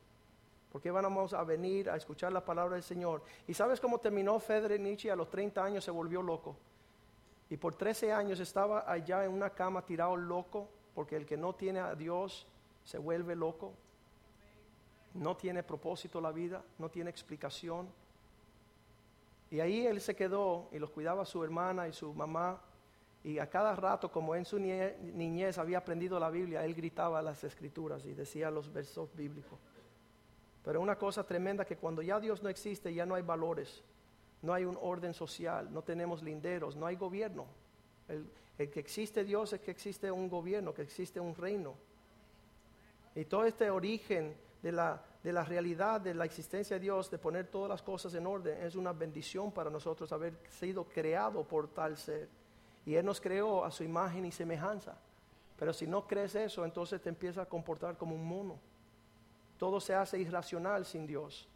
¿Por 0.72 0.80
qué 0.80 0.90
vamos 0.90 1.32
a 1.32 1.44
venir 1.44 1.88
a 1.88 1.96
escuchar 1.96 2.32
la 2.32 2.44
palabra 2.44 2.74
del 2.74 2.82
Señor? 2.82 3.22
¿Y 3.46 3.54
sabes 3.54 3.80
cómo 3.80 3.98
terminó 4.00 4.40
Federico 4.40 4.82
Nietzsche? 4.82 5.10
A 5.10 5.14
los 5.14 5.30
30 5.30 5.62
años 5.64 5.84
se 5.84 5.92
volvió 5.92 6.20
loco. 6.20 6.56
Y 7.48 7.56
por 7.56 7.76
13 7.76 8.12
años 8.12 8.40
estaba 8.40 8.90
allá 8.90 9.24
en 9.24 9.30
una 9.30 9.50
cama 9.50 9.82
tirado 9.86 10.16
loco, 10.16 10.68
porque 10.92 11.14
el 11.14 11.26
que 11.26 11.36
no 11.36 11.54
tiene 11.54 11.78
a 11.78 11.94
Dios 11.94 12.48
se 12.82 12.98
vuelve 12.98 13.36
loco. 13.36 13.72
No 15.14 15.36
tiene 15.36 15.62
propósito 15.62 16.20
la 16.20 16.32
vida, 16.32 16.64
no 16.78 16.88
tiene 16.88 17.08
explicación. 17.08 17.88
Y 19.52 19.60
ahí 19.60 19.86
él 19.86 20.00
se 20.00 20.16
quedó 20.16 20.68
y 20.72 20.80
los 20.80 20.90
cuidaba 20.90 21.24
su 21.24 21.44
hermana 21.44 21.86
y 21.86 21.92
su 21.92 22.12
mamá 22.12 22.60
y 23.24 23.38
a 23.38 23.48
cada 23.48 23.74
rato, 23.74 24.12
como 24.12 24.36
en 24.36 24.44
su 24.44 24.58
niñez 24.58 25.56
había 25.56 25.78
aprendido 25.78 26.20
la 26.20 26.28
Biblia, 26.28 26.62
él 26.62 26.74
gritaba 26.74 27.22
las 27.22 27.42
escrituras 27.42 28.04
y 28.04 28.12
decía 28.12 28.50
los 28.50 28.70
versos 28.70 29.16
bíblicos. 29.16 29.58
Pero 30.62 30.82
una 30.82 30.96
cosa 30.96 31.24
tremenda 31.24 31.64
que 31.64 31.78
cuando 31.78 32.02
ya 32.02 32.20
Dios 32.20 32.42
no 32.42 32.50
existe, 32.50 32.92
ya 32.92 33.06
no 33.06 33.14
hay 33.14 33.22
valores, 33.22 33.82
no 34.42 34.52
hay 34.52 34.66
un 34.66 34.78
orden 34.78 35.14
social, 35.14 35.72
no 35.72 35.80
tenemos 35.80 36.22
linderos, 36.22 36.76
no 36.76 36.84
hay 36.84 36.96
gobierno. 36.96 37.46
El, 38.08 38.28
que 38.70 38.78
existe 38.78 39.24
Dios 39.24 39.54
es 39.54 39.60
que 39.60 39.70
existe 39.70 40.10
un 40.10 40.28
gobierno, 40.28 40.74
que 40.74 40.82
existe 40.82 41.18
un 41.18 41.34
reino. 41.34 41.74
Y 43.14 43.24
todo 43.24 43.46
este 43.46 43.70
origen 43.70 44.36
de 44.62 44.70
la, 44.70 45.02
de 45.22 45.32
la 45.32 45.44
realidad 45.44 45.98
de 45.98 46.12
la 46.12 46.26
existencia 46.26 46.76
de 46.76 46.80
Dios, 46.80 47.10
de 47.10 47.16
poner 47.16 47.46
todas 47.46 47.70
las 47.70 47.82
cosas 47.82 48.14
en 48.14 48.26
orden, 48.26 48.62
es 48.62 48.76
una 48.76 48.92
bendición 48.92 49.50
para 49.50 49.70
nosotros 49.70 50.12
haber 50.12 50.38
sido 50.50 50.84
creado 50.84 51.42
por 51.42 51.68
tal 51.68 51.96
ser. 51.96 52.43
Y 52.86 52.94
Él 52.94 53.04
nos 53.04 53.20
creó 53.20 53.64
a 53.64 53.70
su 53.70 53.84
imagen 53.84 54.24
y 54.24 54.32
semejanza. 54.32 54.96
Pero 55.58 55.72
si 55.72 55.86
no 55.86 56.06
crees 56.06 56.34
eso, 56.34 56.64
entonces 56.64 57.00
te 57.00 57.08
empiezas 57.08 57.46
a 57.46 57.48
comportar 57.48 57.96
como 57.96 58.14
un 58.14 58.26
mono. 58.26 58.58
Todo 59.58 59.80
se 59.80 59.94
hace 59.94 60.18
irracional 60.18 60.84
sin 60.84 61.06
Dios. 61.06 61.48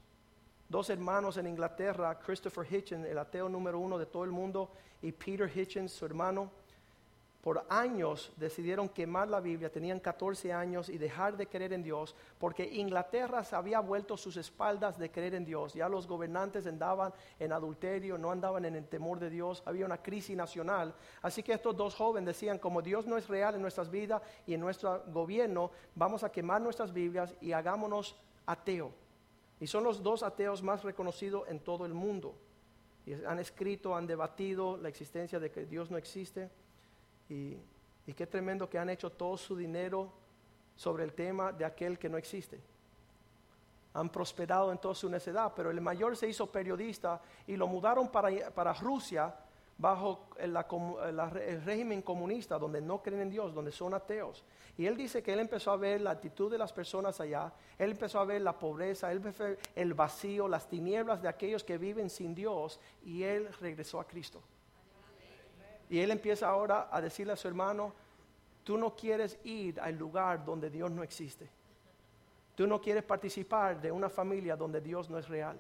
Dos 0.69 0.91
hermanos 0.91 1.37
en 1.37 1.47
Inglaterra, 1.47 2.19
Christopher 2.19 2.67
Hitchens, 2.71 3.07
el 3.07 3.19
ateo 3.19 3.49
número 3.49 3.79
uno 3.79 3.99
de 3.99 4.07
todo 4.07 4.25
el 4.25 4.31
mundo, 4.31 4.71
y 5.03 5.13
Peter 5.13 5.51
Hitchens, 5.55 5.93
su 5.93 6.05
hermano, 6.05 6.51
por 7.41 7.65
años 7.69 8.33
decidieron 8.37 8.89
quemar 8.89 9.29
la 9.29 9.41
Biblia, 9.41 9.71
tenían 9.71 10.01
14 10.01 10.53
años 10.53 10.89
y 10.89 10.99
dejar 10.99 11.37
de 11.37 11.47
creer 11.47 11.73
en 11.73 11.85
Dios, 11.85 12.17
porque 12.37 12.65
Inglaterra 12.65 13.45
se 13.45 13.55
había 13.55 13.79
vuelto 13.79 14.17
sus 14.17 14.37
espaldas 14.37 14.99
de 14.99 15.11
creer 15.11 15.35
en 15.35 15.45
Dios. 15.45 15.73
Ya 15.75 15.89
los 15.89 16.09
gobernantes 16.09 16.67
andaban 16.67 17.15
en 17.39 17.53
adulterio, 17.53 18.19
no 18.19 18.33
andaban 18.33 18.65
en 18.65 18.75
el 18.75 18.89
temor 18.89 19.21
de 19.21 19.31
Dios, 19.31 19.63
había 19.67 19.87
una 19.87 20.03
crisis 20.03 20.37
nacional. 20.37 20.95
Así 21.23 21.45
que 21.45 21.53
estos 21.53 21.77
dos 21.77 21.95
jóvenes 21.95 22.27
decían, 22.27 22.59
como 22.59 22.83
Dios 22.83 23.07
no 23.07 23.17
es 23.17 23.29
real 23.29 23.55
en 23.55 23.63
nuestras 23.63 23.89
vidas 23.89 24.21
y 24.45 24.55
en 24.55 24.61
nuestro 24.61 25.05
gobierno, 25.07 25.71
vamos 25.95 26.25
a 26.25 26.33
quemar 26.33 26.61
nuestras 26.61 26.93
Biblias 26.93 27.35
y 27.41 27.53
hagámonos 27.53 28.17
ateo. 28.47 28.93
Y 29.61 29.69
son 29.69 29.85
los 29.85 30.03
dos 30.03 30.25
ateos 30.25 30.63
más 30.63 30.83
reconocidos 30.83 31.49
en 31.49 31.61
todo 31.61 31.87
el 31.87 31.95
mundo. 31.95 32.35
Y 33.07 33.15
han 33.15 33.39
escrito, 33.39 33.97
han 33.97 34.07
debatido 34.07 34.77
la 34.77 34.89
existencia 34.89 35.39
de 35.39 35.51
que 35.51 35.67
Dios 35.67 35.91
no 35.91 35.97
existe. 35.97 36.51
Y, 37.29 37.57
qué 38.15 38.27
tremendo 38.27 38.69
que 38.69 38.79
han 38.79 38.89
hecho 38.89 39.11
todo 39.11 39.37
su 39.37 39.57
dinero, 39.57 40.13
sobre 40.75 41.03
el 41.03 41.13
tema 41.13 41.53
de 41.53 41.65
aquel 41.65 41.99
que 41.99 42.09
no 42.09 42.17
existe. 42.17 42.61
Han 43.95 44.09
prosperado 44.11 44.71
en 44.71 44.79
toda 44.79 44.95
su 44.95 45.11
necedad, 45.11 45.53
pero 45.55 45.71
el 45.71 45.81
mayor 45.81 46.17
se 46.17 46.29
hizo 46.29 46.47
periodista 46.47 47.21
y 47.49 47.57
lo 47.57 47.67
mudaron 47.67 48.09
para, 48.09 48.73
Rusia 48.75 49.35
bajo 49.77 50.29
el, 50.39 50.57
régimen 51.65 52.01
comunista, 52.03 52.59
donde 52.59 52.81
no 52.81 53.03
creen 53.03 53.23
en 53.23 53.31
Dios, 53.31 53.53
donde 53.53 53.73
son 53.73 53.93
ateos. 53.93 54.45
Y 54.77 54.87
él 54.87 54.97
dice 54.97 55.21
que 55.21 55.33
él 55.33 55.41
empezó 55.41 55.73
a 55.73 55.77
ver 55.77 56.01
la 56.01 56.13
actitud 56.13 56.49
de 56.49 56.59
las 56.59 56.73
personas 56.73 57.21
allá, 57.21 57.53
él 57.77 57.91
empezó 57.91 58.21
a 58.21 58.25
ver 58.25 58.41
la 58.41 58.57
pobreza, 58.57 59.11
el 59.11 59.95
vacío, 59.95 60.47
las 60.47 60.69
tinieblas 60.69 61.21
de 61.21 61.29
aquellos 61.29 61.65
que 61.65 61.77
viven 61.77 62.09
sin 62.09 62.37
Dios, 62.37 62.79
y 63.05 63.25
él 63.25 63.49
regresó 63.61 63.99
a 63.99 64.07
Cristo. 64.07 64.41
Y 65.91 66.01
él 66.01 66.11
empieza 66.11 66.49
ahora 66.49 66.89
a 66.91 67.01
decirle 67.01 67.33
a 67.33 67.37
su 67.37 67.49
hermano, 67.49 67.95
tú 68.65 68.77
no 68.77 68.95
quieres 68.95 69.39
ir 69.45 69.81
al 69.81 69.97
lugar 69.97 70.45
donde 70.45 70.71
Dios 70.71 70.91
no 70.91 71.03
existe. 71.03 71.49
Tú 72.55 72.67
no 72.67 72.81
quieres 72.81 73.05
participar 73.05 73.81
de 73.81 73.93
una 73.93 74.09
familia 74.09 74.57
donde 74.57 74.81
Dios 74.81 75.09
no 75.09 75.19
es 75.19 75.29
real. 75.29 75.59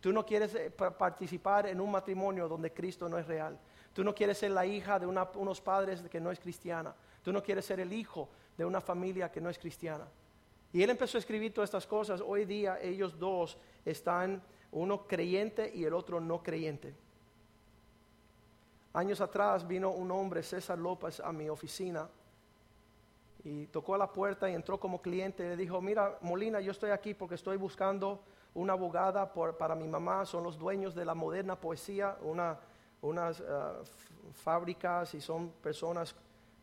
Tú 0.00 0.12
no 0.12 0.26
quieres 0.26 0.54
eh, 0.54 0.70
participar 0.70 1.66
en 1.66 1.80
un 1.80 1.90
matrimonio 1.90 2.48
donde 2.48 2.72
Cristo 2.72 3.08
no 3.08 3.16
es 3.16 3.26
real. 3.26 3.58
Tú 3.94 4.04
no 4.04 4.14
quieres 4.14 4.36
ser 4.38 4.50
la 4.50 4.66
hija 4.66 4.98
de 4.98 5.06
unos 5.06 5.60
padres 5.60 6.02
que 6.10 6.20
no 6.20 6.30
es 6.30 6.40
cristiana. 6.40 6.94
Tú 7.22 7.32
no 7.32 7.42
quieres 7.42 7.64
ser 7.64 7.80
el 7.80 7.92
hijo 7.92 8.28
de 8.58 8.64
una 8.64 8.80
familia 8.80 9.30
que 9.30 9.40
no 9.40 9.48
es 9.48 9.58
cristiana. 9.58 10.06
Y 10.72 10.82
él 10.82 10.90
empezó 10.90 11.16
a 11.16 11.20
escribir 11.20 11.54
todas 11.54 11.68
estas 11.68 11.86
cosas. 11.86 12.20
Hoy 12.20 12.44
día 12.44 12.80
ellos 12.82 13.18
dos 13.18 13.56
están, 13.84 14.42
uno 14.72 15.06
creyente 15.06 15.70
y 15.72 15.84
el 15.84 15.94
otro 15.94 16.20
no 16.20 16.42
creyente. 16.42 16.94
Años 18.94 19.20
atrás 19.20 19.66
vino 19.66 19.90
un 19.90 20.10
hombre, 20.12 20.42
César 20.44 20.78
López, 20.78 21.18
a 21.18 21.32
mi 21.32 21.48
oficina 21.48 22.08
y 23.42 23.66
tocó 23.66 23.96
a 23.96 23.98
la 23.98 24.12
puerta 24.12 24.48
y 24.48 24.54
entró 24.54 24.78
como 24.78 25.02
cliente 25.02 25.44
y 25.44 25.48
le 25.48 25.56
dijo, 25.56 25.80
mira, 25.80 26.16
Molina, 26.22 26.60
yo 26.60 26.70
estoy 26.70 26.90
aquí 26.90 27.12
porque 27.12 27.34
estoy 27.34 27.56
buscando 27.56 28.22
una 28.54 28.74
abogada 28.74 29.32
para 29.34 29.74
mi 29.74 29.88
mamá, 29.88 30.24
son 30.24 30.44
los 30.44 30.56
dueños 30.56 30.94
de 30.94 31.04
la 31.04 31.14
moderna 31.14 31.60
poesía, 31.60 32.16
unas 33.02 33.40
ah, 33.40 33.80
fábricas 34.32 35.12
y 35.14 35.20
son 35.20 35.50
personas 35.50 36.14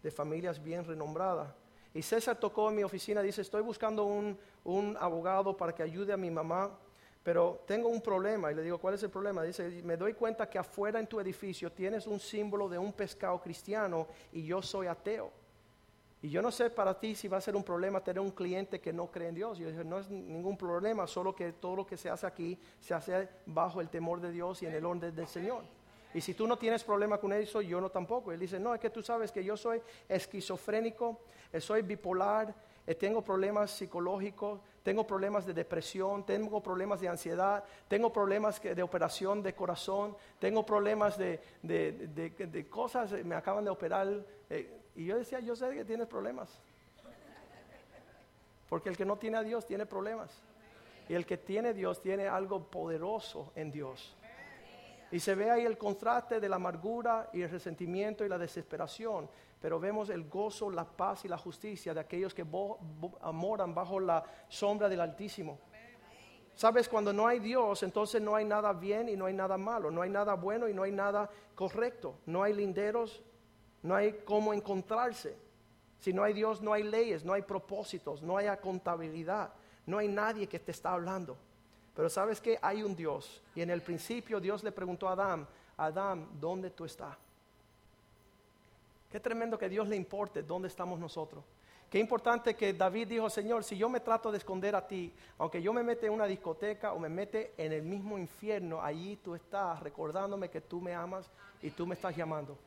de 0.02 0.10
familias 0.10 0.64
bien 0.64 0.86
renombradas. 0.86 1.54
Y 1.94 2.02
César 2.02 2.38
tocó 2.38 2.70
en 2.70 2.78
mi 2.78 2.84
oficina, 2.84 3.22
dice, 3.22 3.42
estoy 3.42 3.62
buscando 3.62 4.06
un 4.06 4.98
abogado 5.02 5.58
para 5.58 5.76
que 5.76 5.84
ayude 5.84 6.14
a 6.14 6.18
mi 6.18 6.32
mamá, 6.32 6.72
pero 7.24 7.64
tengo 7.68 7.88
un 7.88 8.02
problema. 8.02 8.52
Y 8.52 8.56
le 8.56 8.64
digo, 8.64 8.78
¿cuál 8.78 8.96
es 8.96 9.04
el 9.04 9.10
problema? 9.10 9.44
Dice, 9.44 9.82
me 9.84 9.98
doy 9.98 10.14
cuenta 10.14 10.50
que 10.50 10.58
afuera 10.58 11.00
en 11.00 11.08
tu 11.08 11.20
edificio 11.20 11.72
tienes 11.72 12.08
un 12.08 12.20
símbolo 12.20 12.68
de 12.68 12.78
un 12.78 12.94
pescado 12.94 13.40
cristiano 13.42 14.08
y 14.32 14.44
yo 14.44 14.62
soy 14.62 14.88
ateo. 14.88 15.32
Y 16.24 16.30
yo 16.30 16.42
no 16.42 16.52
sé 16.52 16.70
para 16.70 17.00
ti 17.00 17.16
si 17.16 17.28
va 17.28 17.38
a 17.38 17.42
ser 17.42 17.56
un 17.56 17.64
problema 17.64 18.04
tener 18.04 18.20
un 18.20 18.32
cliente 18.32 18.80
que 18.80 18.94
no 18.94 19.08
cree 19.08 19.30
en 19.30 19.36
Dios. 19.36 19.58
Yo 19.58 19.68
dije, 19.68 19.84
no 19.84 20.00
es 20.00 20.10
ningún 20.10 20.56
problema, 20.56 21.08
solo 21.08 21.36
que 21.36 21.54
todo 21.54 21.76
lo 21.76 21.86
que 21.86 21.98
se 21.98 22.10
hace 22.10 22.28
aquí 22.28 22.60
se 22.80 22.94
hace 22.94 23.28
bajo 23.48 23.82
el 23.82 23.90
temor 23.90 24.22
de 24.22 24.32
Dios 24.32 24.62
y 24.62 24.68
en 24.68 24.74
el 24.74 24.86
orden 24.86 25.16
del 25.16 25.28
Señor. 25.28 25.64
Y 26.14 26.22
si 26.22 26.34
tú 26.34 26.46
no 26.46 26.58
tienes 26.58 26.84
problema 26.84 27.18
con 27.18 27.34
eso, 27.34 27.62
yo 27.62 27.80
no 27.82 27.90
tampoco. 27.90 28.32
Él 28.32 28.40
dice, 28.40 28.60
no, 28.60 28.76
es 28.76 28.82
que 28.82 28.90
tú 28.90 29.02
sabes 29.02 29.32
que 29.32 29.44
yo 29.44 29.56
soy 29.56 29.82
esquizofrénico, 30.10 31.22
eh, 31.52 31.62
soy 31.62 31.82
bipolar, 31.82 32.54
eh, 32.86 32.96
tengo 32.96 33.24
problemas 33.24 33.72
psicológicos, 33.72 34.60
tengo 34.84 35.06
problemas 35.06 35.46
de 35.46 35.54
depresión, 35.54 36.26
tengo 36.26 36.62
problemas 36.62 37.02
de 37.02 37.08
ansiedad, 37.08 37.64
tengo 37.88 38.12
problemas 38.12 38.62
de 38.62 38.84
operación 38.84 39.44
de 39.44 39.54
corazón, 39.54 40.16
tengo 40.40 40.66
problemas 40.66 41.18
de, 41.18 41.40
de, 41.62 42.68
cosas, 42.70 43.12
me 43.24 43.36
acaban 43.36 43.64
de 43.64 43.70
operar. 43.70 44.08
Eh, 44.50 44.82
y 44.96 45.06
yo 45.06 45.18
decía, 45.18 45.40
yo 45.40 45.56
sé 45.56 45.70
que 45.74 45.86
tienes 45.86 46.08
problemas. 46.08 46.50
Porque 48.70 48.90
el 48.90 48.98
que 48.98 49.06
no 49.06 49.18
tiene 49.18 49.38
a 49.38 49.44
Dios 49.44 49.66
tiene 49.66 49.86
problemas. 49.86 50.32
Y 51.10 51.14
el 51.14 51.26
que 51.26 51.38
tiene 51.38 51.70
a 51.70 51.74
Dios 51.74 52.02
tiene 52.02 52.28
algo 52.28 52.64
poderoso 52.64 53.52
en 53.56 53.72
Dios. 53.72 54.16
Y 55.12 55.20
se 55.20 55.36
ve 55.36 55.51
ahí 55.51 55.66
el 55.66 55.78
contraste 55.78 56.39
de 56.39 56.49
la 56.49 56.55
amargura 56.55 57.30
y 57.34 57.41
el 57.41 57.49
resentimiento 57.49 58.26
y 58.26 58.30
la 58.30 58.38
desesperación. 58.38 59.30
Pero 59.59 59.80
vemos 59.80 60.09
el 60.09 60.28
gozo, 60.28 60.72
la 60.72 60.86
paz 60.86 61.26
y 61.26 61.28
la 61.28 61.38
justicia 61.38 61.93
de 61.93 61.99
aquellos 61.99 62.34
que 62.34 62.43
moran 62.43 63.76
bajo 63.76 63.99
la 63.99 64.24
sombra 64.47 64.88
del 64.89 65.01
Altísimo. 65.01 65.59
Sabes, 66.55 66.88
cuando 66.88 67.14
no 67.14 67.28
hay 67.28 67.39
Dios, 67.39 67.84
entonces 67.84 68.22
no 68.22 68.36
hay 68.36 68.45
nada 68.45 68.74
bien 68.74 69.09
y 69.09 69.16
no 69.16 69.26
hay 69.26 69.34
nada 69.34 69.57
malo, 69.57 69.89
no 69.91 70.01
hay 70.01 70.09
nada 70.09 70.36
bueno 70.36 70.68
y 70.68 70.74
no 70.74 70.84
hay 70.84 70.91
nada 70.91 71.30
correcto, 71.55 72.20
no 72.26 72.43
hay 72.43 72.53
linderos 72.53 73.24
no 73.84 73.95
hay 73.95 74.14
cómo 74.26 74.53
encontrarse. 74.53 75.36
Si 75.97 76.14
no 76.14 76.24
hay 76.24 76.34
Dios, 76.34 76.62
no 76.62 76.74
hay 76.74 76.84
leyes, 76.84 77.24
no 77.24 77.34
hay 77.34 77.43
propósitos, 77.43 78.22
no 78.22 78.38
hay 78.38 78.47
contabilidad, 78.62 79.53
no 79.86 79.99
hay 79.99 80.07
nadie 80.07 80.47
que 80.47 80.59
te 80.59 80.72
está 80.72 80.93
hablando. 80.93 81.38
Pero 81.96 82.10
sabes 82.10 82.39
que 82.39 82.58
hay 82.62 82.84
un 82.84 82.96
Dios. 82.96 83.42
Y 83.56 83.62
en 83.62 83.70
el 83.70 83.82
principio 83.82 84.39
Dios 84.39 84.64
le 84.64 84.72
preguntó 84.72 85.08
a 85.08 85.14
Adán, 85.14 85.48
Adán, 85.78 86.28
¿dónde 86.39 86.70
tú 86.70 86.86
estás? 86.86 87.18
Qué 89.12 89.20
tremendo 89.20 89.58
que 89.58 89.68
Dios 89.68 89.88
le 89.89 89.96
importe 89.96 90.42
dónde 90.42 90.70
estamos 90.70 91.00
nosotros. 91.00 91.44
Qué 91.89 92.00
importante 92.00 92.56
que 92.56 92.72
David 92.72 93.10
dijo, 93.10 93.30
Señor, 93.30 93.66
si 93.66 93.78
yo 93.78 93.89
me 93.89 94.00
trato 94.00 94.32
de 94.32 94.38
esconder 94.38 94.74
a 94.78 94.88
ti, 94.88 95.12
aunque 95.38 95.62
yo 95.62 95.74
me 95.74 95.84
mete 95.84 96.06
en 96.06 96.14
una 96.14 96.26
discoteca 96.26 96.94
o 96.94 97.00
me 97.00 97.10
mete 97.10 97.54
en 97.58 97.74
el 97.74 97.82
mismo 97.82 98.18
infierno, 98.18 98.82
allí 98.82 99.18
tú 99.18 99.36
estás 99.36 99.82
recordándome 99.82 100.50
que 100.50 100.62
tú 100.62 100.80
me 100.80 100.96
amas 100.96 101.30
y 101.62 101.70
tú 101.72 101.86
me 101.86 101.96
estás 101.96 102.16
llamando. 102.16 102.58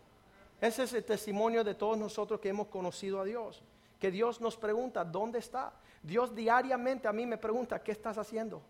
Ese 0.61 0.83
es 0.83 0.93
el 0.93 1.05
testimonio 1.05 1.65
de 1.65 1.75
todos 1.75 1.97
nosotros 1.97 2.39
que 2.39 2.51
hemos 2.51 2.67
conocido 2.67 3.19
a 3.19 3.25
Dios. 3.25 3.63
Que 3.99 4.11
Dios 4.11 4.43
nos 4.43 4.59
pregunta, 4.59 5.03
¿dónde 5.03 5.39
está? 5.39 5.73
Dios 6.03 6.35
diariamente 6.35 7.09
a 7.09 7.13
mí 7.15 7.25
me 7.25 7.39
pregunta, 7.39 7.83
¿qué 7.83 7.93
estás 7.93 8.19
haciendo? 8.19 8.61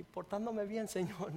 Y 0.00 0.02
portándome 0.02 0.64
bien, 0.64 0.88
Señor. 0.88 1.30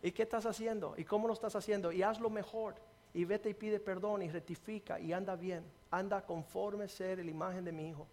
¿Y 0.00 0.12
qué 0.12 0.22
estás 0.22 0.46
haciendo? 0.46 0.94
¿Y 0.96 1.04
cómo 1.04 1.26
lo 1.26 1.34
estás 1.34 1.56
haciendo? 1.56 1.90
Y 1.90 2.00
hazlo 2.00 2.30
mejor. 2.30 2.76
Y 3.12 3.24
vete 3.24 3.50
y 3.50 3.54
pide 3.54 3.80
perdón 3.80 4.22
y 4.22 4.30
rectifica 4.30 5.00
y 5.00 5.12
anda 5.12 5.34
bien. 5.34 5.64
Anda 5.90 6.24
conforme 6.24 6.86
ser 6.86 7.18
la 7.18 7.28
imagen 7.28 7.64
de 7.64 7.72
mi 7.72 7.88
Hijo. 7.88 8.06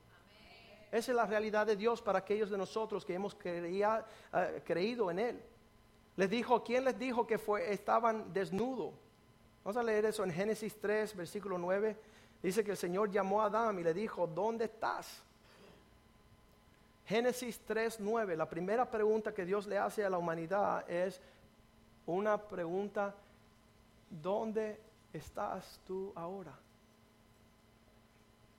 Esa 0.92 1.12
es 1.12 1.16
la 1.16 1.28
realidad 1.28 1.68
de 1.68 1.76
Dios 1.76 2.02
para 2.02 2.18
aquellos 2.18 2.50
de 2.50 2.58
nosotros 2.58 3.06
que 3.06 3.14
hemos 3.14 3.38
eh, 3.44 4.62
creído 4.66 5.12
en 5.12 5.20
Él. 5.20 5.44
Les 6.16 6.30
dijo, 6.32 6.64
¿quién 6.64 6.86
les 6.86 6.98
dijo 6.98 7.28
que 7.28 7.38
fue, 7.38 7.72
estaban 7.72 8.34
desnudos? 8.34 8.96
Vamos 9.64 9.78
a 9.78 9.84
leer 9.84 10.06
eso 10.06 10.24
en 10.24 10.32
Génesis 10.32 10.80
3, 10.82 11.16
versículo 11.16 11.60
9. 11.60 11.96
Dice 12.42 12.64
que 12.64 12.72
el 12.72 12.78
Señor 12.78 13.12
llamó 13.12 13.44
a 13.44 13.46
Adán 13.46 13.78
y 13.78 13.84
le 13.84 13.94
dijo, 13.94 14.26
¿dónde 14.26 14.66
estás? 14.66 15.24
Génesis 17.06 17.60
3, 17.66 18.00
9. 18.00 18.36
La 18.38 18.50
primera 18.50 18.90
pregunta 18.90 19.34
que 19.34 19.46
Dios 19.46 19.68
le 19.68 19.78
hace 19.78 20.06
a 20.06 20.10
la 20.10 20.18
humanidad 20.18 20.90
es 20.90 21.22
una 22.06 22.38
pregunta, 22.38 23.14
¿dónde 24.10 24.80
estás 25.12 25.80
tú 25.86 26.12
ahora? 26.16 26.54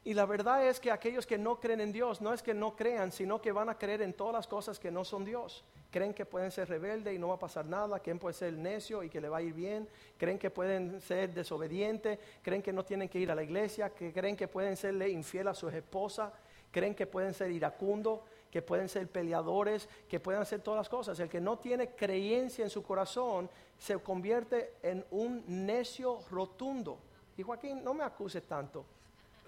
Y 0.04 0.12
la 0.12 0.26
verdad 0.26 0.66
es 0.66 0.78
que 0.80 0.90
aquellos 0.90 1.26
que 1.26 1.38
no 1.38 1.58
creen 1.58 1.80
en 1.80 1.92
Dios 1.92 2.20
no 2.20 2.34
es 2.34 2.42
que 2.42 2.52
no 2.52 2.76
crean, 2.76 3.10
sino 3.10 3.40
que 3.40 3.52
van 3.52 3.70
a 3.70 3.78
creer 3.78 4.02
en 4.02 4.12
todas 4.12 4.34
las 4.34 4.46
cosas 4.46 4.78
que 4.78 4.90
no 4.90 5.04
son 5.04 5.24
Dios 5.24 5.64
creen 5.94 6.12
que 6.12 6.26
pueden 6.26 6.50
ser 6.50 6.68
rebeldes 6.68 7.14
y 7.14 7.20
no 7.20 7.28
va 7.28 7.34
a 7.34 7.38
pasar 7.38 7.66
nada, 7.66 8.00
creen 8.00 8.18
que 8.18 8.22
pueden 8.22 8.34
ser 8.34 8.52
necio 8.54 9.04
y 9.04 9.08
que 9.08 9.20
le 9.20 9.28
va 9.28 9.36
a 9.36 9.42
ir 9.42 9.54
bien, 9.54 9.88
creen 10.18 10.40
que 10.40 10.50
pueden 10.50 11.00
ser 11.00 11.32
desobedientes, 11.32 12.18
creen 12.42 12.62
que 12.62 12.72
no 12.72 12.84
tienen 12.84 13.08
que 13.08 13.20
ir 13.20 13.30
a 13.30 13.34
la 13.36 13.44
iglesia, 13.44 13.90
que 13.90 14.12
creen 14.12 14.34
que 14.34 14.48
pueden 14.48 14.76
serle 14.76 15.08
infiel 15.08 15.46
a 15.46 15.54
sus 15.54 15.72
esposas, 15.72 16.32
creen 16.72 16.96
que 16.96 17.06
pueden 17.06 17.32
ser 17.32 17.52
iracundos, 17.52 18.18
que 18.54 18.62
pueden 18.62 18.88
ser 18.88 19.08
peleadores, 19.08 19.88
que 20.08 20.20
pueden 20.20 20.40
hacer 20.40 20.60
todas 20.60 20.78
las 20.78 20.88
cosas. 20.88 21.18
El 21.18 21.28
que 21.28 21.40
no 21.40 21.58
tiene 21.58 21.96
creencia 21.96 22.62
en 22.62 22.70
su 22.70 22.84
corazón 22.84 23.50
se 23.76 23.98
convierte 23.98 24.74
en 24.80 25.04
un 25.10 25.42
necio 25.66 26.20
rotundo. 26.30 27.00
Y 27.36 27.42
Joaquín, 27.42 27.82
no 27.82 27.94
me 27.94 28.04
acuses 28.04 28.44
tanto. 28.44 28.84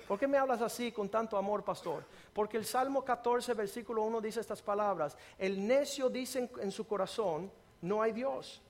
¿Por 0.09 0.19
qué 0.19 0.27
me 0.27 0.39
hablas 0.39 0.61
así 0.61 0.91
con 0.91 1.09
tanto 1.09 1.37
amor, 1.37 1.63
pastor? 1.63 2.03
Porque 2.33 2.57
el 2.57 2.65
Salmo 2.65 3.05
14, 3.05 3.55
versículo 3.55 4.03
1 4.03 4.21
dice 4.21 4.41
estas 4.41 4.61
palabras. 4.61 5.17
El 5.39 5.65
necio 5.65 6.11
dice 6.11 6.51
en, 6.61 6.73
su 6.73 6.85
corazón, 6.85 7.49
no 7.83 8.03
hay 8.03 8.11
Dios. 8.11 8.61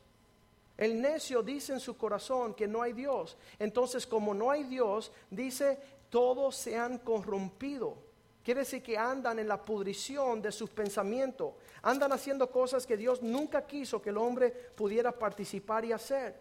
El 0.77 1.01
necio 1.01 1.43
dice 1.43 1.73
en 1.73 1.81
su 1.81 1.97
corazón 1.97 2.53
que 2.53 2.69
no 2.69 2.83
hay 2.83 2.93
Dios. 2.93 3.39
Entonces, 3.59 4.07
como 4.07 4.35
no 4.35 4.51
hay 4.51 4.65
Dios, 4.65 5.11
dice, 5.31 5.81
todos 6.11 6.57
se 6.57 6.77
han 6.77 6.99
corrompido. 6.99 8.05
Quiere 8.47 8.61
decir 8.61 8.81
que 8.81 8.97
andan 8.97 9.41
en 9.41 9.49
la 9.49 9.61
pudrición 9.61 10.41
de 10.41 10.53
sus 10.53 10.71
pensamientos. 10.71 11.55
Andan 11.83 12.13
haciendo 12.13 12.49
cosas 12.49 12.87
que 12.87 12.97
Dios 12.97 13.21
nunca 13.21 13.67
quiso 13.67 14.01
que 14.01 14.11
el 14.11 14.17
hombre 14.17 14.53
pudiera 14.53 15.11
participar 15.11 15.85
y 15.85 15.91
hacer. 15.91 16.39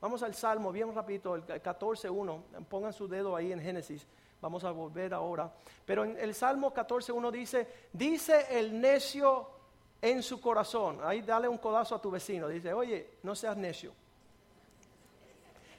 Vamos 0.00 0.24
al 0.24 0.34
Salmo, 0.34 0.72
bien 0.72 0.92
rapidito, 0.92 1.36
el 1.36 1.44
14.1. 1.44 2.66
Pongan 2.68 2.92
su 2.92 3.06
dedo 3.06 3.36
ahí 3.36 3.52
en 3.52 3.60
Génesis. 3.60 4.04
Vamos 4.40 4.64
a 4.64 4.72
volver 4.72 5.14
ahora. 5.14 5.48
Pero 5.86 6.02
en 6.02 6.18
el 6.18 6.34
Salmo 6.34 6.74
14.1 6.74 7.30
dice, 7.30 7.68
dice 7.92 8.46
el 8.50 8.80
necio 8.80 9.48
en 10.02 10.24
su 10.24 10.40
corazón. 10.40 10.98
Ahí 11.04 11.22
dale 11.22 11.46
un 11.46 11.58
codazo 11.58 11.94
a 11.94 12.02
tu 12.02 12.10
vecino. 12.10 12.48
Dice, 12.48 12.72
oye, 12.72 13.10
no 13.22 13.36
seas 13.36 13.56
necio. 13.56 13.92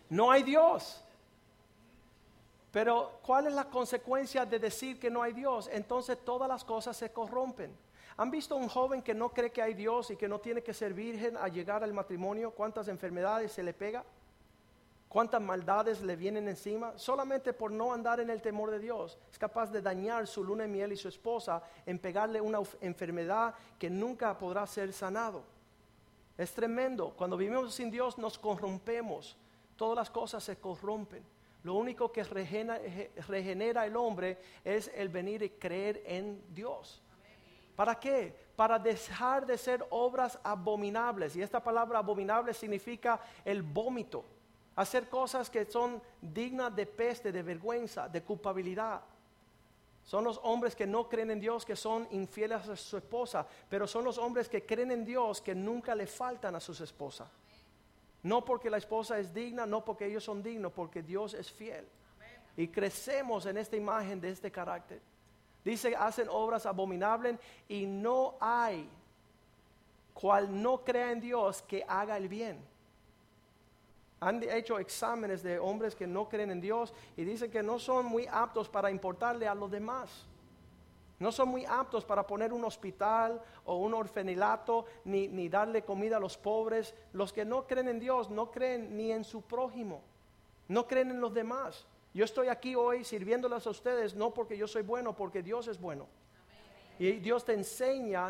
No 0.10 0.32
hay 0.32 0.44
Dios. 0.44 1.05
Pero 2.76 3.20
¿cuál 3.22 3.48
es 3.48 3.54
la 3.54 3.70
consecuencia 3.70 4.46
de 4.46 4.60
decir 4.60 5.00
que 5.00 5.10
no 5.10 5.24
hay 5.24 5.32
Dios? 5.32 5.70
Entonces 5.72 6.18
todas 6.26 6.50
las 6.50 6.66
cosas 6.66 6.98
se 6.98 7.10
corrompen. 7.10 7.74
¿Han 8.18 8.30
visto 8.30 8.58
un 8.58 8.68
joven 8.68 9.02
que 9.02 9.14
no 9.14 9.30
cree 9.30 9.50
que 9.50 9.62
hay 9.62 9.74
Dios 9.74 10.12
y 10.12 10.18
que 10.18 10.28
no 10.28 10.40
tiene 10.40 10.62
que 10.62 10.74
ser 10.74 10.94
virgen 10.94 11.38
a 11.38 11.48
llegar 11.48 11.86
al 11.86 11.94
matrimonio? 11.94 12.52
¿Cuántas 12.52 12.90
enfermedades 12.90 13.54
se 13.54 13.64
le 13.64 13.74
pega? 13.74 14.04
¿Cuántas 15.08 15.42
maldades 15.42 16.02
le 16.02 16.18
vienen 16.18 16.50
encima? 16.50 16.92
Solamente 16.98 17.54
por 17.54 17.72
no 17.72 17.94
andar 17.94 18.20
en 18.20 18.30
el 18.30 18.42
temor 18.42 18.72
de 18.72 18.80
Dios. 18.80 19.18
Es 19.32 19.40
capaz 19.40 19.72
de 19.72 19.82
dañar 19.82 20.28
su 20.28 20.44
luna 20.44 20.64
de 20.64 20.70
miel 20.70 20.92
y 20.92 20.98
su 20.98 21.08
esposa 21.08 21.64
en 21.86 21.98
pegarle 21.98 22.42
una 22.42 22.60
enfermedad 22.82 23.56
que 23.80 23.90
nunca 23.90 24.38
podrá 24.38 24.68
ser 24.68 24.92
sanado. 24.92 25.44
Es 26.38 26.52
tremendo. 26.52 27.14
Cuando 27.16 27.38
vivimos 27.38 27.74
sin 27.74 27.90
Dios 27.90 28.18
nos 28.18 28.38
corrompemos. 28.38 29.38
Todas 29.78 29.96
las 29.96 30.10
cosas 30.10 30.44
se 30.44 30.58
corrompen. 30.58 31.35
Lo 31.66 31.74
único 31.74 32.12
que 32.12 32.24
regenera, 32.24 32.80
regenera 33.28 33.88
el 33.88 33.96
hombre 33.96 34.38
es 34.64 34.92
el 34.94 35.10
venir 35.10 35.42
y 35.42 35.50
creer 35.50 36.04
en 36.06 36.40
Dios. 36.54 37.02
¿Para 37.76 38.00
qué? 38.00 38.36
Para 38.56 38.78
dejar 38.78 39.48
de 39.48 39.58
ser 39.58 39.84
obras 39.90 40.38
abominables. 40.44 41.36
Y 41.36 41.42
esta 41.42 41.64
palabra 41.64 41.98
abominable 41.98 42.54
significa 42.54 43.20
el 43.44 43.64
vómito. 43.64 44.24
Hacer 44.76 45.10
cosas 45.10 45.50
que 45.50 45.66
son 45.66 46.00
dignas 46.22 46.76
de 46.76 46.86
peste, 46.86 47.32
de 47.32 47.42
vergüenza, 47.42 48.08
de 48.08 48.22
culpabilidad. 48.22 49.02
Son 50.04 50.24
los 50.24 50.40
hombres 50.44 50.76
que 50.76 50.86
no 50.86 51.10
creen 51.10 51.32
en 51.32 51.40
Dios, 51.40 51.66
que 51.66 51.76
son 51.76 52.08
infieles 52.12 52.70
a 52.70 52.76
su 52.76 52.98
esposa, 52.98 53.48
pero 53.68 53.88
son 53.88 54.04
los 54.04 54.20
hombres 54.20 54.48
que 54.48 54.68
creen 54.68 54.92
en 54.92 55.04
Dios, 55.04 55.42
que 55.42 55.56
nunca 55.56 55.96
le 55.96 56.06
faltan 56.06 56.56
a 56.56 56.60
sus 56.60 56.80
esposas. 56.80 57.28
No 58.26 58.44
porque 58.44 58.72
la 58.72 58.78
esposa 58.78 59.20
es 59.20 59.32
digna, 59.32 59.68
no 59.68 59.86
porque 59.86 60.08
ellos 60.08 60.24
son 60.24 60.42
dignos, 60.42 60.72
porque 60.72 61.04
Dios 61.04 61.36
es 61.36 61.52
fiel. 61.52 61.88
Y 62.58 62.70
crecemos 62.70 63.46
en 63.46 63.56
esta 63.56 63.76
imagen 63.76 64.20
de 64.20 64.32
este 64.32 64.52
carácter. 64.52 65.00
Dice, 65.64 65.96
hacen 65.96 66.28
obras 66.32 66.66
abominables 66.66 67.38
y 67.70 67.86
no 67.86 68.34
hay 68.40 68.90
cual 70.16 70.60
no 70.60 70.84
crea 70.84 71.12
en 71.12 71.22
Dios 71.22 71.62
que 71.62 71.86
haga 71.88 72.18
el 72.18 72.28
bien. 72.28 72.58
Han 74.22 74.42
hecho 74.42 74.80
exámenes 74.80 75.44
de 75.44 75.60
hombres 75.60 75.94
que 75.94 76.08
no 76.08 76.28
creen 76.28 76.50
en 76.50 76.62
Dios 76.62 76.96
y 77.16 77.26
dicen 77.26 77.52
que 77.52 77.62
no 77.62 77.78
son 77.78 78.08
muy 78.08 78.26
aptos 78.26 78.68
para 78.68 78.90
importarle 78.90 79.48
a 79.48 79.54
los 79.54 79.70
demás. 79.70 80.26
No 81.20 81.32
son 81.32 81.50
muy 81.50 81.66
aptos 81.66 82.04
para 82.04 82.28
poner 82.28 82.52
un 82.52 82.66
hospital 82.66 83.42
o 83.64 83.78
un 83.78 83.94
orfanilato 83.94 84.86
ni, 85.06 85.48
darle 85.48 85.84
comida 85.84 86.18
a 86.18 86.20
los 86.20 86.38
pobres. 86.38 86.94
Los 87.14 87.32
que 87.32 87.46
no 87.46 87.66
creen 87.66 87.88
en 87.88 88.00
Dios 88.00 88.30
no 88.30 88.52
creen 88.52 88.98
ni 88.98 89.12
en 89.12 89.24
su 89.24 89.42
prójimo, 89.42 90.02
no 90.68 90.88
creen 90.88 91.12
en 91.12 91.22
los 91.22 91.34
demás. 91.34 91.86
Yo 92.14 92.26
estoy 92.26 92.48
aquí 92.48 92.76
hoy 92.76 93.04
sirviéndoles 93.04 93.66
a 93.66 93.70
ustedes 93.70 94.16
no 94.16 94.34
porque 94.34 94.58
yo 94.58 94.68
soy 94.68 94.84
bueno, 94.84 95.16
porque 95.16 95.42
Dios 95.42 95.68
es 95.68 95.80
bueno. 95.80 96.08
Y 97.00 97.14
Dios 97.14 97.44
te 97.46 97.54
enseña 97.54 98.28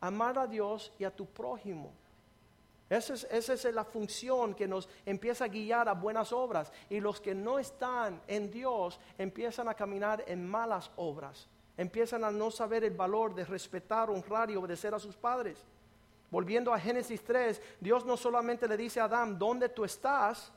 a 0.00 0.06
amar 0.06 0.38
a 0.38 0.46
Dios 0.46 0.92
y 0.98 1.04
a 1.04 1.14
tu 1.14 1.26
prójimo. 1.26 1.92
Esa 2.88 3.14
es, 3.14 3.24
esa 3.30 3.52
es, 3.52 3.74
la 3.74 3.84
función 3.84 4.54
que 4.54 4.66
nos 4.66 4.88
empieza 5.06 5.44
a 5.44 5.48
guiar 5.48 5.88
a 5.88 5.94
buenas 5.94 6.32
obras. 6.32 6.72
Y 6.88 6.98
los 6.98 7.20
que 7.20 7.36
no 7.36 7.60
están 7.60 8.20
en 8.26 8.50
Dios 8.50 8.98
empiezan 9.16 9.68
a 9.68 9.74
caminar 9.74 10.24
en 10.26 10.48
malas 10.48 10.90
obras. 10.96 11.48
Empiezan 11.80 12.24
a 12.24 12.30
no 12.30 12.50
saber 12.50 12.84
el 12.84 12.94
valor 12.94 13.34
de 13.34 13.44
respetar, 13.44 14.10
honrar 14.10 14.50
y 14.50 14.56
obedecer 14.56 14.94
a 14.94 14.98
sus 14.98 15.16
padres. 15.16 15.64
Volviendo 16.30 16.74
a 16.74 16.78
Génesis 16.78 17.24
3, 17.24 17.60
Dios 17.80 18.04
no 18.04 18.16
solamente 18.16 18.68
le 18.68 18.76
dice 18.76 19.00
a 19.00 19.04
Adán, 19.04 19.38
¿dónde 19.38 19.68
tú 19.68 19.84
estás? 19.84 20.52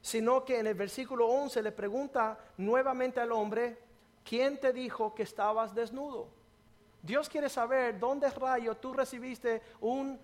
sino 0.00 0.44
que 0.44 0.58
en 0.58 0.66
el 0.66 0.74
versículo 0.74 1.26
11 1.26 1.62
le 1.62 1.72
pregunta 1.72 2.38
nuevamente 2.56 3.20
al 3.20 3.32
hombre, 3.32 3.78
¿quién 4.24 4.58
te 4.58 4.72
dijo 4.72 5.14
que 5.14 5.22
estabas 5.22 5.74
desnudo? 5.74 6.28
Dios 7.02 7.28
quiere 7.28 7.48
saber 7.48 7.98
dónde 7.98 8.30
rayo 8.30 8.76
tú 8.76 8.92
recibiste 8.92 9.62
una 9.80 10.18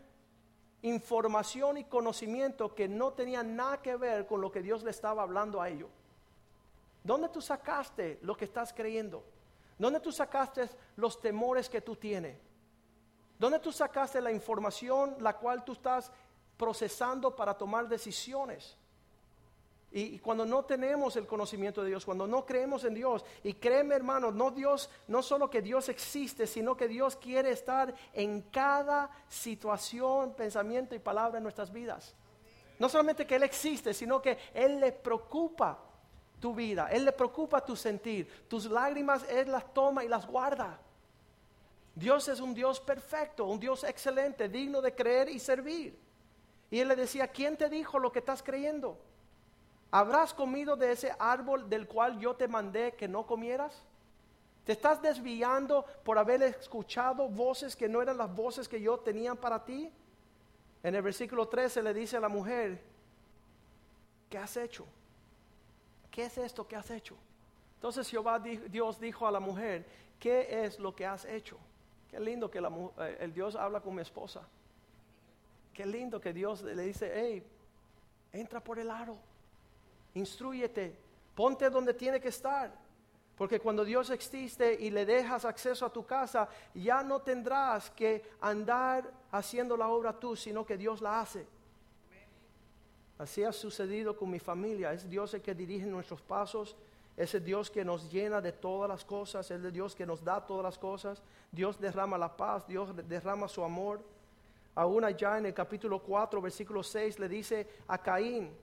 información 0.82 1.78
y 1.78 1.84
conocimiento 1.84 2.74
que 2.74 2.88
no 2.88 3.12
tenía 3.12 3.42
nada 3.42 3.82
que 3.82 3.96
ver 3.96 4.26
con 4.26 4.40
lo 4.40 4.50
que 4.50 4.62
Dios 4.62 4.82
le 4.82 4.90
estaba 4.90 5.22
hablando 5.22 5.60
a 5.60 5.68
ellos. 5.68 5.90
¿Dónde 7.02 7.28
tú 7.28 7.40
sacaste 7.40 8.18
lo 8.22 8.36
que 8.36 8.44
estás 8.44 8.72
creyendo? 8.72 9.24
¿Dónde 9.78 10.00
tú 10.00 10.10
sacaste 10.10 10.68
los 10.96 11.20
temores 11.20 11.68
que 11.68 11.80
tú 11.80 11.96
tienes? 11.96 12.38
¿Dónde 13.38 13.58
tú 13.58 13.70
sacaste 13.70 14.20
la 14.20 14.32
información 14.32 15.16
la 15.20 15.36
cual 15.36 15.64
tú 15.64 15.72
estás 15.72 16.10
procesando 16.56 17.36
para 17.36 17.54
tomar 17.54 17.86
decisiones? 17.86 18.76
Y, 19.92 20.18
cuando 20.18 20.44
no 20.44 20.64
tenemos 20.64 21.16
el 21.16 21.26
conocimiento 21.26 21.82
de 21.82 21.88
Dios, 21.88 22.04
cuando 22.04 22.26
no 22.26 22.44
creemos 22.44 22.84
en 22.84 22.94
Dios, 22.94 23.24
y 23.42 23.54
créeme 23.54 23.94
hermano, 23.94 24.30
no 24.30 24.50
Dios, 24.50 24.90
no 25.06 25.22
solo 25.22 25.48
que 25.48 25.62
Dios 25.62 25.88
existe, 25.88 26.46
sino 26.46 26.76
que 26.76 26.88
Dios 26.88 27.16
quiere 27.16 27.50
estar 27.50 27.94
en 28.12 28.42
cada 28.42 29.10
situación, 29.28 30.34
pensamiento 30.34 30.94
y 30.94 30.98
palabra 30.98 31.38
en 31.38 31.44
nuestras 31.44 31.72
vidas. 31.72 32.14
No 32.78 32.88
solamente 32.88 33.26
que 33.26 33.36
Él 33.36 33.42
existe, 33.44 33.94
sino 33.94 34.20
que 34.20 34.36
Él 34.52 34.80
le 34.80 34.92
preocupa 34.92 35.78
tu 36.40 36.54
vida, 36.54 36.88
Él 36.90 37.04
le 37.04 37.12
preocupa 37.12 37.64
tu 37.64 37.76
sentir, 37.76 38.46
tus 38.48 38.66
lágrimas 38.66 39.24
Él 39.28 39.50
las 39.50 39.72
toma 39.72 40.04
y 40.04 40.08
las 40.08 40.26
guarda. 40.26 40.78
Dios 41.94 42.28
es 42.28 42.40
un 42.40 42.52
Dios 42.52 42.78
perfecto, 42.78 43.46
un 43.46 43.58
Dios 43.58 43.82
excelente, 43.84 44.48
digno 44.48 44.82
de 44.82 44.94
creer 44.94 45.30
y 45.30 45.38
servir. 45.38 45.98
Y 46.70 46.80
Él 46.80 46.88
le 46.88 46.96
decía, 46.96 47.28
¿quién 47.28 47.56
te 47.56 47.70
dijo 47.70 47.98
lo 47.98 48.12
que 48.12 48.18
estás 48.18 48.42
creyendo? 48.42 48.98
¿Habrás 49.90 50.34
comido 50.34 50.76
de 50.76 50.92
ese 50.92 51.14
árbol 51.18 51.70
del 51.70 51.86
cual 51.86 52.18
yo 52.18 52.34
te 52.34 52.48
mandé 52.48 52.92
que 52.92 53.08
no 53.08 53.26
comieras? 53.26 53.82
¿Te 54.64 54.72
estás 54.72 55.00
desviando 55.00 55.86
por 56.04 56.18
haber 56.18 56.42
escuchado 56.42 57.28
voces 57.28 57.76
que 57.76 57.88
no 57.88 58.02
eran 58.02 58.18
las 58.18 58.34
voces 58.34 58.68
que 58.68 58.80
yo 58.80 58.98
tenía 58.98 59.34
para 59.34 59.64
ti? 59.64 59.90
En 60.82 60.94
el 60.94 61.02
versículo 61.02 61.48
13 61.48 61.82
le 61.82 61.94
dice 61.94 62.16
a 62.16 62.20
la 62.20 62.28
mujer, 62.28 62.82
¿qué 64.28 64.36
has 64.36 64.56
hecho? 64.56 64.84
¿Qué 66.16 66.24
es 66.24 66.38
esto 66.38 66.66
que 66.66 66.76
has 66.76 66.90
hecho? 66.90 67.14
Entonces 67.74 68.08
Jehová 68.08 68.38
Dios 68.38 68.98
dijo 68.98 69.26
a 69.26 69.30
la 69.30 69.38
mujer, 69.38 69.84
¿qué 70.18 70.64
es 70.64 70.78
lo 70.78 70.96
que 70.96 71.04
has 71.04 71.26
hecho? 71.26 71.58
Qué 72.08 72.18
lindo 72.18 72.50
que 72.50 72.58
eh, 72.58 73.18
el 73.20 73.34
Dios 73.34 73.54
habla 73.54 73.82
con 73.82 73.94
mi 73.94 74.00
esposa. 74.00 74.40
Qué 75.74 75.84
lindo 75.84 76.18
que 76.18 76.32
Dios 76.32 76.62
le 76.62 76.84
dice, 76.84 77.12
hey, 77.14 77.46
entra 78.32 78.64
por 78.64 78.78
el 78.78 78.90
aro 78.90 79.18
instruyete, 80.14 80.96
ponte 81.34 81.68
donde 81.68 81.92
tiene 81.92 82.18
que 82.18 82.28
estar. 82.28 82.72
Porque 83.36 83.60
cuando 83.60 83.84
Dios 83.84 84.08
existe 84.08 84.72
y 84.80 84.88
le 84.88 85.04
dejas 85.04 85.44
acceso 85.44 85.84
a 85.84 85.92
tu 85.92 86.06
casa, 86.06 86.48
ya 86.72 87.02
no 87.02 87.20
tendrás 87.20 87.90
que 87.90 88.24
andar 88.40 89.12
haciendo 89.32 89.76
la 89.76 89.88
obra 89.88 90.18
tú, 90.18 90.34
sino 90.34 90.64
que 90.64 90.78
Dios 90.78 91.02
la 91.02 91.20
hace. 91.20 91.46
Así 93.18 93.42
ha 93.44 93.52
sucedido 93.52 94.16
con 94.16 94.30
mi 94.30 94.38
familia. 94.38 94.92
Es 94.92 95.08
Dios 95.08 95.32
el 95.34 95.42
que 95.42 95.54
dirige 95.54 95.86
nuestros 95.86 96.20
pasos. 96.20 96.76
Es 97.16 97.34
el 97.34 97.44
Dios 97.44 97.70
que 97.70 97.84
nos 97.84 98.10
llena 98.10 98.40
de 98.40 98.52
todas 98.52 98.88
las 98.88 99.04
cosas. 99.04 99.50
Es 99.50 99.62
el 99.62 99.72
Dios 99.72 99.94
que 99.94 100.04
nos 100.04 100.22
da 100.22 100.44
todas 100.44 100.64
las 100.64 100.78
cosas. 100.78 101.22
Dios 101.50 101.80
derrama 101.80 102.18
la 102.18 102.36
paz. 102.36 102.66
Dios 102.66 102.90
derrama 103.08 103.48
su 103.48 103.64
amor. 103.64 104.00
Aún 104.74 105.04
allá 105.04 105.38
en 105.38 105.46
el 105.46 105.54
capítulo 105.54 106.00
4, 106.00 106.40
versículo 106.42 106.82
6, 106.82 107.18
le 107.18 107.28
dice 107.28 107.66
a 107.88 107.96
Caín, 107.96 108.54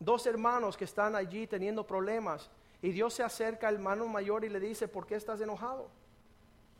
dos 0.00 0.26
hermanos 0.26 0.76
que 0.76 0.84
están 0.84 1.14
allí 1.14 1.46
teniendo 1.46 1.86
problemas 1.86 2.50
y 2.80 2.90
Dios 2.90 3.14
se 3.14 3.22
acerca 3.22 3.68
al 3.68 3.74
hermano 3.74 4.06
mayor 4.06 4.44
y 4.44 4.48
le 4.48 4.60
dice, 4.60 4.86
¿por 4.88 5.06
qué 5.06 5.16
estás 5.16 5.40
enojado? 5.40 5.88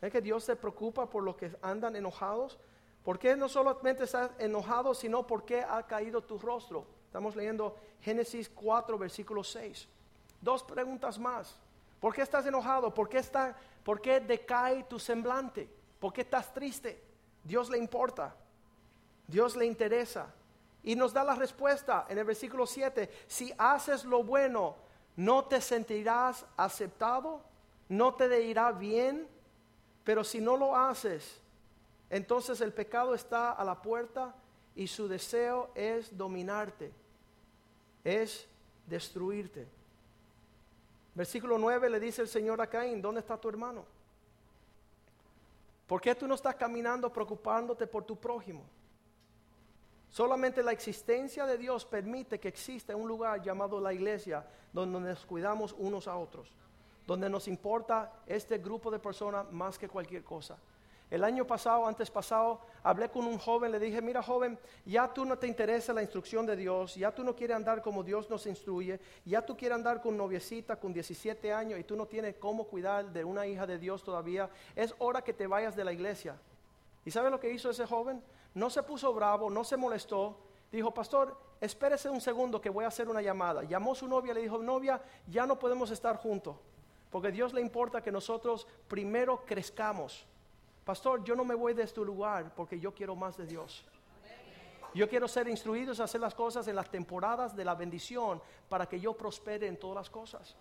Es 0.01 0.13
que 0.13 0.21
Dios 0.21 0.45
se 0.45 0.55
preocupa 0.55 1.11
por 1.11 1.25
los 1.25 1.37
que 1.37 1.51
andan 1.61 1.97
enojados. 1.97 2.59
¿Por 3.05 3.19
qué 3.19 3.37
no 3.37 3.49
solamente 3.49 4.05
estás 4.05 4.31
enojado, 4.39 4.95
sino 4.95 5.27
por 5.27 5.45
qué 5.45 5.63
ha 5.63 5.83
caído 5.87 6.23
tu 6.23 6.39
rostro? 6.39 6.87
Estamos 7.09 7.35
leyendo 7.35 7.75
Génesis 8.03 8.51
4, 8.51 8.99
versículo 8.99 9.43
6. 9.43 9.89
Dos 10.43 10.63
preguntas 10.63 11.19
más. 11.19 11.57
¿Por 11.99 12.15
qué 12.15 12.21
estás 12.21 12.45
enojado? 12.45 12.93
¿Por 12.93 13.09
qué, 13.09 13.17
está, 13.17 13.57
¿Por 13.83 14.03
qué 14.03 14.21
decae 14.21 14.85
tu 14.85 14.99
semblante? 14.99 15.71
¿Por 15.99 16.13
qué 16.13 16.21
estás 16.21 16.53
triste? 16.53 17.03
Dios 17.43 17.71
le 17.71 17.79
importa. 17.79 18.37
Dios 19.27 19.57
le 19.57 19.65
interesa. 19.65 20.27
Y 20.83 20.97
nos 20.97 21.15
da 21.15 21.25
la 21.25 21.35
respuesta 21.35 22.05
en 22.11 22.19
el 22.19 22.25
versículo 22.25 22.67
7, 22.67 23.11
si 23.27 23.55
haces 23.57 24.05
lo 24.05 24.23
bueno, 24.23 24.77
no 25.17 25.47
te 25.47 25.63
sentirás 25.63 26.45
aceptado, 26.59 27.41
no 27.89 28.15
te 28.15 28.43
irá 28.43 28.71
bien, 28.71 29.27
pero 30.05 30.23
si 30.25 30.43
no 30.43 30.59
lo 30.59 30.77
haces, 30.77 31.41
entonces 32.11 32.61
el 32.61 32.75
pecado 32.75 33.15
está 33.15 33.53
a 33.53 33.65
la 33.65 33.81
puerta 33.81 34.35
y 34.79 34.87
su 34.87 35.09
deseo 35.09 35.71
es 35.75 36.17
dominarte, 36.17 36.93
es 38.05 38.47
destruirte. 38.87 39.67
Versículo 41.17 41.59
9 41.59 41.91
le 41.91 41.99
dice 41.99 42.23
el 42.23 42.29
Señor 42.29 42.61
a 42.61 42.69
Caín, 42.69 43.03
¿dónde 43.03 43.19
está 43.19 43.37
tu 43.37 43.49
hermano? 43.49 43.85
¿Por 45.85 46.01
qué 46.01 46.15
tú 46.15 46.29
no 46.29 46.37
estás 46.37 46.55
caminando 46.55 47.13
preocupándote 47.13 47.89
por 47.89 48.05
tu 48.05 48.15
prójimo? 48.15 48.63
Solamente 50.11 50.63
la 50.63 50.71
existencia 50.71 51.45
de 51.45 51.59
Dios 51.59 51.85
permite 51.85 52.39
que 52.39 52.47
exista 52.47 52.95
un 52.95 53.09
lugar 53.09 53.43
llamado 53.43 53.81
la 53.81 53.93
iglesia 53.93 54.47
donde 54.73 55.01
nos 55.01 55.27
cuidamos 55.27 55.75
unos 55.77 56.07
a 56.07 56.17
otros, 56.17 56.53
donde 57.05 57.29
nos 57.29 57.49
importa 57.49 58.13
este 58.27 58.59
grupo 58.59 58.93
de 58.93 59.01
personas 59.01 59.51
más 59.51 59.77
que 59.77 59.89
cualquier 59.89 60.23
cosa. 60.23 60.57
El 61.11 61.25
año 61.25 61.47
pasado, 61.47 61.87
antes 61.87 62.11
pasado, 62.11 62.61
hablé 62.83 63.09
con 63.09 63.27
un 63.27 63.39
joven, 63.39 63.73
le 63.73 63.79
dije, 63.79 64.03
mira 64.03 64.23
joven, 64.23 64.59
ya 64.85 65.09
tú 65.09 65.25
no 65.25 65.39
te 65.39 65.47
interesa 65.47 65.95
la 65.95 66.03
instrucción 66.03 66.45
de 66.45 66.55
Dios, 66.55 66.97
ya 66.97 67.15
tú 67.15 67.25
no 67.25 67.35
quieres 67.35 67.57
andar 67.57 67.81
como 67.81 68.05
Dios 68.05 68.29
nos 68.29 68.47
instruye, 68.47 69.01
ya 69.25 69.41
tú 69.41 69.57
quieres 69.57 69.77
andar 69.77 70.03
con 70.03 70.19
noviecita 70.19 70.77
con 70.77 70.93
17 70.93 71.51
años 71.51 71.81
y 71.81 71.85
tú 71.85 71.97
no 71.97 72.05
tienes 72.05 72.37
cómo 72.37 72.65
cuidar 72.65 73.11
de 73.11 73.25
una 73.25 73.47
hija 73.47 73.67
de 73.67 73.79
Dios 73.79 74.03
todavía, 74.03 74.51
es 74.77 74.95
hora 74.99 75.23
que 75.23 75.33
te 75.33 75.47
vayas 75.47 75.75
de 75.75 75.85
la 75.85 75.95
iglesia. 75.95 76.37
¿Y 77.07 77.11
sabe 77.11 77.31
lo 77.31 77.41
que 77.41 77.51
hizo 77.51 77.71
ese 77.71 77.87
joven? 77.87 78.23
No 78.53 78.69
se 78.69 78.83
puso 78.83 79.15
bravo, 79.15 79.49
no 79.49 79.65
se 79.65 79.79
molestó, 79.79 80.37
dijo, 80.71 80.93
pastor, 80.93 81.35
espérese 81.59 82.11
un 82.11 82.21
segundo 82.21 82.61
que 82.61 82.69
voy 82.69 82.85
a 82.85 82.89
hacer 82.89 83.09
una 83.09 83.23
llamada. 83.23 83.63
Llamó 83.63 83.95
su 83.95 84.07
novia, 84.07 84.35
le 84.35 84.43
dijo, 84.43 84.59
novia, 84.59 85.01
ya 85.27 85.47
no 85.47 85.59
podemos 85.59 85.91
estar 85.91 86.19
juntos, 86.19 86.57
porque 87.09 87.33
Dios 87.33 87.55
le 87.55 87.63
importa 87.63 88.03
que 88.03 88.13
nosotros 88.13 88.67
primero 88.89 89.43
crezcamos 89.47 90.27
pastor, 90.89 91.23
yo 91.23 91.37
no 91.37 91.45
me 91.45 91.55
voy 91.55 91.75
de 91.75 91.83
este 91.83 92.01
lugar 92.01 92.55
porque 92.57 92.81
yo 92.81 92.95
quiero 92.95 93.15
más 93.15 93.37
de 93.37 93.45
Dios. 93.45 93.85
Yo 94.95 95.07
quiero 95.07 95.29
ser 95.29 95.47
instruido 95.47 95.93
a 95.93 96.05
hacer 96.05 96.19
las 96.19 96.35
cosas 96.35 96.67
en 96.67 96.75
las 96.75 96.91
temporadas 96.91 97.55
de 97.55 97.63
la 97.63 97.75
bendición 97.75 98.41
para 98.71 98.87
que 98.89 98.99
yo 98.99 99.13
prospere 99.13 99.67
en 99.67 99.79
todas 99.79 99.97
las 99.97 100.09
cosas. 100.09 100.57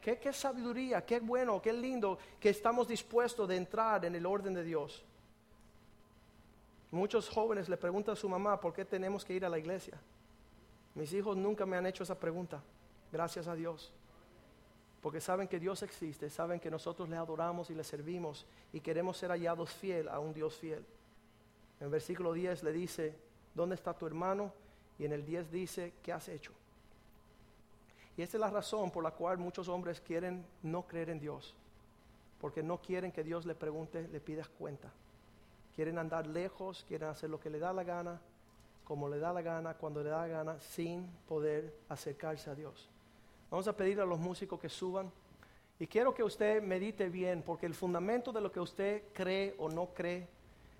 Qué, 0.00 0.20
qué 0.20 0.32
sabiduría, 0.32 1.04
qué 1.04 1.18
bueno, 1.18 1.60
qué 1.60 1.72
lindo 1.72 2.16
que 2.38 2.50
estamos 2.50 2.86
dispuestos 2.86 3.48
de 3.48 3.56
entrar 3.56 4.04
en 4.04 4.14
el 4.14 4.24
orden 4.24 4.54
de 4.54 4.62
Dios. 4.62 5.04
Muchos 6.92 7.28
jóvenes 7.28 7.68
le 7.68 7.76
preguntan 7.76 8.12
a 8.12 8.16
su 8.16 8.28
mamá 8.28 8.60
por 8.60 8.72
qué 8.72 8.84
tenemos 8.84 9.24
que 9.24 9.34
ir 9.34 9.44
a 9.44 9.48
la 9.48 9.58
iglesia. 9.58 10.00
Mis 10.94 11.12
hijos 11.12 11.36
nunca 11.36 11.66
me 11.66 11.76
han 11.76 11.86
hecho 11.86 12.04
esa 12.04 12.16
pregunta, 12.16 12.62
gracias 13.10 13.48
a 13.48 13.56
Dios 13.56 13.92
porque 15.00 15.20
saben 15.20 15.48
que 15.48 15.58
Dios 15.58 15.82
existe, 15.82 16.28
saben 16.28 16.60
que 16.60 16.70
nosotros 16.70 17.08
le 17.08 17.16
adoramos 17.16 17.70
y 17.70 17.74
le 17.74 17.84
servimos 17.84 18.46
y 18.72 18.80
queremos 18.80 19.16
ser 19.16 19.30
hallados 19.30 19.70
fiel 19.70 20.08
a 20.08 20.18
un 20.18 20.34
Dios 20.34 20.54
fiel. 20.56 20.84
En 21.80 21.90
versículo 21.90 22.32
10 22.34 22.62
le 22.62 22.72
dice, 22.72 23.16
¿dónde 23.54 23.74
está 23.74 23.94
tu 23.94 24.06
hermano? 24.06 24.52
Y 24.98 25.06
en 25.06 25.12
el 25.12 25.24
10 25.24 25.50
dice, 25.50 25.94
¿qué 26.02 26.12
has 26.12 26.28
hecho? 26.28 26.52
Y 28.16 28.22
esta 28.22 28.36
es 28.36 28.40
la 28.40 28.50
razón 28.50 28.90
por 28.90 29.02
la 29.02 29.12
cual 29.12 29.38
muchos 29.38 29.68
hombres 29.68 30.00
quieren 30.02 30.44
no 30.62 30.86
creer 30.86 31.08
en 31.08 31.20
Dios, 31.20 31.54
porque 32.38 32.62
no 32.62 32.78
quieren 32.82 33.12
que 33.12 33.24
Dios 33.24 33.46
le 33.46 33.54
pregunte, 33.54 34.06
le 34.08 34.20
pidas 34.20 34.48
cuenta. 34.50 34.92
Quieren 35.74 35.96
andar 35.96 36.26
lejos, 36.26 36.84
quieren 36.86 37.08
hacer 37.08 37.30
lo 37.30 37.40
que 37.40 37.48
le 37.48 37.58
da 37.58 37.72
la 37.72 37.84
gana, 37.84 38.20
como 38.84 39.08
le 39.08 39.18
da 39.18 39.32
la 39.32 39.40
gana, 39.40 39.72
cuando 39.72 40.02
le 40.02 40.10
da 40.10 40.26
la 40.26 40.28
gana, 40.28 40.60
sin 40.60 41.06
poder 41.26 41.74
acercarse 41.88 42.50
a 42.50 42.54
Dios. 42.54 42.90
Vamos 43.50 43.66
a 43.66 43.76
pedir 43.76 44.00
a 44.00 44.04
los 44.04 44.18
músicos 44.18 44.60
que 44.60 44.68
suban. 44.68 45.10
Y 45.78 45.86
quiero 45.86 46.14
que 46.14 46.22
usted 46.22 46.62
medite 46.62 47.08
bien, 47.08 47.42
porque 47.42 47.66
el 47.66 47.74
fundamento 47.74 48.32
de 48.32 48.40
lo 48.40 48.52
que 48.52 48.60
usted 48.60 49.02
cree 49.12 49.54
o 49.58 49.68
no 49.68 49.86
cree, 49.94 50.28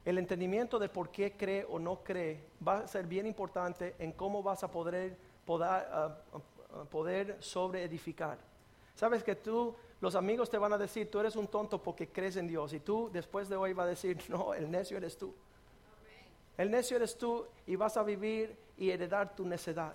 el 0.04 0.18
entendimiento 0.18 0.78
de 0.78 0.88
por 0.88 1.10
qué 1.10 1.32
cree 1.32 1.66
o 1.68 1.78
no 1.78 2.04
cree, 2.04 2.40
va 2.66 2.78
a 2.78 2.86
ser 2.86 3.06
bien 3.06 3.26
importante 3.26 3.94
en 3.98 4.12
cómo 4.12 4.42
vas 4.42 4.62
a 4.62 4.70
poder, 4.70 5.16
poder, 5.44 5.86
poder 6.90 7.36
sobre 7.40 7.82
edificar. 7.82 8.38
Sabes 8.94 9.24
que 9.24 9.34
tú, 9.34 9.74
los 10.00 10.14
amigos 10.14 10.50
te 10.50 10.58
van 10.58 10.72
a 10.74 10.78
decir, 10.78 11.10
tú 11.10 11.18
eres 11.18 11.34
un 11.34 11.48
tonto 11.48 11.82
porque 11.82 12.08
crees 12.08 12.36
en 12.36 12.46
Dios. 12.46 12.72
Y 12.74 12.80
tú 12.80 13.10
después 13.12 13.48
de 13.48 13.56
hoy 13.56 13.72
vas 13.72 13.86
a 13.86 13.90
decir, 13.90 14.18
no, 14.28 14.54
el 14.54 14.70
necio 14.70 14.96
eres 14.96 15.16
tú. 15.16 15.34
El 16.58 16.70
necio 16.70 16.98
eres 16.98 17.16
tú 17.16 17.46
y 17.66 17.74
vas 17.74 17.96
a 17.96 18.02
vivir 18.02 18.54
y 18.76 18.90
heredar 18.90 19.34
tu 19.34 19.46
necedad. 19.46 19.94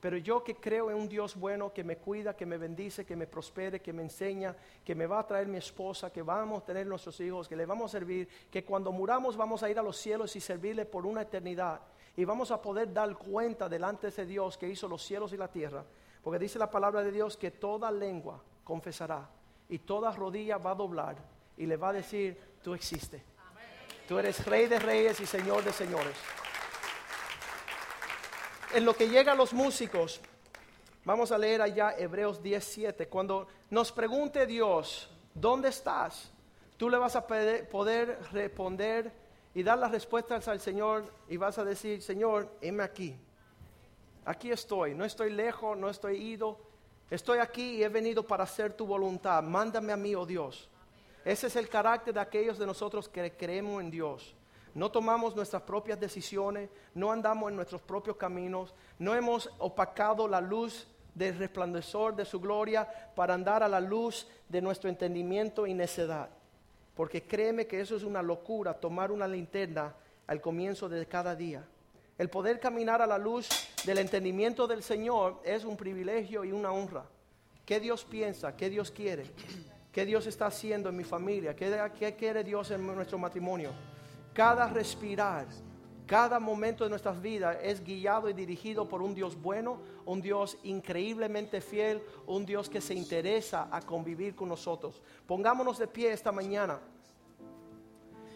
Pero 0.00 0.16
yo 0.16 0.44
que 0.44 0.54
creo 0.54 0.90
en 0.90 0.96
un 0.96 1.08
Dios 1.08 1.34
bueno 1.34 1.72
que 1.72 1.82
me 1.82 1.96
cuida, 1.96 2.36
que 2.36 2.46
me 2.46 2.56
bendice, 2.56 3.04
que 3.04 3.16
me 3.16 3.26
prospere, 3.26 3.80
que 3.80 3.92
me 3.92 4.02
enseña, 4.02 4.54
que 4.84 4.94
me 4.94 5.06
va 5.06 5.18
a 5.18 5.26
traer 5.26 5.48
mi 5.48 5.58
esposa, 5.58 6.12
que 6.12 6.22
vamos 6.22 6.62
a 6.62 6.66
tener 6.66 6.86
nuestros 6.86 7.18
hijos, 7.20 7.48
que 7.48 7.56
le 7.56 7.66
vamos 7.66 7.90
a 7.92 7.98
servir, 7.98 8.28
que 8.48 8.64
cuando 8.64 8.92
muramos 8.92 9.36
vamos 9.36 9.62
a 9.64 9.70
ir 9.70 9.78
a 9.78 9.82
los 9.82 9.96
cielos 9.96 10.36
y 10.36 10.40
servirle 10.40 10.84
por 10.84 11.04
una 11.04 11.22
eternidad. 11.22 11.80
Y 12.16 12.24
vamos 12.24 12.52
a 12.52 12.62
poder 12.62 12.92
dar 12.92 13.16
cuenta 13.16 13.68
delante 13.68 14.10
de 14.10 14.26
Dios 14.26 14.56
que 14.56 14.68
hizo 14.68 14.86
los 14.86 15.02
cielos 15.02 15.32
y 15.32 15.36
la 15.36 15.48
tierra. 15.48 15.84
Porque 16.22 16.38
dice 16.38 16.60
la 16.60 16.70
palabra 16.70 17.02
de 17.02 17.10
Dios 17.10 17.36
que 17.36 17.50
toda 17.50 17.90
lengua 17.90 18.40
confesará 18.62 19.28
y 19.68 19.80
toda 19.80 20.12
rodilla 20.12 20.58
va 20.58 20.72
a 20.72 20.76
doblar 20.76 21.16
y 21.56 21.66
le 21.66 21.76
va 21.76 21.88
a 21.88 21.94
decir, 21.94 22.38
tú 22.62 22.72
existes. 22.74 23.22
Tú 24.06 24.18
eres 24.18 24.46
rey 24.46 24.66
de 24.66 24.78
reyes 24.78 25.18
y 25.20 25.26
señor 25.26 25.64
de 25.64 25.72
señores 25.72 26.16
en 28.74 28.84
lo 28.84 28.94
que 28.94 29.08
llega 29.08 29.32
a 29.32 29.34
los 29.34 29.52
músicos, 29.52 30.20
vamos 31.04 31.32
a 31.32 31.38
leer 31.38 31.62
allá 31.62 31.94
Hebreos 31.96 32.42
17. 32.42 33.08
Cuando 33.08 33.48
nos 33.70 33.92
pregunte 33.92 34.46
Dios, 34.46 35.08
¿dónde 35.34 35.68
estás? 35.68 36.30
Tú 36.76 36.88
le 36.88 36.96
vas 36.96 37.16
a 37.16 37.26
poder 37.26 38.18
responder 38.32 39.12
y 39.54 39.62
dar 39.62 39.78
las 39.78 39.90
respuestas 39.90 40.46
al 40.48 40.60
Señor 40.60 41.12
y 41.28 41.36
vas 41.36 41.58
a 41.58 41.64
decir, 41.64 42.02
Señor, 42.02 42.48
heme 42.60 42.82
aquí. 42.82 43.16
Aquí 44.24 44.50
estoy, 44.50 44.94
no 44.94 45.04
estoy 45.04 45.32
lejos, 45.32 45.76
no 45.76 45.88
estoy 45.88 46.16
ido. 46.16 46.58
Estoy 47.10 47.38
aquí 47.38 47.76
y 47.76 47.82
he 47.82 47.88
venido 47.88 48.22
para 48.22 48.44
hacer 48.44 48.74
tu 48.74 48.86
voluntad. 48.86 49.42
Mándame 49.42 49.92
a 49.92 49.96
mí, 49.96 50.14
oh 50.14 50.26
Dios. 50.26 50.68
Ese 51.24 51.46
es 51.46 51.56
el 51.56 51.68
carácter 51.68 52.12
de 52.12 52.20
aquellos 52.20 52.58
de 52.58 52.66
nosotros 52.66 53.08
que 53.08 53.32
creemos 53.32 53.82
en 53.82 53.90
Dios. 53.90 54.34
No 54.78 54.92
tomamos 54.92 55.34
nuestras 55.34 55.62
propias 55.62 55.98
decisiones, 55.98 56.70
no 56.94 57.10
andamos 57.10 57.50
en 57.50 57.56
nuestros 57.56 57.82
propios 57.82 58.16
caminos, 58.16 58.76
no 59.00 59.12
hemos 59.12 59.50
opacado 59.58 60.28
la 60.28 60.40
luz 60.40 60.86
del 61.16 61.36
resplandecor 61.36 62.14
de 62.14 62.24
su 62.24 62.38
gloria 62.38 62.88
para 63.16 63.34
andar 63.34 63.64
a 63.64 63.68
la 63.68 63.80
luz 63.80 64.28
de 64.48 64.62
nuestro 64.62 64.88
entendimiento 64.88 65.66
y 65.66 65.74
necedad. 65.74 66.28
Porque 66.94 67.24
créeme 67.24 67.66
que 67.66 67.80
eso 67.80 67.96
es 67.96 68.04
una 68.04 68.22
locura, 68.22 68.72
tomar 68.72 69.10
una 69.10 69.26
linterna 69.26 69.96
al 70.28 70.40
comienzo 70.40 70.88
de 70.88 71.04
cada 71.06 71.34
día. 71.34 71.64
El 72.16 72.30
poder 72.30 72.60
caminar 72.60 73.02
a 73.02 73.06
la 73.08 73.18
luz 73.18 73.48
del 73.84 73.98
entendimiento 73.98 74.68
del 74.68 74.84
Señor 74.84 75.40
es 75.42 75.64
un 75.64 75.76
privilegio 75.76 76.44
y 76.44 76.52
una 76.52 76.70
honra. 76.70 77.04
¿Qué 77.66 77.80
Dios 77.80 78.04
piensa? 78.04 78.56
¿Qué 78.56 78.70
Dios 78.70 78.92
quiere? 78.92 79.24
¿Qué 79.90 80.06
Dios 80.06 80.28
está 80.28 80.46
haciendo 80.46 80.88
en 80.88 80.96
mi 80.96 81.02
familia? 81.02 81.56
¿Qué, 81.56 81.90
qué 81.98 82.14
quiere 82.14 82.44
Dios 82.44 82.70
en 82.70 82.86
nuestro 82.86 83.18
matrimonio? 83.18 83.72
Cada 84.38 84.68
respirar, 84.68 85.48
cada 86.06 86.38
momento 86.38 86.84
de 86.84 86.90
nuestras 86.90 87.20
vidas 87.20 87.56
es 87.60 87.82
guiado 87.82 88.30
y 88.30 88.32
dirigido 88.32 88.88
por 88.88 89.02
un 89.02 89.12
Dios 89.12 89.34
bueno, 89.34 89.80
un 90.06 90.22
Dios 90.22 90.56
increíblemente 90.62 91.60
fiel, 91.60 92.00
un 92.24 92.46
Dios 92.46 92.68
que 92.68 92.80
se 92.80 92.94
interesa 92.94 93.66
a 93.68 93.80
convivir 93.80 94.36
con 94.36 94.48
nosotros. 94.48 95.02
Pongámonos 95.26 95.76
de 95.76 95.88
pie 95.88 96.12
esta 96.12 96.30
mañana. 96.30 96.78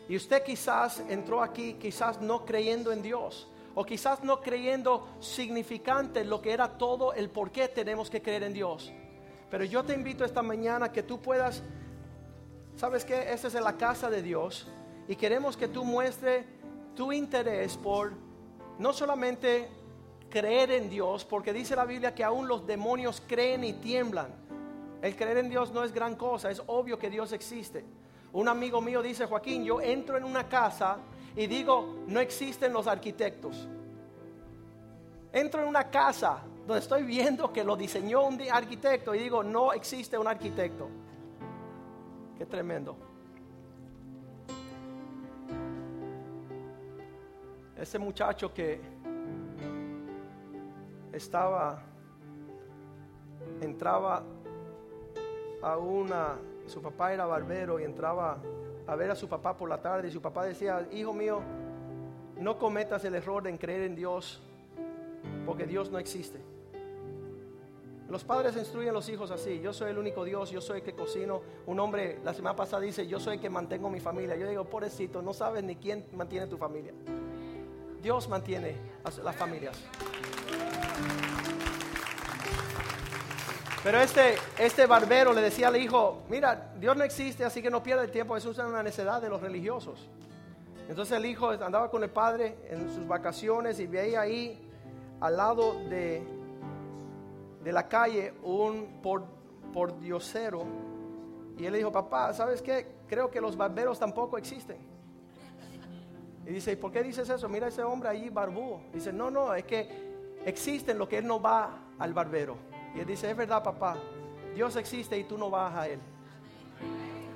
Y 0.08 0.16
usted 0.16 0.42
quizás 0.42 1.04
entró 1.08 1.40
aquí, 1.40 1.74
quizás 1.74 2.20
no 2.20 2.44
creyendo 2.44 2.90
en 2.90 3.00
Dios, 3.00 3.48
o 3.76 3.84
quizás 3.84 4.24
no 4.24 4.40
creyendo 4.40 5.06
significante 5.20 6.24
lo 6.24 6.42
que 6.42 6.50
era 6.50 6.66
todo 6.78 7.12
el 7.14 7.30
por 7.30 7.52
qué 7.52 7.68
tenemos 7.68 8.10
que 8.10 8.20
creer 8.20 8.42
en 8.42 8.54
Dios. 8.54 8.92
Pero 9.52 9.62
yo 9.62 9.84
te 9.84 9.94
invito 9.94 10.24
esta 10.24 10.42
mañana 10.42 10.90
que 10.90 11.04
tú 11.04 11.22
puedas, 11.22 11.62
¿sabes 12.74 13.04
qué? 13.04 13.32
Esta 13.32 13.46
es 13.46 13.54
la 13.54 13.76
casa 13.76 14.10
de 14.10 14.20
Dios 14.20 14.66
y 15.12 15.16
queremos 15.16 15.58
que 15.58 15.68
tú 15.68 15.84
muestres 15.84 16.46
tu 16.96 17.12
interés 17.12 17.76
por 17.76 18.14
no 18.78 18.94
solamente 18.94 19.68
creer 20.30 20.70
en 20.70 20.88
Dios, 20.88 21.26
porque 21.26 21.52
dice 21.52 21.76
la 21.76 21.84
Biblia 21.84 22.14
que 22.14 22.24
aún 22.24 22.48
los 22.48 22.66
demonios 22.66 23.22
creen 23.26 23.62
y 23.62 23.74
tiemblan. 23.74 24.34
El 25.02 25.14
creer 25.14 25.36
en 25.36 25.50
Dios 25.50 25.70
no 25.70 25.84
es 25.84 25.92
gran 25.92 26.16
cosa, 26.16 26.50
es 26.50 26.62
obvio 26.66 26.98
que 26.98 27.10
Dios 27.10 27.30
existe. 27.32 27.84
Un 28.32 28.48
amigo 28.48 28.80
mío 28.80 29.02
dice, 29.02 29.26
Joaquín, 29.26 29.64
yo 29.64 29.82
entro 29.82 30.16
en 30.16 30.24
una 30.24 30.48
casa 30.48 30.96
y 31.36 31.46
digo, 31.46 32.04
no 32.06 32.18
existen 32.18 32.72
los 32.72 32.86
arquitectos. 32.86 33.68
Entro 35.30 35.60
en 35.60 35.68
una 35.68 35.90
casa 35.90 36.42
donde 36.66 36.78
estoy 36.78 37.02
viendo 37.02 37.52
que 37.52 37.64
lo 37.64 37.76
diseñó 37.76 38.22
un 38.22 38.40
arquitecto 38.50 39.14
y 39.14 39.18
digo, 39.18 39.42
no 39.42 39.74
existe 39.74 40.16
un 40.16 40.26
arquitecto. 40.26 40.88
Qué 42.38 42.46
tremendo. 42.46 43.11
Ese 47.82 47.98
muchacho 47.98 48.54
que 48.54 48.80
estaba, 51.12 51.82
entraba 53.60 54.22
a 55.60 55.76
una, 55.78 56.38
su 56.66 56.80
papá 56.80 57.12
era 57.12 57.26
barbero 57.26 57.80
y 57.80 57.82
entraba 57.82 58.40
a 58.86 58.94
ver 58.94 59.10
a 59.10 59.16
su 59.16 59.28
papá 59.28 59.56
por 59.56 59.68
la 59.68 59.82
tarde 59.82 60.06
y 60.06 60.12
su 60.12 60.22
papá 60.22 60.44
decía, 60.44 60.86
hijo 60.92 61.12
mío, 61.12 61.40
no 62.38 62.56
cometas 62.56 63.04
el 63.04 63.16
error 63.16 63.42
de 63.42 63.58
creer 63.58 63.82
en 63.82 63.96
Dios, 63.96 64.40
porque 65.44 65.66
Dios 65.66 65.90
no 65.90 65.98
existe. 65.98 66.40
Los 68.08 68.22
padres 68.22 68.56
instruyen 68.56 68.90
a 68.90 68.92
los 68.92 69.08
hijos 69.08 69.32
así, 69.32 69.58
yo 69.58 69.72
soy 69.72 69.90
el 69.90 69.98
único 69.98 70.22
Dios, 70.22 70.52
yo 70.52 70.60
soy 70.60 70.78
el 70.78 70.84
que 70.84 70.94
cocino. 70.94 71.42
Un 71.66 71.80
hombre 71.80 72.20
la 72.22 72.32
semana 72.32 72.54
pasada 72.54 72.80
dice, 72.80 73.08
yo 73.08 73.18
soy 73.18 73.34
el 73.34 73.40
que 73.40 73.50
mantengo 73.50 73.90
mi 73.90 73.98
familia. 73.98 74.36
Yo 74.36 74.46
digo, 74.46 74.66
pobrecito, 74.66 75.20
no 75.20 75.32
sabes 75.32 75.64
ni 75.64 75.74
quién 75.74 76.06
mantiene 76.12 76.46
tu 76.46 76.56
familia. 76.56 76.92
Dios 78.02 78.28
mantiene 78.28 78.76
a 79.04 79.22
las 79.22 79.36
familias. 79.36 79.78
Pero 83.84 83.98
este, 83.98 84.36
este 84.58 84.86
barbero 84.86 85.32
le 85.32 85.40
decía 85.40 85.68
al 85.68 85.76
hijo, 85.76 86.22
mira, 86.28 86.72
Dios 86.78 86.96
no 86.96 87.04
existe, 87.04 87.44
así 87.44 87.62
que 87.62 87.70
no 87.70 87.82
pierda 87.82 88.04
el 88.04 88.10
tiempo, 88.10 88.36
eso 88.36 88.50
es 88.50 88.58
una 88.58 88.82
necedad 88.82 89.20
de 89.20 89.28
los 89.28 89.40
religiosos. 89.40 90.08
Entonces 90.88 91.16
el 91.16 91.26
hijo 91.26 91.50
andaba 91.50 91.90
con 91.90 92.02
el 92.02 92.10
padre 92.10 92.56
en 92.68 92.92
sus 92.92 93.06
vacaciones 93.06 93.80
y 93.80 93.86
veía 93.86 94.20
ahí 94.20 94.68
al 95.20 95.36
lado 95.36 95.74
de, 95.88 96.22
de 97.62 97.72
la 97.72 97.88
calle 97.88 98.34
un 98.42 99.00
por, 99.02 99.24
por 99.72 99.98
diosero. 100.00 100.64
Y 101.58 101.66
él 101.66 101.72
le 101.72 101.78
dijo, 101.78 101.92
papá, 101.92 102.32
¿sabes 102.34 102.62
qué? 102.62 102.86
Creo 103.08 103.30
que 103.30 103.40
los 103.40 103.56
barberos 103.56 103.98
tampoco 103.98 104.38
existen. 104.38 104.91
Y 106.46 106.50
dice, 106.50 106.72
¿y 106.72 106.76
por 106.76 106.90
qué 106.90 107.02
dices 107.02 107.28
eso? 107.28 107.48
Mira 107.48 107.68
ese 107.68 107.82
hombre 107.82 108.08
ahí 108.08 108.28
barbudo. 108.28 108.80
Dice, 108.92 109.12
no, 109.12 109.30
no, 109.30 109.54
es 109.54 109.64
que 109.64 109.88
existen 110.44 110.98
lo 110.98 111.08
que 111.08 111.18
él 111.18 111.26
no 111.26 111.40
va 111.40 111.78
al 111.98 112.12
barbero. 112.12 112.56
Y 112.94 113.00
él 113.00 113.06
dice, 113.06 113.30
es 113.30 113.36
verdad, 113.36 113.62
papá, 113.62 113.96
Dios 114.54 114.76
existe 114.76 115.16
y 115.18 115.24
tú 115.24 115.38
no 115.38 115.50
vas 115.50 115.74
a 115.74 115.88
él. 115.88 116.00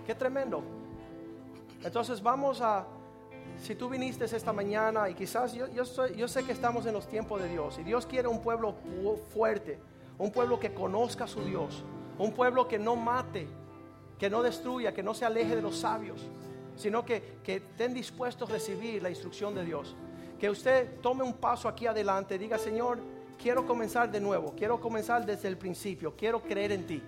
Qué 0.07 0.15
tremendo. 0.15 0.63
Entonces 1.85 2.21
vamos 2.23 2.61
a, 2.61 2.85
si 3.63 3.75
tú 3.75 3.89
viniste 3.89 4.25
esta 4.25 4.53
mañana 4.53 5.09
y 5.09 5.15
quizás 5.15 5.53
yo, 5.53 5.69
yo, 5.69 5.85
yo 6.09 6.29
sé 6.29 6.45
que 6.45 6.53
estamos 6.53 6.85
en 6.87 6.93
los 6.93 7.07
tiempos 7.07 7.41
de 7.41 7.49
Dios 7.49 7.79
y 7.79 7.85
Dios 7.85 8.07
quiere 8.07 8.27
un 8.27 8.41
pueblo 8.41 8.75
fuerte, 9.33 9.79
un 10.19 10.33
pueblo 10.33 10.59
que 10.59 10.75
conozca 10.75 11.25
a 11.25 11.29
su 11.29 11.45
Dios, 11.45 11.85
un 12.19 12.33
pueblo 12.33 12.67
que 12.67 12.79
no 12.79 12.97
mate, 12.97 13.47
que 14.19 14.29
no 14.29 14.43
destruya, 14.43 14.93
que 14.93 15.03
no 15.03 15.15
se 15.15 15.25
aleje 15.25 15.55
de 15.55 15.63
los 15.63 15.79
sabios 15.79 16.27
sino 16.77 17.05
que, 17.05 17.39
que 17.43 17.57
estén 17.57 17.95
dispuestos 17.95 18.49
a 18.49 18.53
recibir 18.53 19.03
la 19.03 19.11
instrucción 19.11 19.55
de 19.55 19.65
Dios. 19.65 19.97
Que 20.39 20.51
usted 20.51 21.01
tome 21.01 21.25
un 21.25 21.35
paso 21.35 21.69
aquí 21.69 21.87
adelante, 21.87 22.39
diga, 22.39 22.59
Señor, 22.59 22.99
quiero 23.37 23.67
comenzar 23.67 24.11
de 24.11 24.21
nuevo, 24.21 24.55
quiero 24.57 24.81
comenzar 24.81 25.25
desde 25.25 25.49
el 25.49 25.57
principio, 25.57 26.15
quiero 26.17 26.43
creer 26.43 26.73
en 26.73 26.87
ti. 26.87 27.03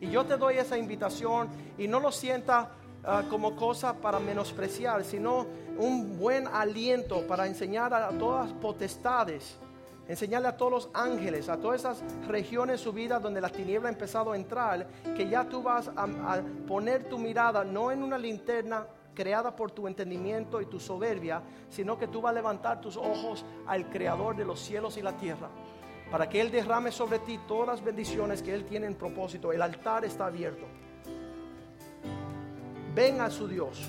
Y 0.00 0.10
yo 0.10 0.24
te 0.24 0.36
doy 0.36 0.56
esa 0.56 0.78
invitación 0.78 1.48
y 1.76 1.86
no 1.86 2.00
lo 2.00 2.10
sienta 2.10 2.70
ah, 3.04 3.24
como 3.28 3.54
cosa 3.54 3.94
para 3.94 4.18
menospreciar, 4.18 5.04
sino 5.04 5.46
un 5.78 6.18
buen 6.18 6.46
aliento 6.46 7.26
para 7.26 7.46
enseñar 7.46 7.92
a 7.92 8.10
todas 8.10 8.48
las 8.48 8.58
potestades, 8.58 9.58
enseñarle 10.08 10.48
a 10.48 10.56
todos 10.56 10.72
los 10.72 10.90
ángeles, 10.94 11.48
a 11.48 11.58
todas 11.58 11.80
esas 11.80 12.02
regiones 12.26 12.78
de 12.78 12.84
su 12.84 12.92
vida 12.92 13.18
donde 13.18 13.40
la 13.40 13.50
tiniebla 13.50 13.88
ha 13.88 13.92
empezado 13.92 14.32
a 14.32 14.36
entrar, 14.36 14.86
que 15.16 15.28
ya 15.28 15.44
tú 15.44 15.62
vas 15.62 15.88
a 15.94 16.42
poner 16.66 17.04
tu 17.04 17.18
mirada 17.18 17.62
no 17.62 17.92
en 17.92 18.02
una 18.02 18.16
linterna 18.16 18.86
creada 19.14 19.54
por 19.54 19.70
tu 19.70 19.86
entendimiento 19.86 20.60
y 20.60 20.66
tu 20.66 20.80
soberbia, 20.80 21.42
sino 21.68 21.98
que 21.98 22.06
tú 22.06 22.20
vas 22.20 22.30
a 22.30 22.34
levantar 22.34 22.80
tus 22.80 22.96
ojos 22.96 23.44
al 23.66 23.88
Creador 23.90 24.36
de 24.36 24.44
los 24.44 24.60
cielos 24.60 24.96
y 24.96 25.02
la 25.02 25.16
tierra, 25.16 25.48
para 26.10 26.28
que 26.28 26.40
Él 26.40 26.50
derrame 26.50 26.92
sobre 26.92 27.18
ti 27.18 27.38
todas 27.46 27.66
las 27.66 27.84
bendiciones 27.84 28.42
que 28.42 28.54
Él 28.54 28.64
tiene 28.64 28.86
en 28.86 28.94
propósito. 28.94 29.52
El 29.52 29.62
altar 29.62 30.04
está 30.04 30.26
abierto. 30.26 30.66
Ven 32.94 33.20
a 33.20 33.30
su 33.30 33.46
Dios, 33.46 33.88